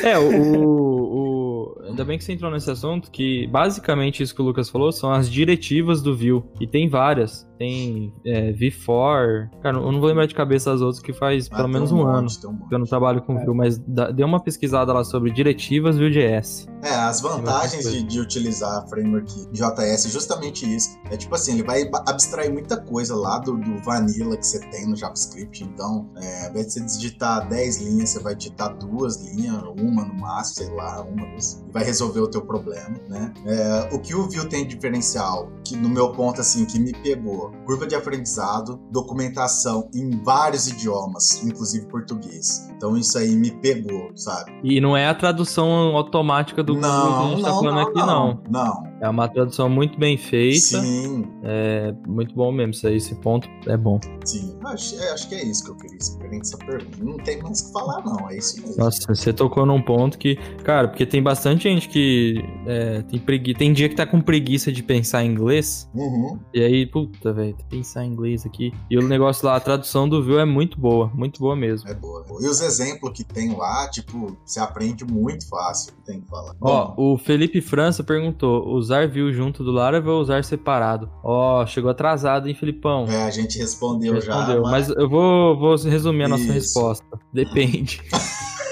[0.04, 1.43] É, o, o,
[1.88, 5.11] Ainda bem que você entrou nesse assunto, que basicamente isso que o Lucas falou são
[5.11, 6.43] as diretivas do Vue.
[6.59, 9.49] E tem várias tem é, V4.
[9.61, 12.01] Cara, eu não vou lembrar de cabeça as outras que faz ah, pelo menos um,
[12.01, 13.45] um ano um que eu não trabalho com é.
[13.45, 16.68] Vue, mas dê uma pesquisada lá sobre diretivas Vue.js.
[16.84, 20.98] É, as vantagens de, de, utilizar framework JS, justamente isso.
[21.10, 24.86] É tipo assim, ele vai abstrair muita coisa lá do, do vanilla que você tem
[24.86, 25.64] no JavaScript.
[25.64, 30.06] Então, é, ao invés de você digitar 10 linhas, você vai digitar duas linhas, uma
[30.06, 33.34] no máximo, sei lá, uma, duas, e vai resolver o teu problema, né?
[33.46, 36.92] É, o que o Vue tem de diferencial, que no meu ponto, assim, que me
[36.92, 42.68] pegou, curva de aprendizado, documentação em vários idiomas, inclusive português.
[42.84, 44.52] Então isso aí me pegou, sabe?
[44.62, 47.76] E não é a tradução automática do não, Google que a gente não, tá falando
[47.76, 48.44] não, aqui, não.
[48.50, 48.93] Não.
[49.04, 50.80] É uma tradução muito bem feita.
[50.82, 51.26] Sim.
[51.43, 52.72] É muito bom mesmo.
[52.72, 53.99] Isso aí, esse ponto é bom.
[54.24, 54.58] Sim.
[54.64, 57.04] Acho, é, acho que é isso que eu queria explicar essa pergunta.
[57.04, 58.30] Não tem mais o que falar, não.
[58.30, 58.82] É isso mesmo.
[58.82, 60.38] Nossa, você tocou num ponto que.
[60.64, 63.60] Cara, porque tem bastante gente que é, tem preguiça.
[63.60, 65.89] Tem dia que tá com preguiça de pensar em inglês.
[65.93, 66.39] Uhum.
[66.54, 68.72] E aí, puta, velho, pensar em inglês aqui.
[68.89, 71.12] E o negócio lá, a tradução do Vue é muito boa.
[71.14, 71.89] Muito boa mesmo.
[71.89, 72.24] É boa.
[72.39, 75.91] E os exemplos que tem lá, tipo, você aprende muito fácil.
[76.06, 76.56] Tem que falar.
[76.62, 81.10] Ó, Bom, o Felipe França perguntou: os usar view junto do Laravel ou usar separado?
[81.24, 83.06] Ó, oh, chegou atrasado, hein, Filipão?
[83.08, 84.62] É, a gente respondeu, respondeu já.
[84.62, 84.88] Mas...
[84.88, 84.98] mas...
[84.98, 86.54] eu vou, vou resumir a nossa Isso.
[86.54, 87.20] resposta.
[87.34, 88.02] Depende.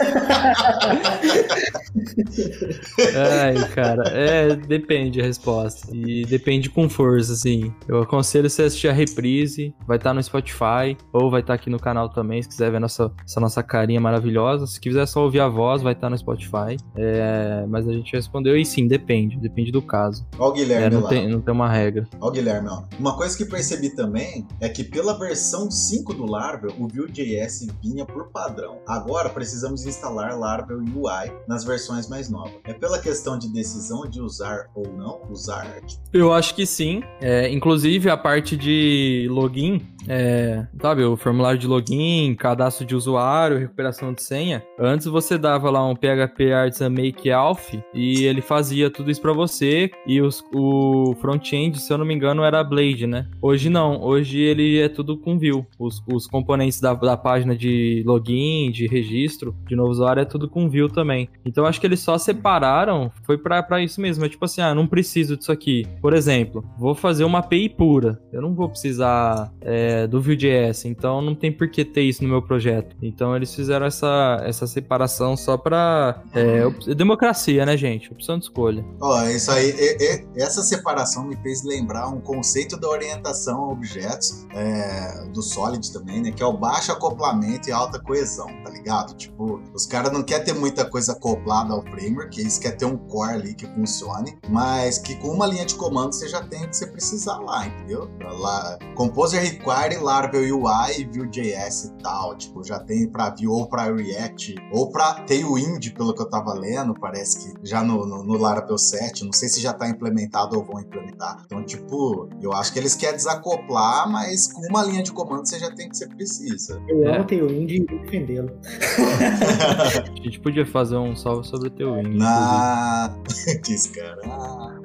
[3.16, 5.88] Ai, cara, é, depende a resposta.
[5.94, 7.74] E depende com força, assim.
[7.88, 11.60] Eu aconselho você assistir a reprise, vai estar tá no Spotify, ou vai estar tá
[11.60, 14.66] aqui no canal também, se quiser ver nossa, essa nossa carinha maravilhosa.
[14.68, 16.78] Se quiser só ouvir a voz, vai estar tá no Spotify.
[16.96, 20.26] É, mas a gente respondeu, e sim, depende, depende do caso.
[20.38, 21.10] Ó o Guilherme é, não lá.
[21.10, 22.08] Tem, não tem uma regra.
[22.20, 22.84] Ó o Guilherme, ó.
[23.00, 28.06] Uma coisa que percebi também é que pela versão 5 do Laravel, o Vue.js vinha
[28.06, 28.80] por padrão.
[28.88, 32.54] Agora precisamos instalar Laravel UI nas versões mais novas.
[32.64, 35.82] É pela questão de decisão de usar ou não usar?
[36.12, 37.04] Eu acho que sim.
[37.20, 43.60] É, inclusive a parte de login, é, sabe, o formulário de login, cadastro de usuário,
[43.60, 44.64] recuperação de senha.
[44.80, 49.34] Antes você dava lá um PHP Artisan Make Alf e ele fazia tudo isso para
[49.34, 53.28] você e os, o front-end, se eu não me engano, era Blade, né?
[53.42, 55.66] Hoje não, hoje ele é tudo com Vue.
[55.78, 60.50] Os, os componentes da, da página de login, de registro de novo usuário é tudo
[60.50, 61.30] com Vue também.
[61.46, 64.26] Então acho que eles só separaram, foi para isso mesmo.
[64.26, 65.88] É tipo assim, ah, não preciso disso aqui.
[66.02, 68.22] Por exemplo, vou fazer uma API pura.
[68.34, 72.30] Eu não vou precisar é, do Vue.js, então não tem por que ter isso no
[72.30, 72.98] meu projeto.
[73.02, 78.12] Então eles fizeram essa, essa separação só para é, democracia, né, gente?
[78.12, 78.84] Opção de escolha.
[79.00, 83.64] Ó, oh, isso aí, e, e, essa separação me fez lembrar um conceito da orientação
[83.64, 86.32] a objetos é, do Solid também, né?
[86.32, 89.14] Que é o baixo acoplamento e alta coesão, tá ligado?
[89.14, 92.98] Tipo, os caras não querem ter muita coisa acoplada ao framework, eles querem ter um
[92.98, 96.70] core ali que funcione, mas que com uma linha de comando você já tem o
[96.70, 98.10] que você precisar lá, entendeu?
[98.40, 103.68] Lá, Composer Require, Laravel UI e Vue.js e tal, tipo, já tem pra Vue ou
[103.68, 108.24] pra React, ou pra Tailwind, pelo que eu tava lendo, parece que já no, no,
[108.24, 111.44] no Laravel 7, não sei se já tá implementado ou vão implementar.
[111.46, 115.60] Então, tipo, eu acho que eles querem desacoplar, mas com uma linha de comando você
[115.60, 116.82] já tem o que você precisa.
[116.88, 118.52] Eu amo Tailwind e defendê-lo.
[119.60, 122.20] A gente podia fazer um salve sobre o teu Wing.
[122.22, 123.14] Ah,
[123.66, 124.22] descarado.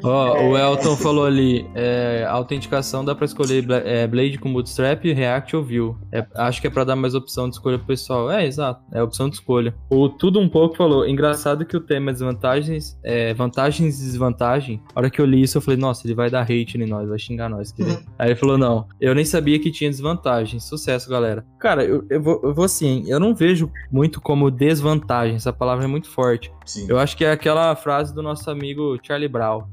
[0.02, 4.52] Ó, oh, o Elton falou ali, é, a autenticação dá pra escolher é, Blade com
[4.52, 5.96] Bootstrap, React ou Vue.
[6.12, 8.30] É, acho que é pra dar mais opção de escolha pro pessoal.
[8.30, 9.74] É, exato, é opção de escolha.
[9.90, 14.80] O Tudo Um Pouco falou, engraçado que o tema é desvantagens, é, vantagens e desvantagens.
[14.94, 17.08] A hora que eu li isso, eu falei, nossa, ele vai dar hate em nós,
[17.08, 17.74] vai xingar nós.
[17.78, 17.96] Uhum.
[18.18, 20.64] Aí ele falou, não, eu nem sabia que tinha desvantagens.
[20.64, 21.44] Sucesso, galera.
[21.58, 25.84] Cara, eu, eu, vou, eu vou assim, eu não vejo muito como desvantagem, essa palavra
[25.84, 26.50] é muito forte.
[26.64, 26.86] Sim.
[26.88, 29.64] Eu acho que é aquela frase do nosso amigo Charlie Brown.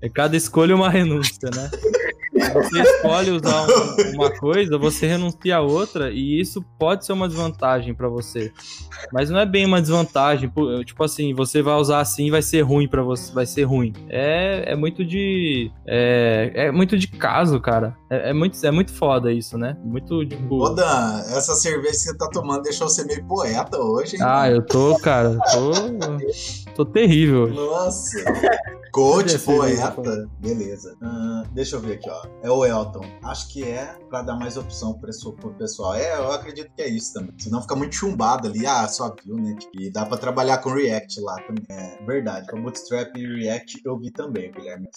[0.00, 1.70] É cada escolha uma renúncia, né?
[2.50, 7.28] Você escolhe usar um, uma coisa, você renuncia a outra, e isso pode ser uma
[7.28, 8.52] desvantagem para você.
[9.12, 10.50] Mas não é bem uma desvantagem.
[10.84, 13.92] Tipo assim, você vai usar assim vai ser ruim para você, vai ser ruim.
[14.08, 15.70] É, é muito de.
[15.86, 17.96] É, é muito de caso, cara.
[18.10, 19.76] É, é, muito, é muito foda isso, né?
[19.84, 20.56] Muito tipo.
[20.56, 24.22] Ô, Dan, essa cerveja que você tá tomando deixou você meio poeta hoje, hein?
[24.24, 25.38] Ah, eu tô, cara.
[25.52, 25.72] Tô,
[26.74, 27.48] tô terrível.
[27.48, 28.18] Nossa.
[28.92, 30.28] Coach, poeta.
[30.38, 30.94] Beleza.
[31.00, 32.26] Uh, deixa eu ver aqui, ó.
[32.42, 33.00] É o Elton.
[33.22, 35.94] Acho que é pra dar mais opção pro pessoal.
[35.94, 37.32] É, eu acredito que é isso também.
[37.38, 38.66] Senão fica muito chumbado ali.
[38.66, 39.56] Ah, só viu, né?
[39.80, 41.64] E dá pra trabalhar com React lá também.
[41.70, 42.46] É verdade.
[42.48, 44.88] Com Bootstrap e React eu vi também, Guilherme.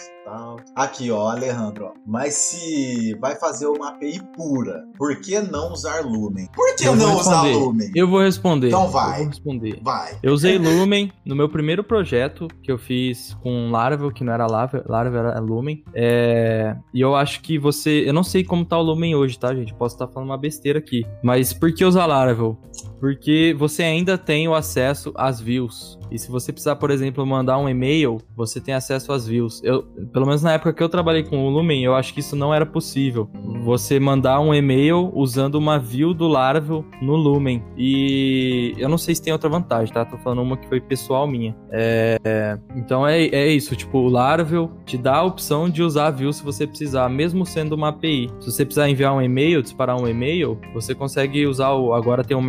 [0.76, 1.86] Aqui, ó, Alejandro.
[1.86, 1.94] Ó.
[2.06, 6.50] Mas se vai fazer uma API pura, por que não usar Lumen?
[6.54, 7.92] Por que eu não usar Lumen?
[7.96, 8.68] Eu vou responder.
[8.68, 9.22] Então vai.
[9.22, 9.80] Eu vou responder.
[9.82, 10.20] Vai.
[10.22, 14.46] Eu usei Lumen no meu primeiro projeto que eu fiz com Laravel, que não era
[14.46, 15.84] Laravel, Laravel era Lumen.
[15.94, 18.04] É, e eu acho que você.
[18.06, 19.74] Eu não sei como tá o Lumen hoje, tá, gente?
[19.74, 21.06] Posso estar tá falando uma besteira aqui.
[21.24, 22.58] Mas por que usar Laravel?
[23.06, 26.00] Porque você ainda tem o acesso às views.
[26.10, 29.62] E se você precisar, por exemplo, mandar um e-mail, você tem acesso às views.
[29.64, 32.36] Eu, pelo menos na época que eu trabalhei com o Lumen, eu acho que isso
[32.36, 33.30] não era possível.
[33.64, 37.64] Você mandar um e-mail usando uma view do Laravel no Lumen.
[37.78, 40.04] E eu não sei se tem outra vantagem, tá?
[40.04, 41.56] Tô falando uma que foi pessoal minha.
[41.72, 46.12] É, então é, é isso, tipo, o Laravel te dá a opção de usar a
[46.12, 48.30] view se você precisar, mesmo sendo uma API.
[48.40, 51.94] Se você precisar enviar um e-mail, disparar um e-mail, você consegue usar o.
[51.94, 52.42] Agora tem um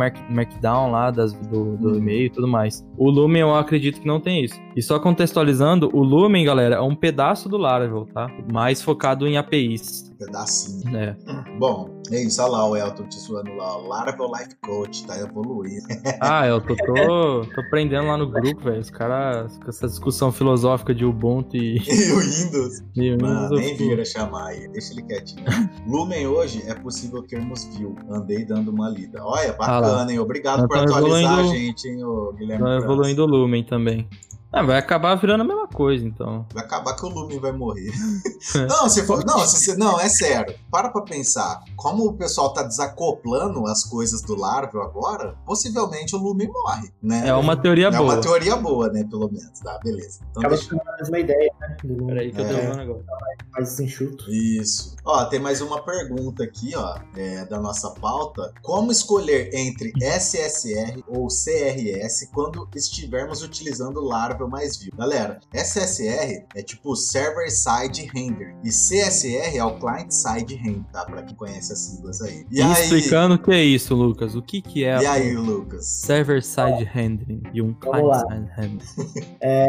[0.47, 1.95] Markdown lá das, do, do uhum.
[1.97, 2.85] e-mail e tudo mais.
[2.97, 4.59] O Lumen eu acredito que não tem isso.
[4.75, 8.27] E só contextualizando, o Lumen, galera, é um pedaço do Laravel, tá?
[8.51, 10.06] Mais focado em APIs.
[10.17, 10.97] Pedacinho.
[10.97, 11.15] É.
[11.59, 13.77] Bom, é isso, olha lá o Elton te suando lá.
[13.77, 15.85] O Laravel Life Coach, tá evoluindo.
[16.21, 18.79] ah, eu tô, tô, aprendendo lá no grupo, velho.
[18.79, 21.77] Os caras com essa discussão filosófica de Ubuntu e.
[21.87, 22.83] e o Windows.
[22.95, 25.45] E o Windows nem vira chamar aí, deixa ele quietinho.
[25.87, 27.95] Lumen hoje é possível termos view.
[28.09, 29.23] Andei dando uma lida.
[29.23, 30.19] Olha, bacana, ah hein?
[30.19, 31.51] Obrigado por atualizar evoluindo...
[31.51, 32.63] a gente, hein, o Guilherme.
[32.63, 34.07] Tá evoluindo o Lumen também.
[34.57, 36.45] É, vai acabar virando a mesma coisa, então.
[36.53, 37.91] Vai acabar que o Lumen vai morrer.
[38.67, 40.55] não, se for, não, se, não, é sério.
[40.71, 41.63] Para pra pensar.
[41.75, 47.27] Como o pessoal tá desacoplando as coisas do Laravel agora, possivelmente o Lumen morre, né?
[47.27, 47.99] É uma teoria é boa.
[47.99, 49.03] É uma teoria boa, né?
[49.09, 49.59] Pelo menos.
[49.59, 50.19] Tá, beleza.
[50.31, 50.75] Então Acaba deixa...
[50.75, 51.77] a mesma ideia, né?
[52.07, 52.43] Peraí que é.
[52.43, 53.05] eu dei um negócio.
[53.57, 54.31] Mais enxuto.
[54.31, 54.95] Isso.
[55.03, 58.53] Ó, tem mais uma pergunta aqui, ó, é, da nossa pauta.
[58.61, 64.91] Como escolher entre SSR ou CRS quando estivermos utilizando Laravel mais Vue?
[64.95, 71.05] Galera, SSR é tipo Server Side Render e CSR é o Client Side Render, tá?
[71.05, 72.45] Pra quem conhece as siglas aí.
[72.51, 72.71] E, e aí...
[72.73, 74.35] explicando o que é isso, Lucas.
[74.35, 75.01] O que que é?
[75.01, 75.85] E aí, Lucas?
[75.85, 79.27] Server Side Rendering e um Client Side Rendering.
[79.39, 79.67] É,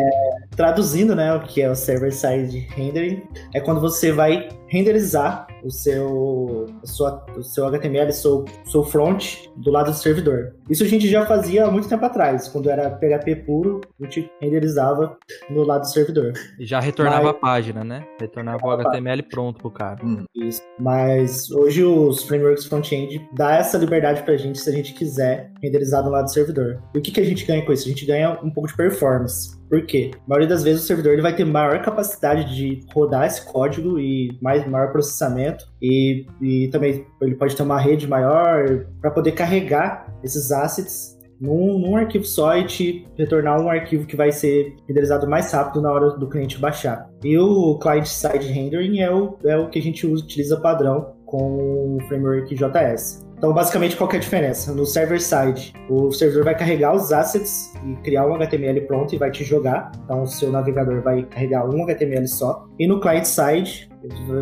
[0.57, 3.23] traduzindo, né, o que é o Server Side Rendering
[3.55, 9.49] é quando você vai renderizar o seu, sua, o seu HTML, o seu, seu front
[9.57, 10.55] do lado do servidor.
[10.69, 14.31] Isso a gente já fazia há muito tempo atrás, quando era PHP puro, a gente
[14.41, 15.17] renderizava
[15.51, 16.33] no lado do servidor.
[16.59, 17.31] E já retornava Mas...
[17.31, 18.07] a página, né?
[18.21, 20.05] Retornava o HTML pronto pro cara.
[20.05, 20.25] Hum.
[20.35, 20.63] Isso.
[20.79, 26.05] Mas hoje os frameworks front-end dá essa liberdade pra gente se a gente quiser renderizar
[26.05, 26.83] no lado do servidor.
[26.95, 27.87] E o que, que a gente ganha com isso?
[27.87, 29.58] A gente ganha um pouco de performance.
[29.69, 30.11] Por quê?
[30.15, 33.99] A maioria das vezes o servidor ele vai ter maior capacidade de rodar esse código
[33.99, 39.33] e mais maior processamento e, e também ele pode ter uma rede maior para poder
[39.33, 44.75] carregar esses assets num, num, arquivo só e te retornar um arquivo que vai ser
[44.89, 47.09] renderizado mais rápido na hora do cliente baixar.
[47.23, 51.97] E o client-side rendering é o, é o que a gente usa, utiliza padrão com
[51.97, 53.28] o framework JS.
[53.39, 54.75] Então, basicamente, qual é a diferença?
[54.75, 59.19] No server side, o servidor vai carregar os assets e criar um HTML pronto e
[59.19, 59.93] vai te jogar.
[60.05, 62.67] Então, o seu navegador vai carregar um HTML só.
[62.81, 63.89] E no client side,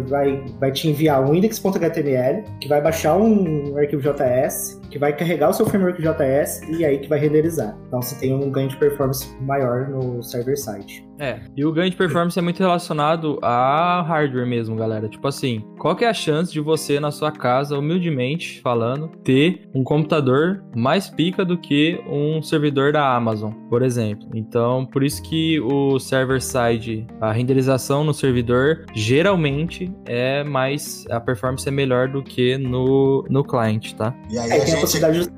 [0.09, 5.51] vai, vai te enviar um index.html, que vai baixar um arquivo JS, que vai carregar
[5.51, 7.76] o seu framework JS e aí que vai renderizar.
[7.87, 11.07] Então você tem um ganho de performance maior no server side.
[11.18, 15.09] É, e o ganho de performance é muito relacionado a hardware mesmo, galera.
[15.09, 19.68] Tipo assim, qual que é a chance de você na sua casa, humildemente falando, ter
[19.74, 24.28] um computador mais pica do que um servidor da Amazon, por exemplo?
[24.34, 31.18] Então, por isso que o server side, a renderização no servidor, geralmente é mais a
[31.18, 34.14] performance é melhor do que no no client, tá?
[34.30, 35.30] E aí é, a gente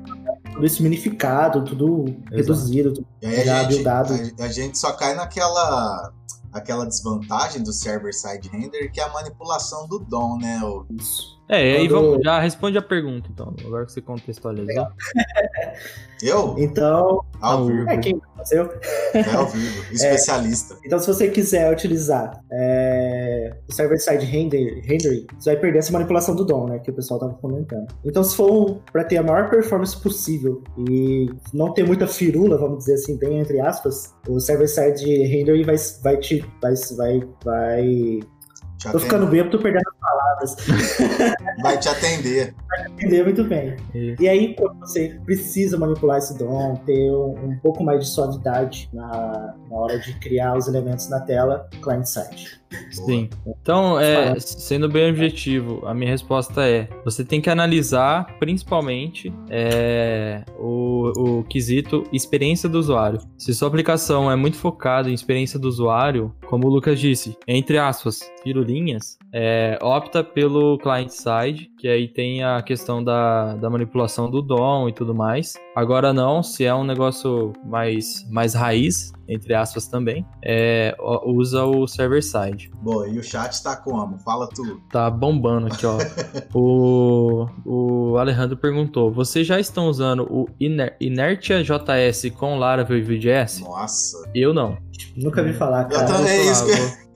[0.53, 2.35] tudo esse minificado, tudo Exato.
[2.35, 6.11] reduzido, tudo e aí já a gente, a, a gente só cai naquela
[6.51, 10.59] aquela desvantagem do server-side render que é a manipulação do DOM, né?
[10.63, 10.85] O...
[10.91, 11.38] Isso.
[11.49, 14.87] É, e aí vamos, já responde a pergunta, então, agora que você contextualizou.
[16.21, 16.53] Eu?
[16.59, 17.25] Então.
[17.41, 17.89] Ao vivo.
[17.89, 18.21] É quem
[18.51, 18.69] eu?
[19.13, 19.93] É ao vivo, é.
[19.93, 20.73] especialista.
[20.75, 25.93] É, então, se você quiser utilizar é, o server-side render, rendering, você vai perder essa
[25.93, 26.79] manipulação do DOM, né?
[26.79, 27.87] Que o pessoal tava comentando.
[28.03, 32.79] Então, se for para ter a maior performance possível e não ter muita firula, vamos
[32.79, 36.45] dizer assim, bem entre aspas, o server-side rendering vai, vai te.
[36.61, 38.19] vai, vai, vai
[38.91, 39.88] tô ficando bêbado, tô perdendo
[40.29, 40.55] palavras.
[41.61, 42.53] Vai te atender.
[42.67, 43.77] Vai te atender muito bem.
[43.93, 44.21] Isso.
[44.21, 48.89] E aí, quando você precisa manipular esse DOM, ter um, um pouco mais de suavidade
[48.93, 52.59] na, na hora de criar os elementos na tela, client-side.
[52.91, 53.29] Sim.
[53.45, 60.43] Então, é, sendo bem objetivo, a minha resposta é: você tem que analisar principalmente é,
[60.57, 63.19] o, o quesito experiência do usuário.
[63.37, 67.77] Se sua aplicação é muito focada em experiência do usuário, como o Lucas disse, entre
[67.77, 74.41] aspas, pirulinhas, é, opta pelo client-side, que aí tem a questão da, da manipulação do
[74.41, 75.53] DOM e tudo mais.
[75.73, 80.93] Agora não, se é um negócio mais, mais raiz, entre aspas também, é,
[81.25, 82.69] usa o server-side.
[82.81, 84.17] Bom, e o chat tá como?
[84.19, 84.81] Fala tudo.
[84.91, 85.97] Tá bombando aqui, ó.
[86.53, 93.01] o, o Alejandro perguntou, vocês já estão usando o Iner Inertia JS com Laravel e
[93.01, 93.61] Vue.js?
[93.61, 94.29] Nossa.
[94.35, 94.77] Eu não.
[95.15, 96.03] Nunca vi falar, cara.
[96.03, 97.09] Eu também, é isso que...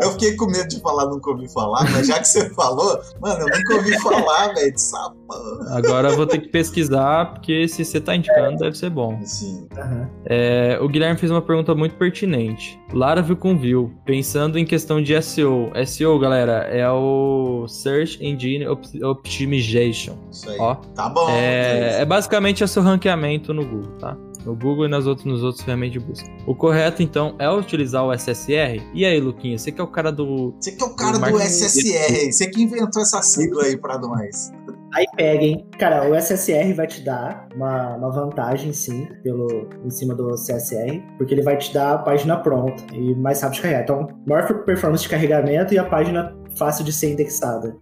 [0.00, 3.40] Eu fiquei com medo de falar, nunca ouvi falar, mas já que você falou, mano,
[3.40, 5.14] eu nunca ouvi falar, velho, de sapão.
[5.70, 9.20] Agora eu vou ter que pesquisar, porque se você tá indicando, deve ser bom.
[9.24, 9.68] Sim.
[9.76, 10.06] Uhum.
[10.24, 12.80] É, o Guilherme fez uma pergunta muito pertinente.
[12.92, 15.70] Laravel com Vue, pensando em questão de SEO.
[15.86, 18.66] SEO, galera, é o Search Engine
[19.02, 20.16] Optimization.
[20.30, 20.56] Isso aí.
[20.58, 21.28] Ó, tá bom.
[21.28, 24.16] É, é basicamente o seu ranqueamento no Google, tá?
[24.44, 26.28] No Google e nas outras, nos outros ferramentas de busca.
[26.46, 28.82] O correto, então, é utilizar o SSR.
[28.92, 30.54] E aí, Luquinha, você que é o cara do.
[30.60, 33.98] Você que é o cara do, do SSR, você que inventou essa sigla aí pra
[33.98, 34.52] nós.
[34.94, 35.68] Aí peguem.
[35.76, 41.02] Cara, o SSR vai te dar uma, uma vantagem, sim, pelo, em cima do CSR,
[41.18, 43.82] porque ele vai te dar a página pronta e mais rápido de carregar.
[43.82, 47.76] Então, maior performance de carregamento e a página fácil de ser indexada.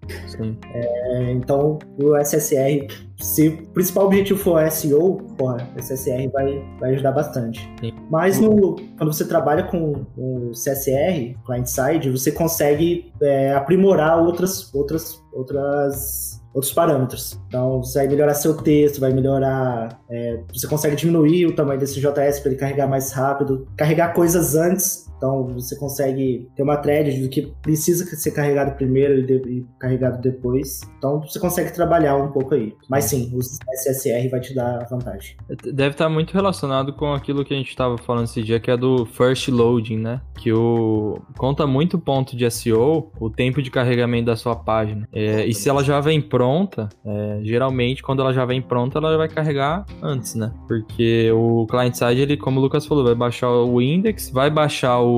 [0.75, 2.87] É, então, o SSR,
[3.20, 7.61] se o principal objetivo for SEO, porra, o SSR vai, vai ajudar bastante.
[7.81, 7.93] Sim.
[8.11, 15.23] Mas no, quando você trabalha com o CSR, client-side, você consegue é, aprimorar outras, outras,
[15.33, 17.41] outras outros parâmetros.
[17.49, 19.99] Então, você vai melhorar seu texto, vai melhorar.
[20.11, 24.55] É, você consegue diminuir o tamanho desse JS para ele carregar mais rápido, carregar coisas
[24.55, 29.35] antes então você consegue ter uma thread do que precisa ser carregado primeiro e, de,
[29.49, 30.81] e, carregado depois.
[30.99, 32.75] Então você consegue trabalhar um pouco aí.
[32.91, 35.37] Mas sim, o SSR vai te dar vantagem.
[35.73, 38.77] Deve estar muito relacionado com aquilo que a gente estava falando esse dia, que é
[38.77, 40.20] do first loading, né?
[40.37, 45.09] Que o conta muito ponto de SEO, o tempo de carregamento da sua página.
[45.12, 49.16] É, e se ela já vem pronta, é, geralmente quando ela já vem pronta, ela
[49.16, 50.53] vai carregar antes, né?
[50.66, 54.99] Porque o client side, ele, como o Lucas falou, vai baixar o index, vai baixar
[54.99, 55.12] o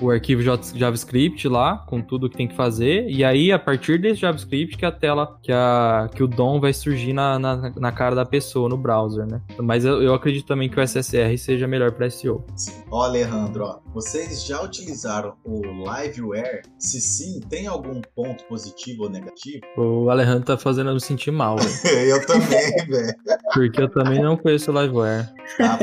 [0.00, 4.20] o, arquivo JavaScript lá, com tudo que tem que fazer, e aí, a partir desse
[4.20, 8.14] JavaScript, que a tela, que, a, que o DOM vai surgir na, na, na cara
[8.14, 9.40] da pessoa, no browser, né?
[9.58, 12.44] Mas eu, eu acredito também que o SSR seja melhor para SEO.
[12.90, 16.62] Ó, Alejandro, ó, vocês já utilizaram o Liveware?
[16.78, 19.62] Se sim, tem algum ponto positivo ou negativo?
[19.76, 21.56] O Alejandro tá fazendo eu me sentir mal,
[22.06, 23.14] eu também, velho.
[23.52, 25.28] Porque eu também não conheço o Liveware.
[25.60, 25.78] Ah,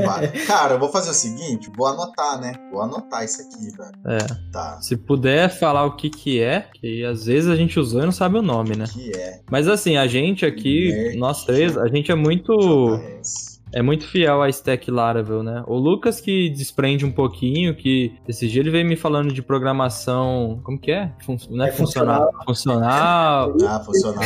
[0.48, 2.54] Cara, eu vou fazer o seguinte, vou anotar, né?
[2.72, 3.92] Vou anotar isso aqui velho.
[4.06, 4.52] É.
[4.52, 4.80] Tá.
[4.82, 8.12] Se puder falar o que que é, que às vezes a gente usou e não
[8.12, 8.86] sabe o nome, né?
[8.92, 9.42] Que é.
[9.50, 12.54] Mas assim, a gente aqui, nós três, a gente é muito.
[12.98, 13.49] JS.
[13.72, 15.64] É muito fiel à stack Laravel, né?
[15.68, 20.60] O Lucas que desprende um pouquinho, que esse dia ele veio me falando de programação.
[20.64, 21.12] Como que é?
[21.24, 22.32] Fun não é, é funcional.
[22.46, 23.56] Funcional.
[23.70, 24.24] Ah, funcional.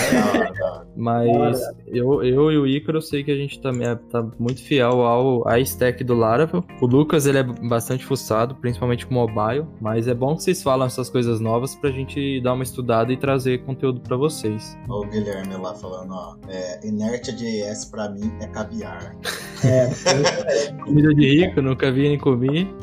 [0.96, 4.64] Mas eu, eu e o Ícaro eu sei que a gente também é, tá muito
[4.64, 6.64] fiel ao à stack do Laravel.
[6.82, 9.66] O Lucas ele é bastante fuçado, principalmente com mobile.
[9.82, 13.18] Mas é bom que vocês falam essas coisas novas pra gente dar uma estudada e
[13.18, 14.78] trazer conteúdo pra vocês.
[14.88, 16.36] Ó, o Guilherme lá falando, ó.
[16.48, 19.14] É, Inertia JS pra mim é caviar.
[19.66, 19.90] É,
[20.84, 22.74] comida de rico, nunca vi nem comi.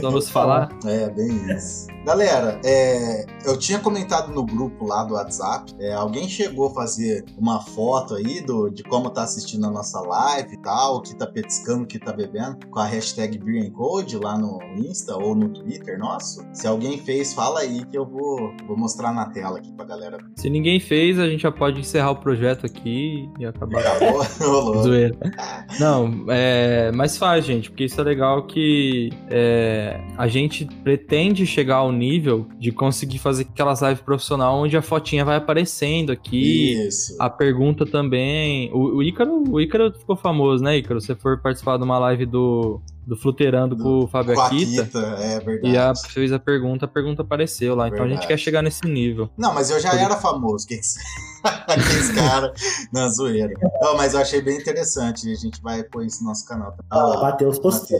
[0.00, 0.68] Só nos falar.
[0.84, 1.86] É, bem isso.
[2.06, 5.74] Galera, é, eu tinha comentado no grupo lá do WhatsApp.
[5.80, 10.00] É, alguém chegou a fazer uma foto aí do, de como tá assistindo a nossa
[10.00, 14.38] live e tal, que tá petiscando, que tá bebendo, com a hashtag Beer Code lá
[14.38, 16.46] no Insta ou no Twitter nosso.
[16.52, 20.18] Se alguém fez, fala aí que eu vou, vou mostrar na tela aqui pra galera.
[20.36, 23.80] Se ninguém fez, a gente já pode encerrar o projeto aqui e acabar.
[23.84, 24.82] Acabou?
[24.82, 25.16] Zoeira.
[25.80, 25.95] Não,
[26.28, 31.92] é, mas faz, gente, porque isso é legal que é, a gente pretende chegar ao
[31.92, 36.72] nível de conseguir fazer aquelas lives profissional onde a fotinha vai aparecendo aqui.
[36.86, 37.16] Isso.
[37.20, 38.70] A pergunta também.
[38.72, 41.00] O, o Ícaro, o Ícaro ficou famoso, né, Ícaro?
[41.00, 44.82] Você for participar de uma live do do Fluterando do, com o Fábio Akita.
[44.82, 44.98] Akita.
[44.98, 45.74] É verdade.
[45.74, 47.84] E a, fez a pergunta, a pergunta apareceu lá.
[47.84, 48.02] Verdade.
[48.02, 49.30] Então a gente quer chegar nesse nível.
[49.38, 49.98] Não, mas eu já Por...
[49.98, 50.66] era famoso.
[50.66, 50.80] Quem
[51.44, 52.60] Aqueles caras
[52.92, 53.54] na zoeira.
[53.80, 55.30] Não, mas eu achei bem interessante.
[55.30, 56.76] A gente vai pôr isso no nosso canal.
[56.90, 57.98] Ah, Matheus postou.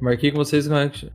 [0.00, 0.68] Marquei com vocês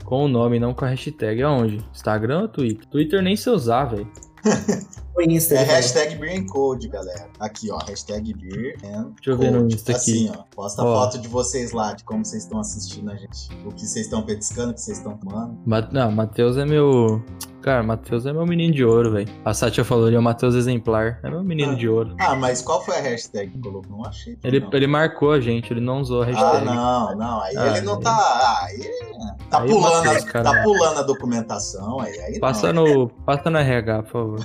[0.04, 1.42] com o nome, não com a hashtag.
[1.42, 1.86] Aonde?
[1.94, 2.86] Instagram ou Twitter?
[2.88, 4.12] Twitter nem se usar, velho.
[5.18, 5.56] O Insta.
[5.56, 7.30] É hashtag Beer and Code, galera.
[7.40, 7.78] Aqui, ó.
[7.78, 10.28] Hashtag Beer and Deixa eu ver no Insta aqui.
[10.28, 10.44] Assim, ó.
[10.54, 11.00] Posta ó.
[11.00, 13.50] foto de vocês lá, de como vocês estão assistindo a gente.
[13.66, 15.58] O que vocês estão petiscando, o que vocês estão tomando.
[15.66, 17.24] Ma não, Matheus é meu.
[17.66, 19.28] Cara, Matheus é meu menino de ouro, velho.
[19.44, 21.20] A Sátia falou, ele é o Matheus exemplar.
[21.24, 21.76] É meu menino ah.
[21.76, 22.16] de ouro.
[22.20, 23.98] Ah, mas qual foi a hashtag que colocou?
[23.98, 24.38] Não achei.
[24.44, 24.70] Ele, não.
[24.72, 26.58] ele marcou a gente, ele não usou a hashtag.
[26.58, 27.42] Ah, não, não.
[27.42, 28.12] Aí ah, ele não tá.
[28.12, 28.82] Ah, aí
[29.50, 32.00] tá, aí pulando, a, tá pulando a documentação.
[32.02, 34.40] Aí, aí passa, não, no, passa no RH, por favor.
[34.40, 34.44] uh,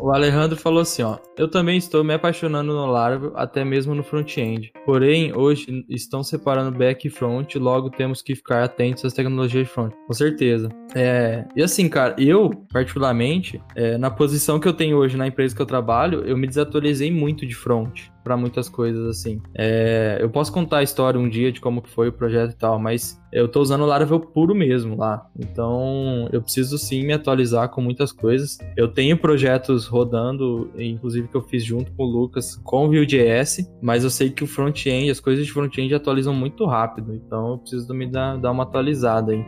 [0.00, 1.18] o Alejandro falou assim, ó.
[1.36, 4.72] Eu também estou me apaixonando no Laravel, até mesmo no front-end.
[4.86, 9.70] Porém, hoje estão separando back e front, logo temos que ficar atentos às tecnologias de
[9.70, 9.92] front.
[10.06, 10.70] Com certeza.
[10.94, 15.54] É, e assim, cara, eu, particularmente, é, na posição que eu tenho hoje na empresa
[15.54, 19.40] que eu trabalho, eu me desatualizei muito de front para muitas coisas assim.
[19.54, 22.56] É, eu posso contar a história um dia de como que foi o projeto e
[22.56, 25.26] tal, mas eu tô usando o Laravel puro mesmo lá.
[25.38, 28.58] Então, eu preciso sim me atualizar com muitas coisas.
[28.76, 34.04] Eu tenho projetos rodando, inclusive que eu fiz junto com o Lucas com Vue.js, mas
[34.04, 37.92] eu sei que o front-end, as coisas de front-end atualizam muito rápido, então eu preciso
[37.94, 39.44] me dar, dar uma atualizada aí.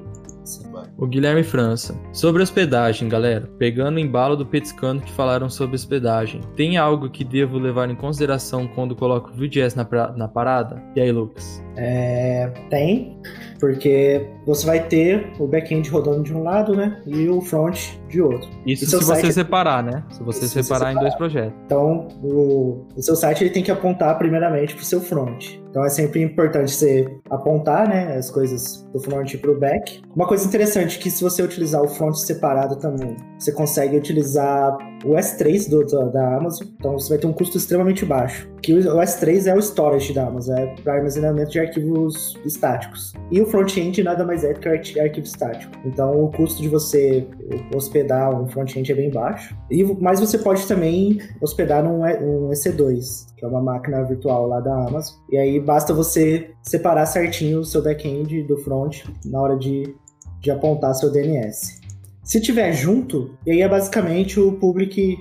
[0.96, 1.94] O Guilherme França.
[2.12, 3.48] Sobre hospedagem, galera.
[3.58, 6.40] Pegando o embalo do Petiscando que falaram sobre hospedagem.
[6.56, 9.86] Tem algo que devo levar em consideração quando coloco o Vue.js na,
[10.16, 10.82] na parada?
[10.96, 11.62] E aí, Lucas?
[11.76, 13.18] É, tem,
[13.58, 17.00] porque você vai ter o back-end rodando de um lado, né?
[17.06, 18.48] E o front de outro.
[18.66, 20.02] Isso se você é separar, né?
[20.10, 21.54] Se você separar, separar, em dois projetos.
[21.64, 25.59] Então, o, o seu site ele tem que apontar primeiramente para o seu front.
[25.70, 30.02] Então é sempre importante você apontar né, as coisas do front para o back.
[30.14, 34.76] Uma coisa interessante é que se você utilizar o front separado também, você consegue utilizar
[35.04, 38.48] o S3 do, da Amazon, então você vai ter um custo extremamente baixo.
[38.62, 43.12] Que o S3 é o storage da Amazon, é para armazenamento de arquivos estáticos.
[43.30, 45.72] E o front-end nada mais é do que arquivo estático.
[45.84, 47.26] Então o custo de você
[47.74, 49.56] hospedar um front-end é bem baixo.
[49.70, 54.60] E, mas você pode também hospedar num, um EC2, que é uma máquina virtual lá
[54.60, 55.16] da Amazon.
[55.30, 59.94] E aí basta você separar certinho o seu back-end do front na hora de,
[60.40, 61.79] de apontar seu DNS.
[62.22, 65.18] Se tiver junto, e aí é basicamente o public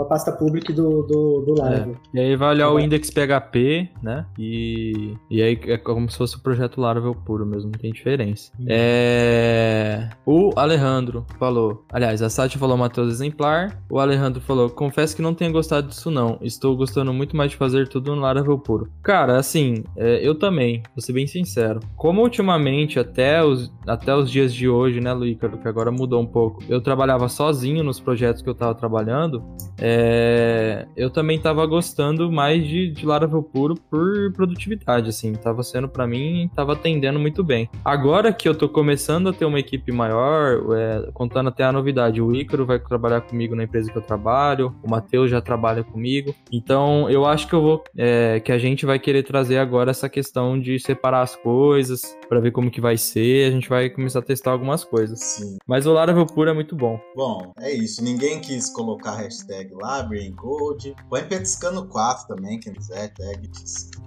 [0.00, 1.96] a pasta public do, do, do Laravel.
[2.14, 2.18] É.
[2.18, 4.26] E aí vai olhar o index PHP, né?
[4.38, 8.50] E, e aí é como se fosse o projeto Laravel puro mesmo, não tem diferença.
[8.58, 8.66] Hum.
[8.68, 10.10] É...
[10.26, 15.34] O Alejandro falou, aliás, a Sati falou Matheus exemplar, o Alejandro falou, confesso que não
[15.34, 18.90] tenho gostado disso não, estou gostando muito mais de fazer tudo no Laravel puro.
[19.02, 21.80] Cara, assim, é, eu também, vou ser bem sincero.
[21.96, 26.26] Como ultimamente, até os, até os dias de hoje, né, Luícaro, que agora mudou um
[26.26, 29.42] pouco, eu trabalhava sozinho nos projetos que eu tava trabalhando,
[29.78, 35.88] é, eu também tava gostando mais de, de Laravel puro por produtividade, assim, tava sendo
[35.88, 37.68] para mim, tava atendendo muito bem.
[37.84, 42.20] Agora que eu tô começando a ter uma equipe maior, é, contando até a novidade,
[42.20, 46.34] o Ícaro vai trabalhar comigo na empresa que eu trabalho, o Matheus já trabalha comigo,
[46.52, 50.08] então eu acho que eu vou, é, que a gente vai querer trazer agora essa
[50.08, 54.20] questão de separar as coisas, para ver como que vai ser, a gente vai começar
[54.20, 55.20] a testar algumas coisas.
[55.20, 55.56] Sim.
[55.66, 57.00] Mas o Laravel puro é muito bom.
[57.14, 60.94] Bom, é isso, ninguém quis colocar hashtag hashtag lá, Brain Code.
[61.08, 63.50] Põe Petiscando 4 também, quem quiser, tag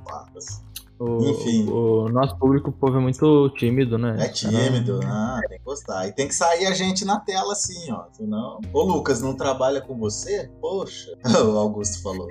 [0.04, 0.38] 4.
[0.38, 0.62] Assim.
[1.00, 1.68] O, Enfim.
[1.70, 4.16] O nosso público, o povo é muito tímido, né?
[4.20, 5.42] É tímido, né?
[5.50, 6.08] Tem que gostar.
[6.08, 8.06] E tem que sair a gente na tela assim, ó.
[8.12, 8.60] Senão.
[8.72, 10.50] Ô, Lucas, não trabalha com você?
[10.62, 11.12] Poxa.
[11.44, 12.28] O Augusto falou.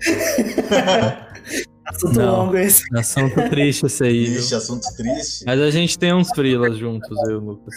[1.86, 2.82] Assunto não, longo esse.
[2.96, 4.24] Assunto triste esse aí.
[4.26, 5.44] Triste, assunto triste.
[5.44, 7.74] Mas a gente tem uns frilas juntos, eu e o Lucas.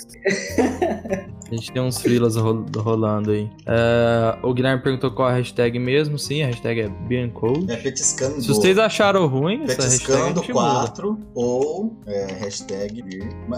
[1.51, 3.43] A gente tem uns frilas rolando aí.
[3.43, 6.17] Uh, o Guilherme perguntou qual a hashtag mesmo.
[6.17, 7.71] Sim, a hashtag é Beancode.
[7.71, 8.41] É petiscando.
[8.41, 13.03] Se vocês acharam ruim, petiscando essa 4 ou é, hashtag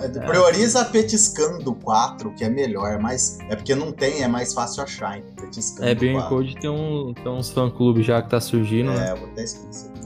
[0.03, 0.19] é.
[0.19, 5.17] Prioriza petiscando 4, que é melhor, mas é porque não tem, é mais fácil achar.
[5.17, 5.23] Hein?
[5.39, 8.91] Petiscando é, Beancode tem, um, tem uns fã-clube já que tá surgindo.
[8.91, 9.15] É, né?
[9.15, 9.96] vou até esquecer.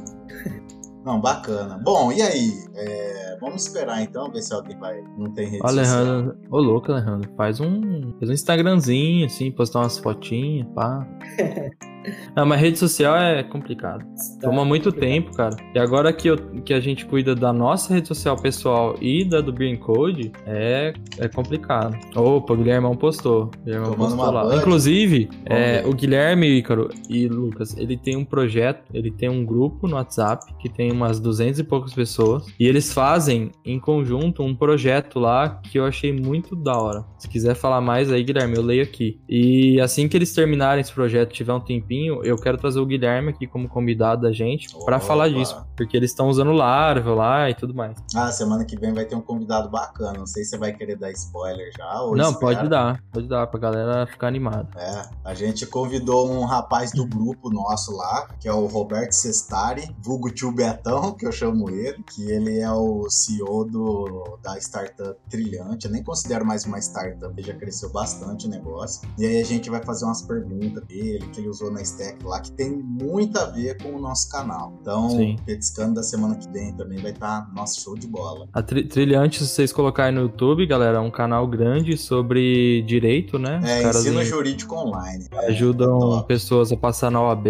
[1.03, 1.79] Não, bacana.
[1.83, 2.51] Bom, e aí?
[2.75, 5.01] É, vamos esperar então, ver se alguém vai.
[5.17, 7.29] Não tem rede Alejandro, ô louco, Alejandro.
[7.35, 11.07] Faz um, faz um Instagramzinho, assim, postar umas fotinhas, pá.
[12.35, 14.03] Não, mas rede social é complicado.
[14.39, 14.49] Tá.
[14.49, 15.55] Toma muito tempo, cara.
[15.73, 19.41] E agora que, eu, que a gente cuida da nossa rede social pessoal e da
[19.41, 21.97] do Green Code, é, é complicado.
[22.15, 23.51] Opa, o Guilhermão postou.
[23.61, 24.55] O Guilhermão postou lá.
[24.55, 29.87] Inclusive, é, o Guilherme, Ícaro e Lucas, ele tem um projeto, ele tem um grupo
[29.87, 32.45] no WhatsApp que tem umas 200 e poucas pessoas.
[32.59, 37.05] E eles fazem em conjunto um projeto lá que eu achei muito da hora.
[37.17, 39.19] Se quiser falar mais aí, Guilherme, eu leio aqui.
[39.27, 41.90] E assim que eles terminarem esse projeto, tiver um tempinho
[42.23, 46.11] eu quero trazer o Guilherme aqui como convidado da gente para falar disso, porque eles
[46.11, 47.97] estão usando Laravel lá e tudo mais.
[48.15, 50.19] Ah, semana que vem vai ter um convidado bacana.
[50.19, 52.39] Não sei se você vai querer dar spoiler já ou Não, espera.
[52.39, 54.67] pode dar, pode dar pra galera ficar animada.
[54.77, 59.89] É, a gente convidou um rapaz do grupo nosso lá, que é o Roberto Sestari,
[60.01, 65.19] vulgo tio Betão, que eu chamo ele, que ele é o CEO do, da startup
[65.29, 65.85] Trilhante.
[65.85, 69.01] Eu nem considero mais uma startup, ele já cresceu bastante o negócio.
[69.17, 72.39] E aí a gente vai fazer umas perguntas dele, que ele usou na Stack lá,
[72.39, 74.77] que tem muito a ver com o nosso canal.
[74.81, 75.35] Então, Sim.
[75.45, 78.47] Petiscando da semana que vem também vai estar tá nosso show de bola.
[78.53, 83.39] A tri Trilhante, se vocês colocarem no YouTube, galera, é um canal grande sobre direito,
[83.39, 83.59] né?
[83.63, 85.25] É, ensino jurídico online.
[85.31, 87.47] É, ajudam é pessoas a passar na OAB,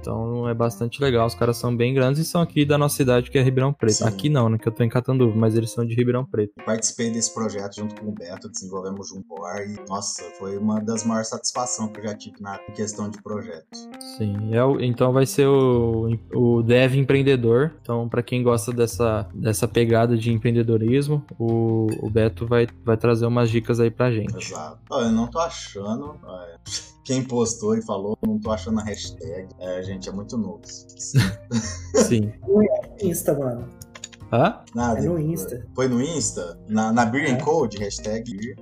[0.00, 1.26] então é bastante legal.
[1.26, 3.98] Os caras são bem grandes e são aqui da nossa cidade, que é Ribeirão Preto.
[3.98, 4.04] Sim.
[4.04, 4.58] Aqui não, né?
[4.58, 6.52] Que eu tô em Catanduva, mas eles são de Ribeirão Preto.
[6.64, 9.24] Participei desse projeto junto com o Beto, desenvolvemos junto
[9.66, 13.43] e, nossa, foi uma das maiores satisfações que eu já tive na questão de projeto
[13.44, 13.88] projetos.
[14.16, 17.72] Sim, é o, então vai ser o, o Dev Empreendedor.
[17.82, 23.26] Então, para quem gosta dessa, dessa pegada de empreendedorismo, o, o Beto vai, vai trazer
[23.26, 24.36] umas dicas aí pra gente.
[24.36, 24.78] Exato.
[24.90, 26.16] eu não tô achando.
[27.04, 29.48] Quem postou e falou, não tô achando a hashtag.
[29.58, 30.62] É, gente, é muito novo.
[30.64, 32.32] Sim.
[33.02, 33.68] Insta, mano.
[34.34, 34.58] Hã?
[34.74, 34.98] Nada.
[34.98, 35.64] É no Insta.
[35.76, 36.58] Foi no Insta?
[36.68, 37.36] Na, na Beer é.
[37.36, 38.56] Code, hashtag Beer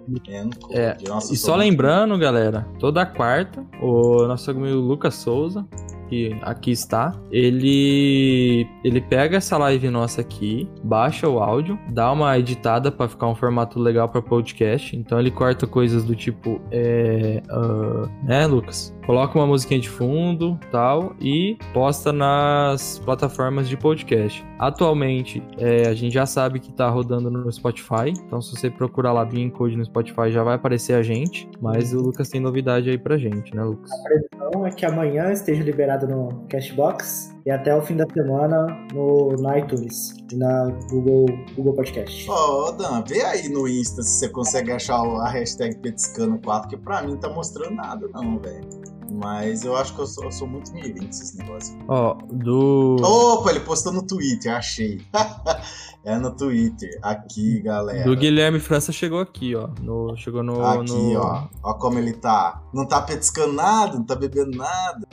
[0.61, 0.77] Code.
[0.77, 0.99] É.
[1.09, 5.66] Nossa, e só lembrando, galera, toda quarta, o nosso amigo Lucas Souza,
[6.12, 12.39] que aqui está, ele ele pega essa live nossa aqui, baixa o áudio, dá uma
[12.39, 14.94] editada para ficar um formato legal para podcast.
[14.94, 18.94] Então ele corta coisas do tipo, é, uh, né, Lucas?
[19.06, 24.44] Coloca uma musiquinha de fundo, tal, e posta nas plataformas de podcast.
[24.59, 29.12] Atualmente, é, a gente já sabe que tá rodando no Spotify, então se você procurar
[29.12, 32.90] lá Bean Code no Spotify já vai aparecer a gente, mas o Lucas tem novidade
[32.90, 33.90] aí pra gente, né, Lucas?
[33.90, 38.66] A previsão é que amanhã esteja liberado no Cashbox e até o fim da semana
[38.93, 41.27] no, no iTunes e na Google,
[41.57, 42.31] Google Podcast.
[42.31, 46.77] Ô, oh, Dan, vê aí no Insta se você consegue achar a hashtag Petiscano4, que
[46.77, 48.83] pra mim tá mostrando nada não, velho.
[49.12, 51.77] Mas eu acho que eu sou, eu sou muito mirim nesses negócios.
[51.87, 52.97] Ó, oh, do.
[53.03, 55.01] Opa, ele postou no Twitter, achei.
[56.05, 56.99] é no Twitter.
[57.03, 58.05] Aqui, galera.
[58.05, 59.69] Do Guilherme França chegou aqui, ó.
[59.81, 60.65] No, chegou no.
[60.65, 61.20] Aqui, no...
[61.20, 61.49] ó.
[61.62, 62.62] Ó como ele tá.
[62.73, 65.07] Não tá petiscando nada, não tá bebendo nada.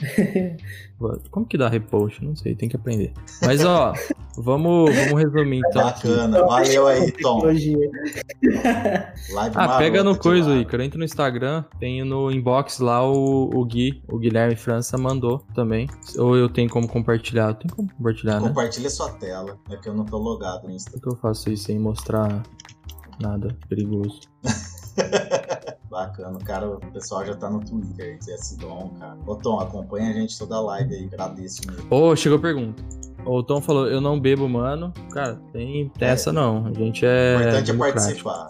[1.30, 2.22] Como que dá repost?
[2.22, 3.14] Não sei, tem que aprender.
[3.40, 3.94] Mas ó,
[4.36, 5.82] vamos, vamos resumir então.
[5.82, 7.40] Bacana, valeu aí, Tom.
[9.54, 10.84] ah, pega no coisa aí, cara.
[10.84, 15.88] Entra no Instagram, tem no inbox lá o, o Gui, o Guilherme França mandou também.
[16.18, 17.54] Ou eu tenho como compartilhar?
[17.54, 18.48] Tem como compartilhar, né?
[18.48, 21.64] Compartilha sua tela, é que eu não tô logado no Por que eu faço isso
[21.64, 22.42] sem mostrar
[23.20, 24.20] nada perigoso?
[25.90, 29.18] Bacana, cara, o pessoal já tá no Twitter, Zé Sidon, cara.
[29.26, 31.86] Ô Tom, acompanha a gente toda a live aí, agradeço mesmo.
[31.90, 32.80] Ô, oh, chegou a pergunta.
[33.24, 34.92] O Tom falou, eu não bebo, mano.
[35.12, 36.06] Cara, tem é.
[36.06, 36.66] essa não.
[36.66, 37.36] A gente é.
[37.36, 38.46] O importante é participar.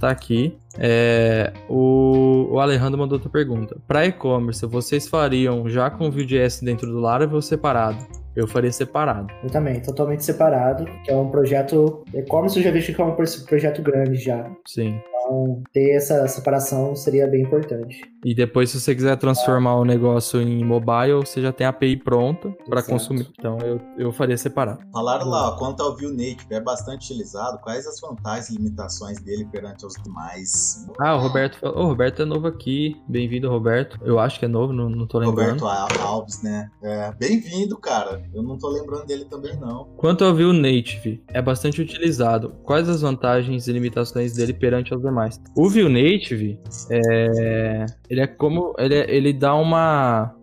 [0.00, 0.58] Tá aqui.
[0.78, 3.76] É, o, o Alejandro mandou outra pergunta.
[3.86, 8.04] Para e-commerce, vocês fariam já com o Vue.js dentro do Laravel ou separado?
[8.34, 9.32] Eu faria separado.
[9.42, 10.84] Eu também, totalmente separado.
[11.04, 12.02] Que é um projeto.
[12.14, 14.50] E-commerce eu já vejo que é um projeto grande já.
[14.66, 15.00] Sim.
[15.32, 18.02] Então, ter essa separação seria bem importante.
[18.24, 21.96] E depois, se você quiser transformar o negócio em mobile, você já tem a API
[21.96, 23.28] pronta para consumir.
[23.38, 24.80] Então, eu, eu faria separado.
[24.92, 27.58] Falaram lá, ó, quanto ao Vue Native, é bastante utilizado.
[27.58, 30.86] Quais as vantagens e limitações dele perante os demais?
[31.00, 31.78] Ah, o Roberto falou.
[31.78, 32.96] Oh, o Roberto é novo aqui.
[33.08, 33.98] Bem-vindo, Roberto.
[34.04, 35.64] Eu acho que é novo, não, não tô lembrando.
[35.64, 36.70] Roberto Alves, né?
[36.82, 38.22] É, Bem-vindo, cara.
[38.34, 39.86] Eu não tô lembrando dele também, não.
[39.96, 42.54] Quanto ao Vue Native, é bastante utilizado.
[42.62, 45.21] Quais as vantagens e limitações dele perante os demais?
[45.56, 46.58] O Vue Native,
[46.90, 47.86] é...
[48.08, 48.74] ele é como.
[48.78, 49.14] Ele, é...
[49.14, 50.34] ele dá uma.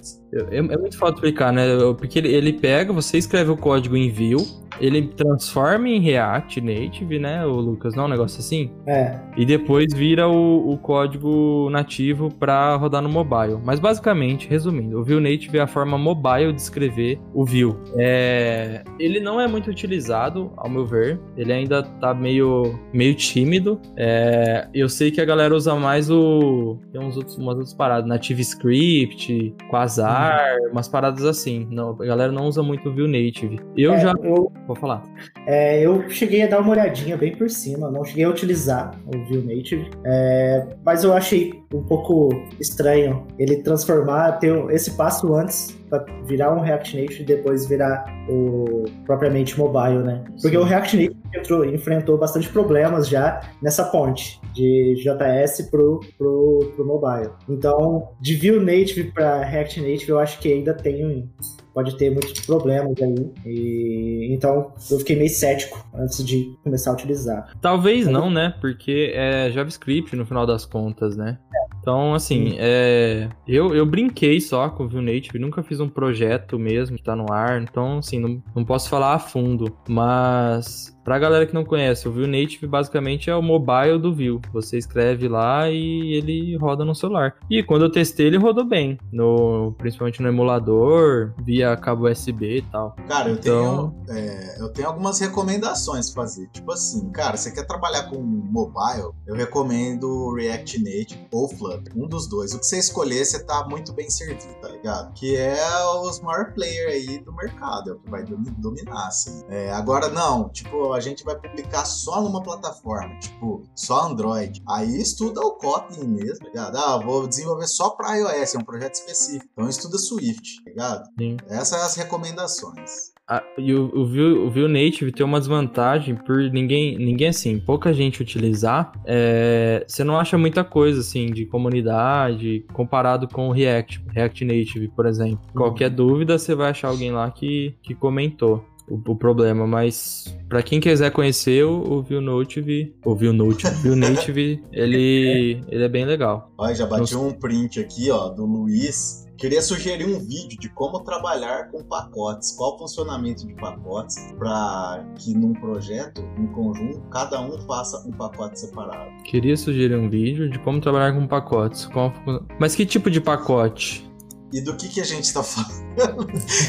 [0.51, 1.63] É, é muito fácil explicar, né?
[1.97, 4.45] Porque ele, ele pega, você escreve o código em Vue
[4.79, 7.95] ele transforma em React Native, né, o Lucas?
[7.95, 8.71] Não é um negócio assim?
[8.85, 9.19] É.
[9.37, 13.59] E depois vira o, o código nativo para rodar no mobile.
[13.63, 17.75] Mas basicamente, resumindo, o Vue Native é a forma mobile de escrever o Vue.
[17.97, 18.83] É...
[18.99, 21.19] Ele não é muito utilizado, ao meu ver.
[21.37, 23.79] Ele ainda tá meio, meio tímido.
[23.95, 24.67] É...
[24.73, 26.79] Eu sei que a galera usa mais o.
[26.91, 30.71] Tem uns outros, umas outras paradas, Native Script, Quasar, uhum.
[30.71, 31.67] umas paradas assim.
[31.71, 33.59] Não, a galera não usa muito o Vue Native.
[33.75, 34.13] Eu é, já.
[34.23, 35.01] Eu Vou falar.
[35.47, 39.25] É, eu cheguei a dar uma olhadinha bem por cima, não cheguei a utilizar o
[39.25, 42.29] Vue Native, é, mas eu achei um pouco
[42.59, 48.05] estranho ele transformar, ter esse passo antes para virar um React Native e depois virar
[48.29, 50.23] o propriamente mobile, né?
[50.41, 50.57] Porque Sim.
[50.57, 56.85] o React Native entrou, enfrentou bastante problemas já nessa ponte de JS pro, pro, pro
[56.85, 57.31] mobile.
[57.47, 61.29] Então, de Vue Native para React Native, eu acho que ainda tem
[61.73, 63.31] pode ter muitos problemas aí.
[63.45, 67.53] E, então eu fiquei meio cético antes de começar a utilizar.
[67.61, 68.53] Talvez não, né?
[68.59, 71.37] Porque é JavaScript no final das contas, né?
[71.79, 76.59] Então, assim, é, eu, eu brinquei só com o Vue Native, nunca fiz um projeto
[76.59, 81.17] mesmo que tá no ar, então, assim, não, não posso falar a fundo, mas Pra
[81.17, 84.39] galera que não conhece, o Vue Native basicamente é o mobile do Vue.
[84.53, 87.35] Você escreve lá e ele roda no celular.
[87.49, 92.61] E quando eu testei, ele rodou bem, no, principalmente no emulador, via cabo USB e
[92.61, 92.95] tal.
[93.07, 93.95] Cara, eu, então...
[94.05, 96.47] tenho, é, eu tenho algumas recomendações pra fazer.
[96.49, 102.07] Tipo assim, cara, você quer trabalhar com mobile, eu recomendo React Native ou Flutter, um
[102.07, 102.53] dos dois.
[102.53, 105.11] O que você escolher, você tá muito bem servido, tá ligado?
[105.13, 105.57] Que é
[106.03, 109.41] os maior player aí do mercado, é o que vai dominar, assim.
[109.49, 114.61] É, agora, não, tipo, a gente vai publicar só numa plataforma, tipo, só Android.
[114.67, 116.77] Aí estuda o Kotlin mesmo, tá ligado?
[116.77, 119.49] Ah, vou desenvolver só para iOS, é um projeto específico.
[119.53, 121.03] Então estuda Swift, tá ligado?
[121.17, 121.37] Sim.
[121.47, 123.11] Essas são as recomendações.
[123.31, 127.59] Ah, e o, o, Vue, o Vue Native tem uma desvantagem por ninguém, ninguém assim,
[127.59, 128.91] pouca gente utilizar.
[129.05, 134.87] É, você não acha muita coisa assim de comunidade comparado com o React, React Native,
[134.89, 135.39] por exemplo.
[135.49, 135.61] Uhum.
[135.61, 140.63] Qualquer dúvida, você vai achar alguém lá que, que comentou o, o problema, mas para
[140.63, 146.05] quem quiser conhecer o, Vue Native, o Vue Native, Vue Native, ele, ele é bem
[146.05, 146.51] legal.
[146.57, 150.99] Olha, já bati um print aqui, ó, do Luiz queria sugerir um vídeo de como
[150.99, 157.41] trabalhar com pacotes, qual o funcionamento de pacotes, para que num projeto, em conjunto, cada
[157.41, 159.09] um faça um pacote separado.
[159.23, 161.85] Queria sugerir um vídeo de como trabalhar com pacotes.
[161.85, 162.13] Qual...
[162.59, 164.08] Mas que tipo de pacote?
[164.51, 165.83] E do que, que a gente está falando?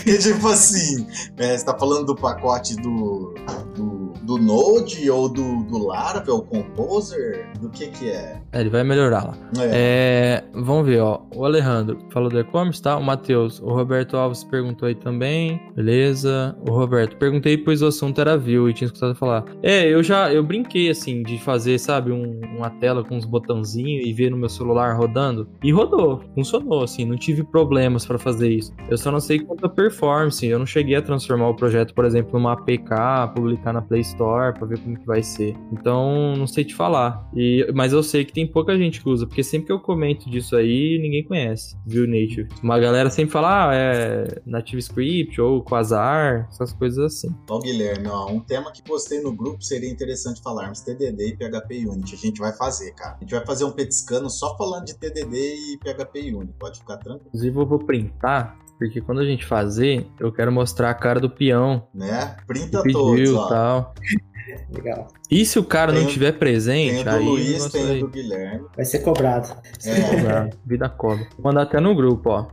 [0.06, 3.34] e tipo assim, é, você tá falando do pacote do,
[3.74, 3.89] do
[4.30, 7.50] do Node ou do, do Laravel Composer?
[7.58, 8.40] Do que que é?
[8.52, 9.34] É, ele vai melhorar lá.
[9.60, 10.44] É.
[10.44, 10.44] é.
[10.54, 11.22] vamos ver, ó.
[11.34, 12.96] O Alejandro falou do e-commerce, tá?
[12.96, 15.60] O Matheus, o Roberto Alves perguntou aí também.
[15.74, 16.56] Beleza.
[16.68, 19.44] O Roberto, perguntei pois o assunto era view e tinha escutado falar.
[19.64, 24.06] É, eu já, eu brinquei assim de fazer, sabe, um, uma tela com uns botãozinhos
[24.06, 25.48] e ver no meu celular rodando.
[25.60, 28.72] E rodou, funcionou, assim, não tive problemas para fazer isso.
[28.88, 32.04] Eu só não sei quanto a performance, eu não cheguei a transformar o projeto, por
[32.04, 35.56] exemplo, numa APK, publicar na Play Store Store para ver como que vai ser.
[35.72, 37.28] Então, não sei te falar.
[37.34, 40.28] E, mas eu sei que tem pouca gente que usa, porque sempre que eu comento
[40.28, 42.48] disso aí, ninguém conhece, viu, Native.
[42.62, 47.34] Uma galera sempre fala, ah, é Native Script ou Quasar, essas coisas assim.
[47.46, 51.86] Bom, Guilherme, ó, um tema que postei no grupo seria interessante falarmos TDD e PHP
[51.86, 52.14] Unit.
[52.14, 53.16] A gente vai fazer, cara.
[53.16, 56.52] A gente vai fazer um petiscando só falando de TDD e PHP Unit.
[56.58, 57.28] Pode ficar tranquilo.
[57.28, 61.28] Inclusive, eu vou printar porque quando a gente fazer, eu quero mostrar a cara do
[61.28, 61.86] peão.
[61.94, 62.34] Né?
[62.46, 63.48] Printa pediu, todos, ó.
[63.48, 63.94] tal.
[64.72, 65.08] Legal.
[65.30, 68.08] E se o cara tem, não tiver presente, tem o do Luiz, tem o do
[68.08, 68.66] Guilherme.
[68.74, 69.54] Vai ser cobrado.
[69.78, 70.16] Ser é.
[70.16, 70.56] cobrado.
[70.64, 71.28] Vida cobra.
[71.36, 72.46] Vou mandar até no grupo, ó.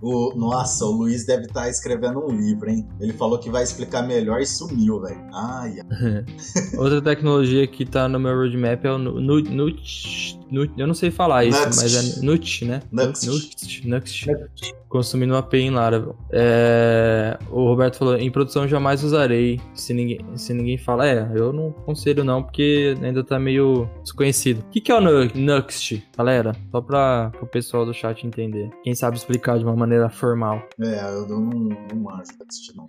[0.00, 2.88] O, nossa, o Luiz deve estar tá escrevendo um livro, hein?
[3.00, 5.20] Ele falou que vai explicar melhor e sumiu, velho.
[5.32, 5.78] Ai,
[6.78, 10.38] Outra tecnologia que tá no meu roadmap é o Nut.
[10.76, 11.82] Eu não sei falar isso, Nuxt.
[11.82, 12.82] mas é Nut, né?
[12.92, 13.26] Nuxt.
[13.26, 13.86] Nuxt.
[13.88, 14.74] Nuxt.
[14.88, 16.16] Consumindo uma API em Laravel.
[16.30, 17.38] É...
[17.50, 19.60] O Roberto falou: em produção jamais usarei.
[19.74, 24.60] Se ninguém, se ninguém fala, é, eu não aconselho não, porque ainda tá meio desconhecido.
[24.60, 26.52] O que, que é o Nuxt, galera?
[26.70, 28.70] Só pra o pessoal do chat entender.
[28.82, 30.62] Quem sabe explicar de uma maneira formal.
[30.80, 32.86] É, eu não, não manjo assistir, não.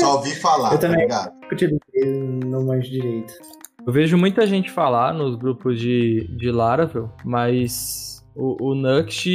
[0.00, 1.32] Só ouvi falar, eu tá também ligado?
[2.44, 3.32] não manjo direito.
[3.86, 9.28] Eu vejo muita gente falar nos grupos de, de Laravel, mas o, o Nuxt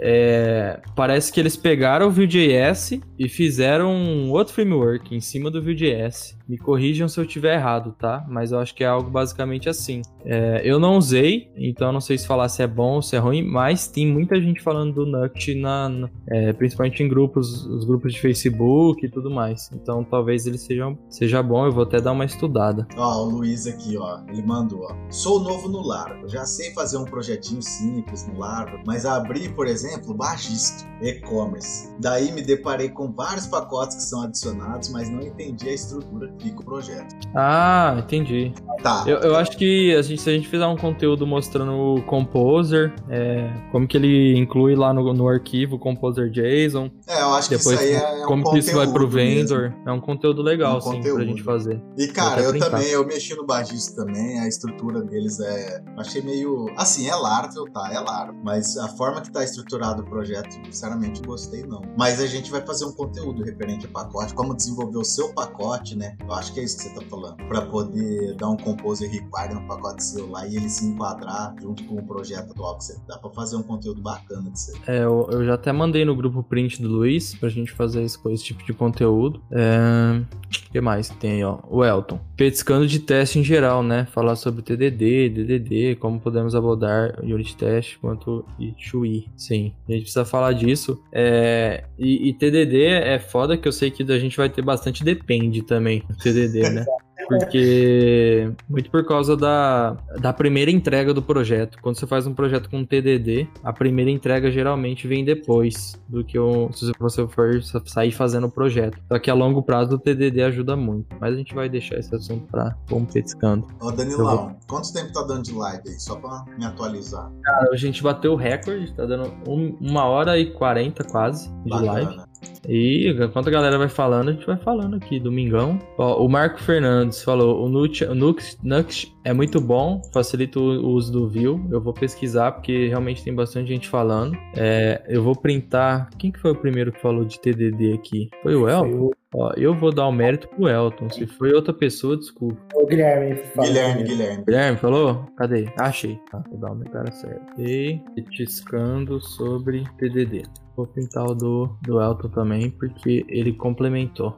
[0.00, 5.62] é, parece que eles pegaram o Vue.js e fizeram um outro framework em cima do
[5.62, 6.36] Vue.js.
[6.48, 8.24] Me corrijam se eu estiver errado, tá?
[8.28, 10.02] Mas eu acho que é algo basicamente assim.
[10.24, 13.18] É, eu não usei, então não sei se falar se é bom ou se é
[13.18, 17.84] ruim, mas tem muita gente falando do Nuxt, na, na é, principalmente em grupos, os
[17.84, 19.70] grupos de Facebook e tudo mais.
[19.72, 22.86] Então talvez ele seja, seja bom, eu vou até dar uma estudada.
[22.96, 24.94] Ó, o Luiz aqui, ó, ele mandou, ó.
[25.10, 29.66] Sou novo no Largo, já sei fazer um projetinho simples no Largo, mas abri, por
[29.66, 31.90] exemplo, Bagisto, e-commerce.
[32.00, 36.60] Daí me deparei com vários pacotes que são adicionados, mas não entendi a estrutura fica
[36.60, 37.14] o projeto.
[37.34, 38.52] Ah, entendi.
[38.82, 39.04] Tá.
[39.06, 42.94] Eu, eu acho que a gente, se a gente fizer um conteúdo mostrando o Composer,
[43.08, 46.90] é, como que ele inclui lá no, no arquivo Composer JSON.
[47.06, 49.70] É, eu acho depois, que isso aí é, Como que isso vai pro vendor.
[49.70, 49.88] Mesmo.
[49.88, 51.16] É um conteúdo legal, um sim, conteúdo.
[51.16, 51.82] pra gente fazer.
[51.96, 55.82] E, cara, eu também, eu mexi no Bagista também, a estrutura deles é...
[55.96, 56.66] Achei meio...
[56.76, 57.90] Assim, é Laravel, tá?
[57.92, 58.40] É Laravel.
[58.44, 61.82] Mas a forma que tá estruturado o projeto, sinceramente, gostei não.
[61.96, 65.96] Mas a gente vai fazer um conteúdo referente a pacote, como desenvolver o seu pacote,
[65.96, 66.16] né?
[66.26, 67.36] Eu acho que é isso que você tá falando.
[67.48, 71.84] Pra poder dar um composer require no pacote seu lá e ele se enquadrar junto
[71.84, 74.76] com o projeto atual que você dá pra fazer um conteúdo bacana de ser.
[74.86, 78.18] É, eu, eu, já até mandei no grupo print do Luiz pra gente fazer esse,
[78.28, 79.42] esse tipo de conteúdo.
[79.50, 80.22] É...
[80.68, 81.58] O que mais tem aí, ó?
[81.68, 82.18] O Elton.
[82.36, 84.06] Petiscando de teste em geral, né?
[84.06, 89.28] Falar sobre TDD, DDD, como podemos abordar Unit Test quanto e Chui.
[89.36, 91.00] Sim, a gente precisa falar disso.
[91.12, 91.84] É...
[91.98, 95.62] E, e TDD é foda que eu sei que a gente vai ter bastante depende
[95.62, 96.02] também.
[96.16, 96.84] TDD, né?
[97.28, 98.52] Porque.
[98.68, 101.78] Muito por causa da, da primeira entrega do projeto.
[101.80, 106.38] Quando você faz um projeto com TDD, a primeira entrega geralmente vem depois do que
[106.38, 108.98] o, se você for sair fazendo o projeto.
[109.10, 111.16] Só que a longo prazo o TDD ajuda muito.
[111.20, 113.66] Mas a gente vai deixar esse assunto pra vamos petiscando.
[113.80, 114.56] Ô, Danilão, vou...
[114.66, 116.00] quanto tempo tá dando de live aí?
[116.00, 117.30] Só pra me atualizar.
[117.42, 121.70] Cara, a gente bateu o recorde, tá dando um, uma hora e quarenta quase de
[121.70, 121.92] Bacana.
[121.92, 122.33] live.
[122.68, 125.78] E enquanto a galera vai falando, a gente vai falando aqui, domingão.
[125.98, 131.12] Ó, o Marco Fernandes falou: o Nux, Nux, Nux é muito bom, facilita o uso
[131.12, 131.66] do View.
[131.70, 134.36] Eu vou pesquisar porque realmente tem bastante gente falando.
[134.56, 136.10] É, eu vou printar.
[136.18, 138.28] Quem que foi o primeiro que falou de TDD aqui?
[138.42, 139.10] Foi o Elton?
[139.34, 141.10] Ó, eu vou dar o mérito pro Elton.
[141.10, 142.56] Se foi outra pessoa, desculpa.
[142.74, 143.36] O Guilherme.
[143.36, 143.68] Falou.
[143.68, 144.44] Guilherme, Guilherme.
[144.44, 145.26] Guilherme falou?
[145.36, 145.68] Cadê?
[145.76, 146.20] Achei.
[146.32, 147.60] Ah, vou dar o cara certo.
[147.60, 150.44] E petiscando sobre TDD.
[150.76, 154.36] Vou pintar o do, do Elton também, porque ele complementou.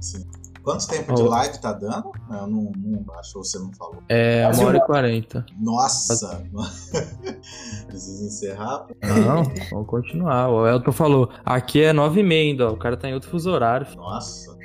[0.00, 0.24] Sim.
[0.68, 1.14] Quanto tempo oh.
[1.14, 2.12] de live tá dando?
[2.30, 4.02] Eu não, não acho que você não falou.
[4.06, 5.46] É, uma hora e quarenta.
[5.58, 6.44] Nossa!
[7.86, 8.86] Precisa encerrar?
[9.02, 10.50] Não, vamos continuar.
[10.50, 13.50] O Elton falou, aqui é nove e meia ainda, o cara tá em outro fuso
[13.50, 13.86] horário.
[13.96, 14.58] Nossa.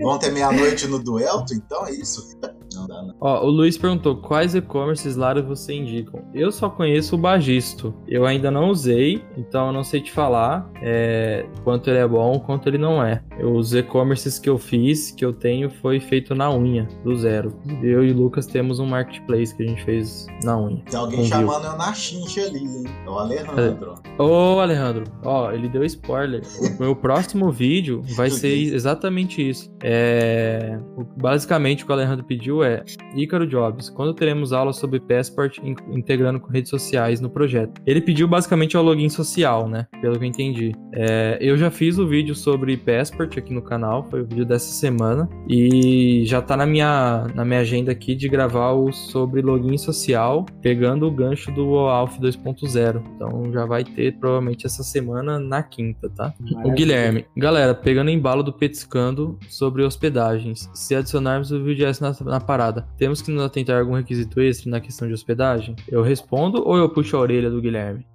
[0.00, 2.38] Vão ter meia-noite no duelo, então é isso?
[2.74, 3.14] Não dá, não.
[3.20, 6.22] Ó, o Luiz perguntou quais e-commerces Lara você indicam.
[6.34, 7.94] Eu só conheço o Bagisto.
[8.06, 12.38] Eu ainda não usei, então eu não sei te falar é, quanto ele é bom,
[12.40, 13.22] quanto ele não é.
[13.42, 17.52] Os e-commerces que eu fiz, que eu tenho, foi feito na unha, do zero.
[17.82, 20.82] Eu e o Lucas temos um marketplace que a gente fez na unha.
[20.90, 22.84] Tem alguém chamando eu na chincha ali, hein?
[23.06, 23.94] É o Alejandro.
[24.18, 26.42] Ô, Alejandro, ó, ele deu spoiler.
[26.60, 29.70] O meu próximo vídeo vai ser exatamente isso.
[29.82, 30.78] É...
[31.16, 32.82] Basicamente, o que o Alejandro pediu é
[33.14, 37.80] Ícaro Jobs, quando teremos aulas sobre Passport in integrando com redes sociais no projeto?
[37.86, 39.86] Ele pediu basicamente o login social, né?
[40.00, 40.72] Pelo que eu entendi.
[40.92, 44.72] É, eu já fiz o vídeo sobre Passport aqui no canal, foi o vídeo dessa
[44.72, 49.76] semana, e já tá na minha, na minha agenda aqui de gravar o sobre login
[49.76, 53.02] social, pegando o gancho do Alf 2.0.
[53.16, 56.34] Então já vai ter provavelmente essa semana na quinta, tá?
[56.40, 56.72] Maravilha.
[56.72, 62.40] O Guilherme, galera, pegando embalo do Petiscando sobre hospedagens, se adicionarmos o vídeo na, na
[62.54, 62.86] parada.
[62.96, 65.74] Temos que nos atentar a algum requisito extra na questão de hospedagem?
[65.88, 68.06] Eu respondo ou eu puxo a orelha do Guilherme?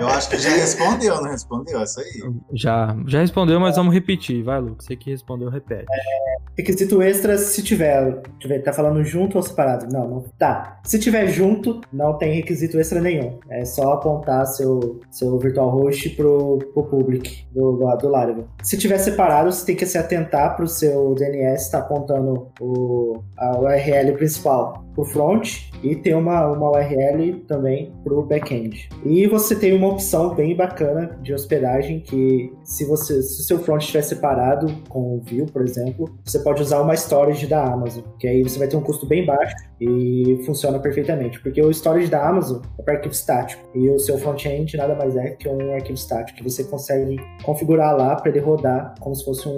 [0.00, 1.78] eu acho que já respondeu, não respondeu?
[1.78, 2.32] É isso aí.
[2.52, 4.42] Já, já respondeu, mas vamos repetir.
[4.42, 4.86] Vai, Lucas.
[4.86, 5.86] Você que respondeu, repete.
[5.88, 8.58] É, requisito extra, se tiver, tiver.
[8.60, 9.86] Tá falando junto ou separado?
[9.92, 10.24] Não, não.
[10.38, 10.80] Tá.
[10.84, 13.38] Se tiver junto, não tem requisito extra nenhum.
[13.48, 18.48] É só apontar seu, seu virtual host pro, pro public do, do, do Laravel.
[18.62, 23.56] Se tiver separado, você tem que se atentar pro seu DNS, tá apontando o, a
[23.56, 28.88] URL principal pro front e tem uma, uma URL também pro back-end.
[29.04, 33.58] E você tem uma opção bem bacana de hospedagem que se você se o seu
[33.58, 38.02] front estiver separado com o Vue, por exemplo, você pode usar uma storage da Amazon,
[38.18, 42.08] que aí você vai ter um custo bem baixo e funciona perfeitamente, porque o storage
[42.08, 45.72] da Amazon é para arquivo estático e o seu front-end nada mais é que um
[45.72, 49.54] arquivo estático que você consegue configurar lá para ele rodar como se fosse um,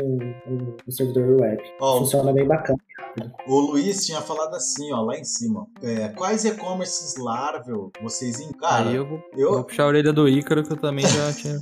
[0.47, 1.61] um, um servidor web.
[1.81, 2.79] Oh, funciona bem bacana.
[3.47, 5.67] O Luiz tinha falado assim, ó, lá em cima.
[5.83, 8.91] É, quais e-commerces Laravel vocês encaram?
[8.91, 11.59] Aí eu vou, eu vou puxar a orelha do Ícaro, que eu também já tinha.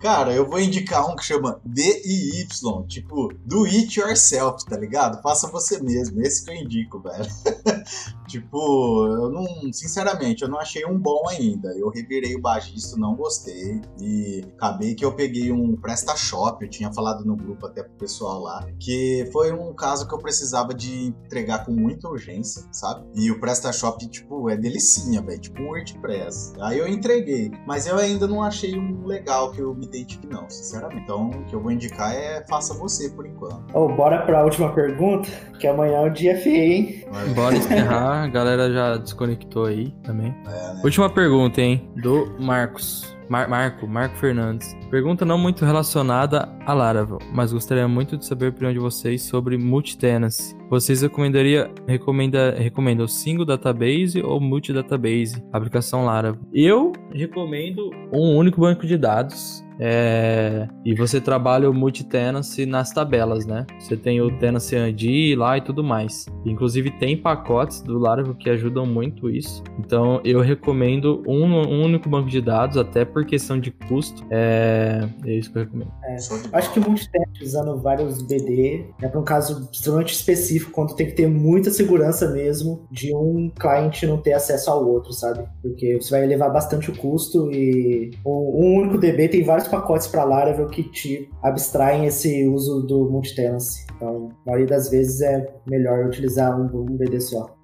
[0.00, 2.46] Cara, eu vou indicar um que chama DIY,
[2.88, 5.22] tipo, do it yourself, tá ligado?
[5.22, 6.20] Faça você mesmo.
[6.22, 7.26] Esse que eu indico, velho.
[8.32, 11.68] tipo, eu não, sinceramente, eu não achei um bom ainda.
[11.76, 13.80] Eu revirei o baixista, não gostei.
[14.00, 18.40] E acabei que eu peguei um PrestaShop, eu tinha falado no grupo até pro pessoal
[18.40, 23.06] lá, que foi um caso que eu precisava de entregar com muita urgência, sabe?
[23.14, 26.54] E o PrestaShop, tipo, é delicinha, velho, tipo um WordPress.
[26.60, 30.48] Aí eu entreguei, mas eu ainda não achei um legal que eu me identifique, não,
[30.48, 31.02] sinceramente.
[31.02, 33.64] Então, o que eu vou indicar é faça você por enquanto.
[33.74, 35.28] Oh, bora pra última pergunta,
[35.58, 37.04] que amanhã é o dia feio, hein?
[37.34, 40.34] Bora encerrar, a galera já desconectou aí também.
[40.46, 40.80] É, né?
[40.84, 41.88] Última pergunta, hein?
[41.96, 43.12] Do Marcos.
[43.28, 44.76] Mar Marco, Marco Fernandes.
[44.90, 49.22] Pergunta não muito relacionada a Laravel, mas gostaria muito de saber a opinião de vocês
[49.22, 50.54] sobre multi-tenancy.
[50.72, 56.40] Vocês recomendaria, recomenda, recomendam single database ou multi-database, aplicação Laravel?
[56.50, 63.44] Eu recomendo um único banco de dados é, e você trabalha o multi-tenancy nas tabelas,
[63.44, 63.66] né?
[63.80, 66.26] Você tem o tenancy ID lá e tudo mais.
[66.46, 69.60] Inclusive tem pacotes do Laravel que ajudam muito isso.
[69.80, 74.24] Então eu recomendo um, um único banco de dados, até por questão de custo.
[74.30, 75.90] É, é isso que eu recomendo.
[76.04, 76.14] É,
[76.52, 81.06] acho que o multi-tenancy usando vários BD é para um caso extremamente específico, quando tem
[81.06, 85.44] que ter muita segurança mesmo de um cliente não ter acesso ao outro, sabe?
[85.60, 90.24] Porque você vai elevar bastante o custo e um único DB tem vários pacotes para
[90.24, 93.86] Laravel que te abstraem esse uso do multi-tenancy.
[93.96, 97.54] Então, a maioria das vezes é melhor utilizar um, BD só.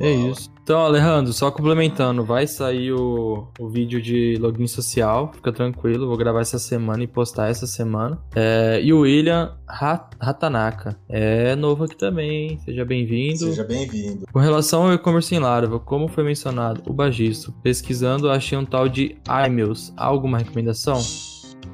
[0.00, 0.50] É isso.
[0.62, 6.16] Então, Alejandro, só complementando, vai sair o, o vídeo de login social, fica tranquilo, vou
[6.16, 8.18] gravar essa semana e postar essa semana.
[8.34, 13.38] É, e o William Ratanaka, é novo aqui também, seja bem-vindo.
[13.38, 14.26] Seja bem-vindo.
[14.32, 18.88] Com relação ao e-commerce em Laravel, como foi mencionado, o Bagisto, pesquisando, achei um tal
[18.88, 19.16] de
[19.46, 19.92] iMeals.
[19.96, 21.00] Alguma recomendação?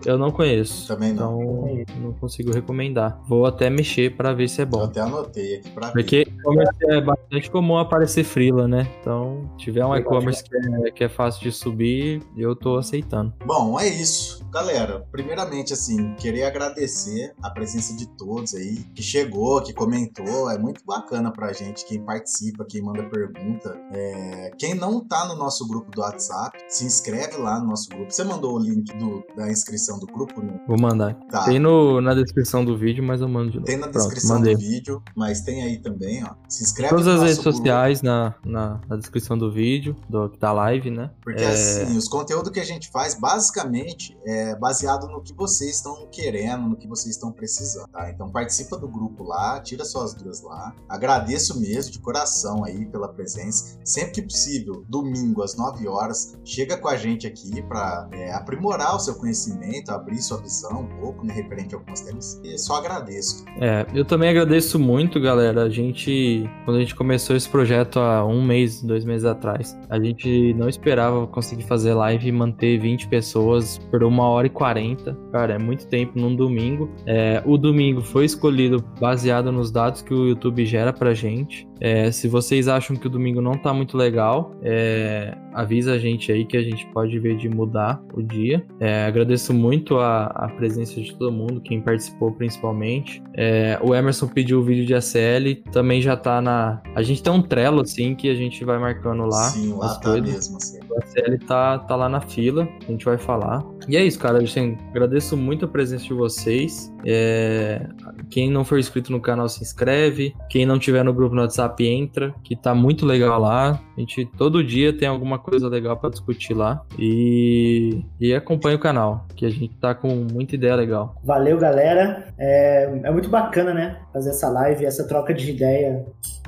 [0.04, 0.86] Eu não conheço.
[0.86, 1.68] Também não.
[1.68, 3.20] Então não consigo recomendar.
[3.26, 4.80] Vou até mexer para ver se é bom.
[4.80, 8.88] Eu até anotei aqui pra Porque e-commerce é bastante comum aparecer freela, né?
[9.00, 13.32] Então, se tiver um e-commerce que é, que é fácil de subir, eu tô aceitando.
[13.44, 14.44] Bom, é isso.
[14.50, 20.50] Galera, primeiramente, assim, queria agradecer a presença de todos aí, que chegou, que comentou.
[20.50, 23.76] É muito bacana pra gente, quem participa, quem manda pergunta.
[23.92, 24.50] É...
[24.58, 28.10] Quem não tá no nosso grupo do WhatsApp, se inscreve lá no nosso grupo.
[28.10, 30.42] Você mandou o link do, da inscrição do grupo?
[30.42, 30.60] Né?
[30.66, 31.14] Vou mandar.
[31.30, 31.44] Tá.
[31.44, 33.66] Tem no, na descrição do vídeo, mas eu mando de novo.
[33.66, 36.34] Tem na descrição Pronto, do vídeo, mas tem aí também, ó.
[36.48, 37.56] Se inscreve Todas as redes grupo.
[37.56, 41.10] sociais na, na, na, descrição do vídeo, do, da live, né?
[41.22, 41.48] Porque é...
[41.48, 46.68] assim, os conteúdos que a gente faz, basicamente, é baseado no que vocês estão querendo,
[46.68, 48.10] no que vocês estão precisando, tá?
[48.10, 50.74] Então participa do grupo lá, tira suas dúvidas lá.
[50.88, 53.78] Agradeço mesmo de coração aí pela presença.
[53.84, 58.96] Sempre que possível, domingo às 9 horas, chega com a gente aqui para é, aprimorar
[58.96, 62.40] o seu conhecimento, abrir sua visão um pouco, né, referente a alguns temas.
[62.42, 63.44] E só agradeço.
[63.60, 65.62] É, eu também agradeço muito, galera.
[65.62, 69.98] A gente, quando a gente começou esse projeto há um mês, dois meses atrás, a
[69.98, 75.16] gente não esperava conseguir fazer live e manter 20 pessoas por uma hora e 40.
[75.32, 76.90] Cara, é muito tempo num domingo.
[77.06, 81.69] É, o domingo foi escolhido baseado nos dados que o YouTube gera pra gente.
[81.80, 86.30] É, se vocês acham que o domingo não tá muito legal, é, avisa a gente
[86.30, 88.64] aí que a gente pode ver de mudar o dia.
[88.78, 93.22] É, agradeço muito a, a, presença de todo mundo, quem participou principalmente.
[93.34, 96.82] É, o Emerson pediu o vídeo de ACL, também já tá na.
[96.94, 99.44] A gente tem um Trello assim que a gente vai marcando lá.
[99.44, 100.30] Sim, lá tá coisas.
[100.30, 100.80] mesmo assim.
[100.88, 103.64] O ACL tá, tá lá na fila, a gente vai falar.
[103.88, 104.38] E é isso, cara.
[104.38, 106.92] Assim, agradeço muito a presença de vocês.
[107.04, 107.86] É,
[108.28, 110.34] quem não for inscrito no canal se inscreve.
[110.48, 113.80] Quem não tiver no grupo no WhatsApp entra, que tá muito legal lá.
[113.96, 116.82] A gente todo dia tem alguma coisa legal para discutir lá.
[116.98, 121.14] E, e acompanha o canal, que a gente tá com muita ideia legal.
[121.24, 122.32] Valeu, galera.
[122.38, 123.98] É, é muito bacana, né?
[124.12, 126.04] Fazer essa live, essa troca de ideia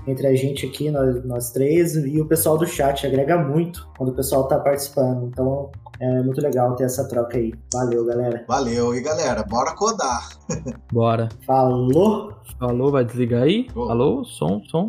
[0.06, 3.06] entre a gente aqui, nós, nós três, e o pessoal do chat.
[3.06, 5.26] Agrega muito quando o pessoal tá participando.
[5.26, 5.70] Então,
[6.00, 7.52] é muito legal ter essa troca aí.
[7.72, 8.44] Valeu, galera.
[8.48, 8.94] Valeu.
[8.94, 10.28] E galera, bora codar.
[10.92, 11.28] Bora.
[11.46, 12.34] Falou.
[12.58, 13.66] Falou, vai desligar aí?
[13.74, 13.90] Oh.
[13.90, 14.88] Alô, som, som.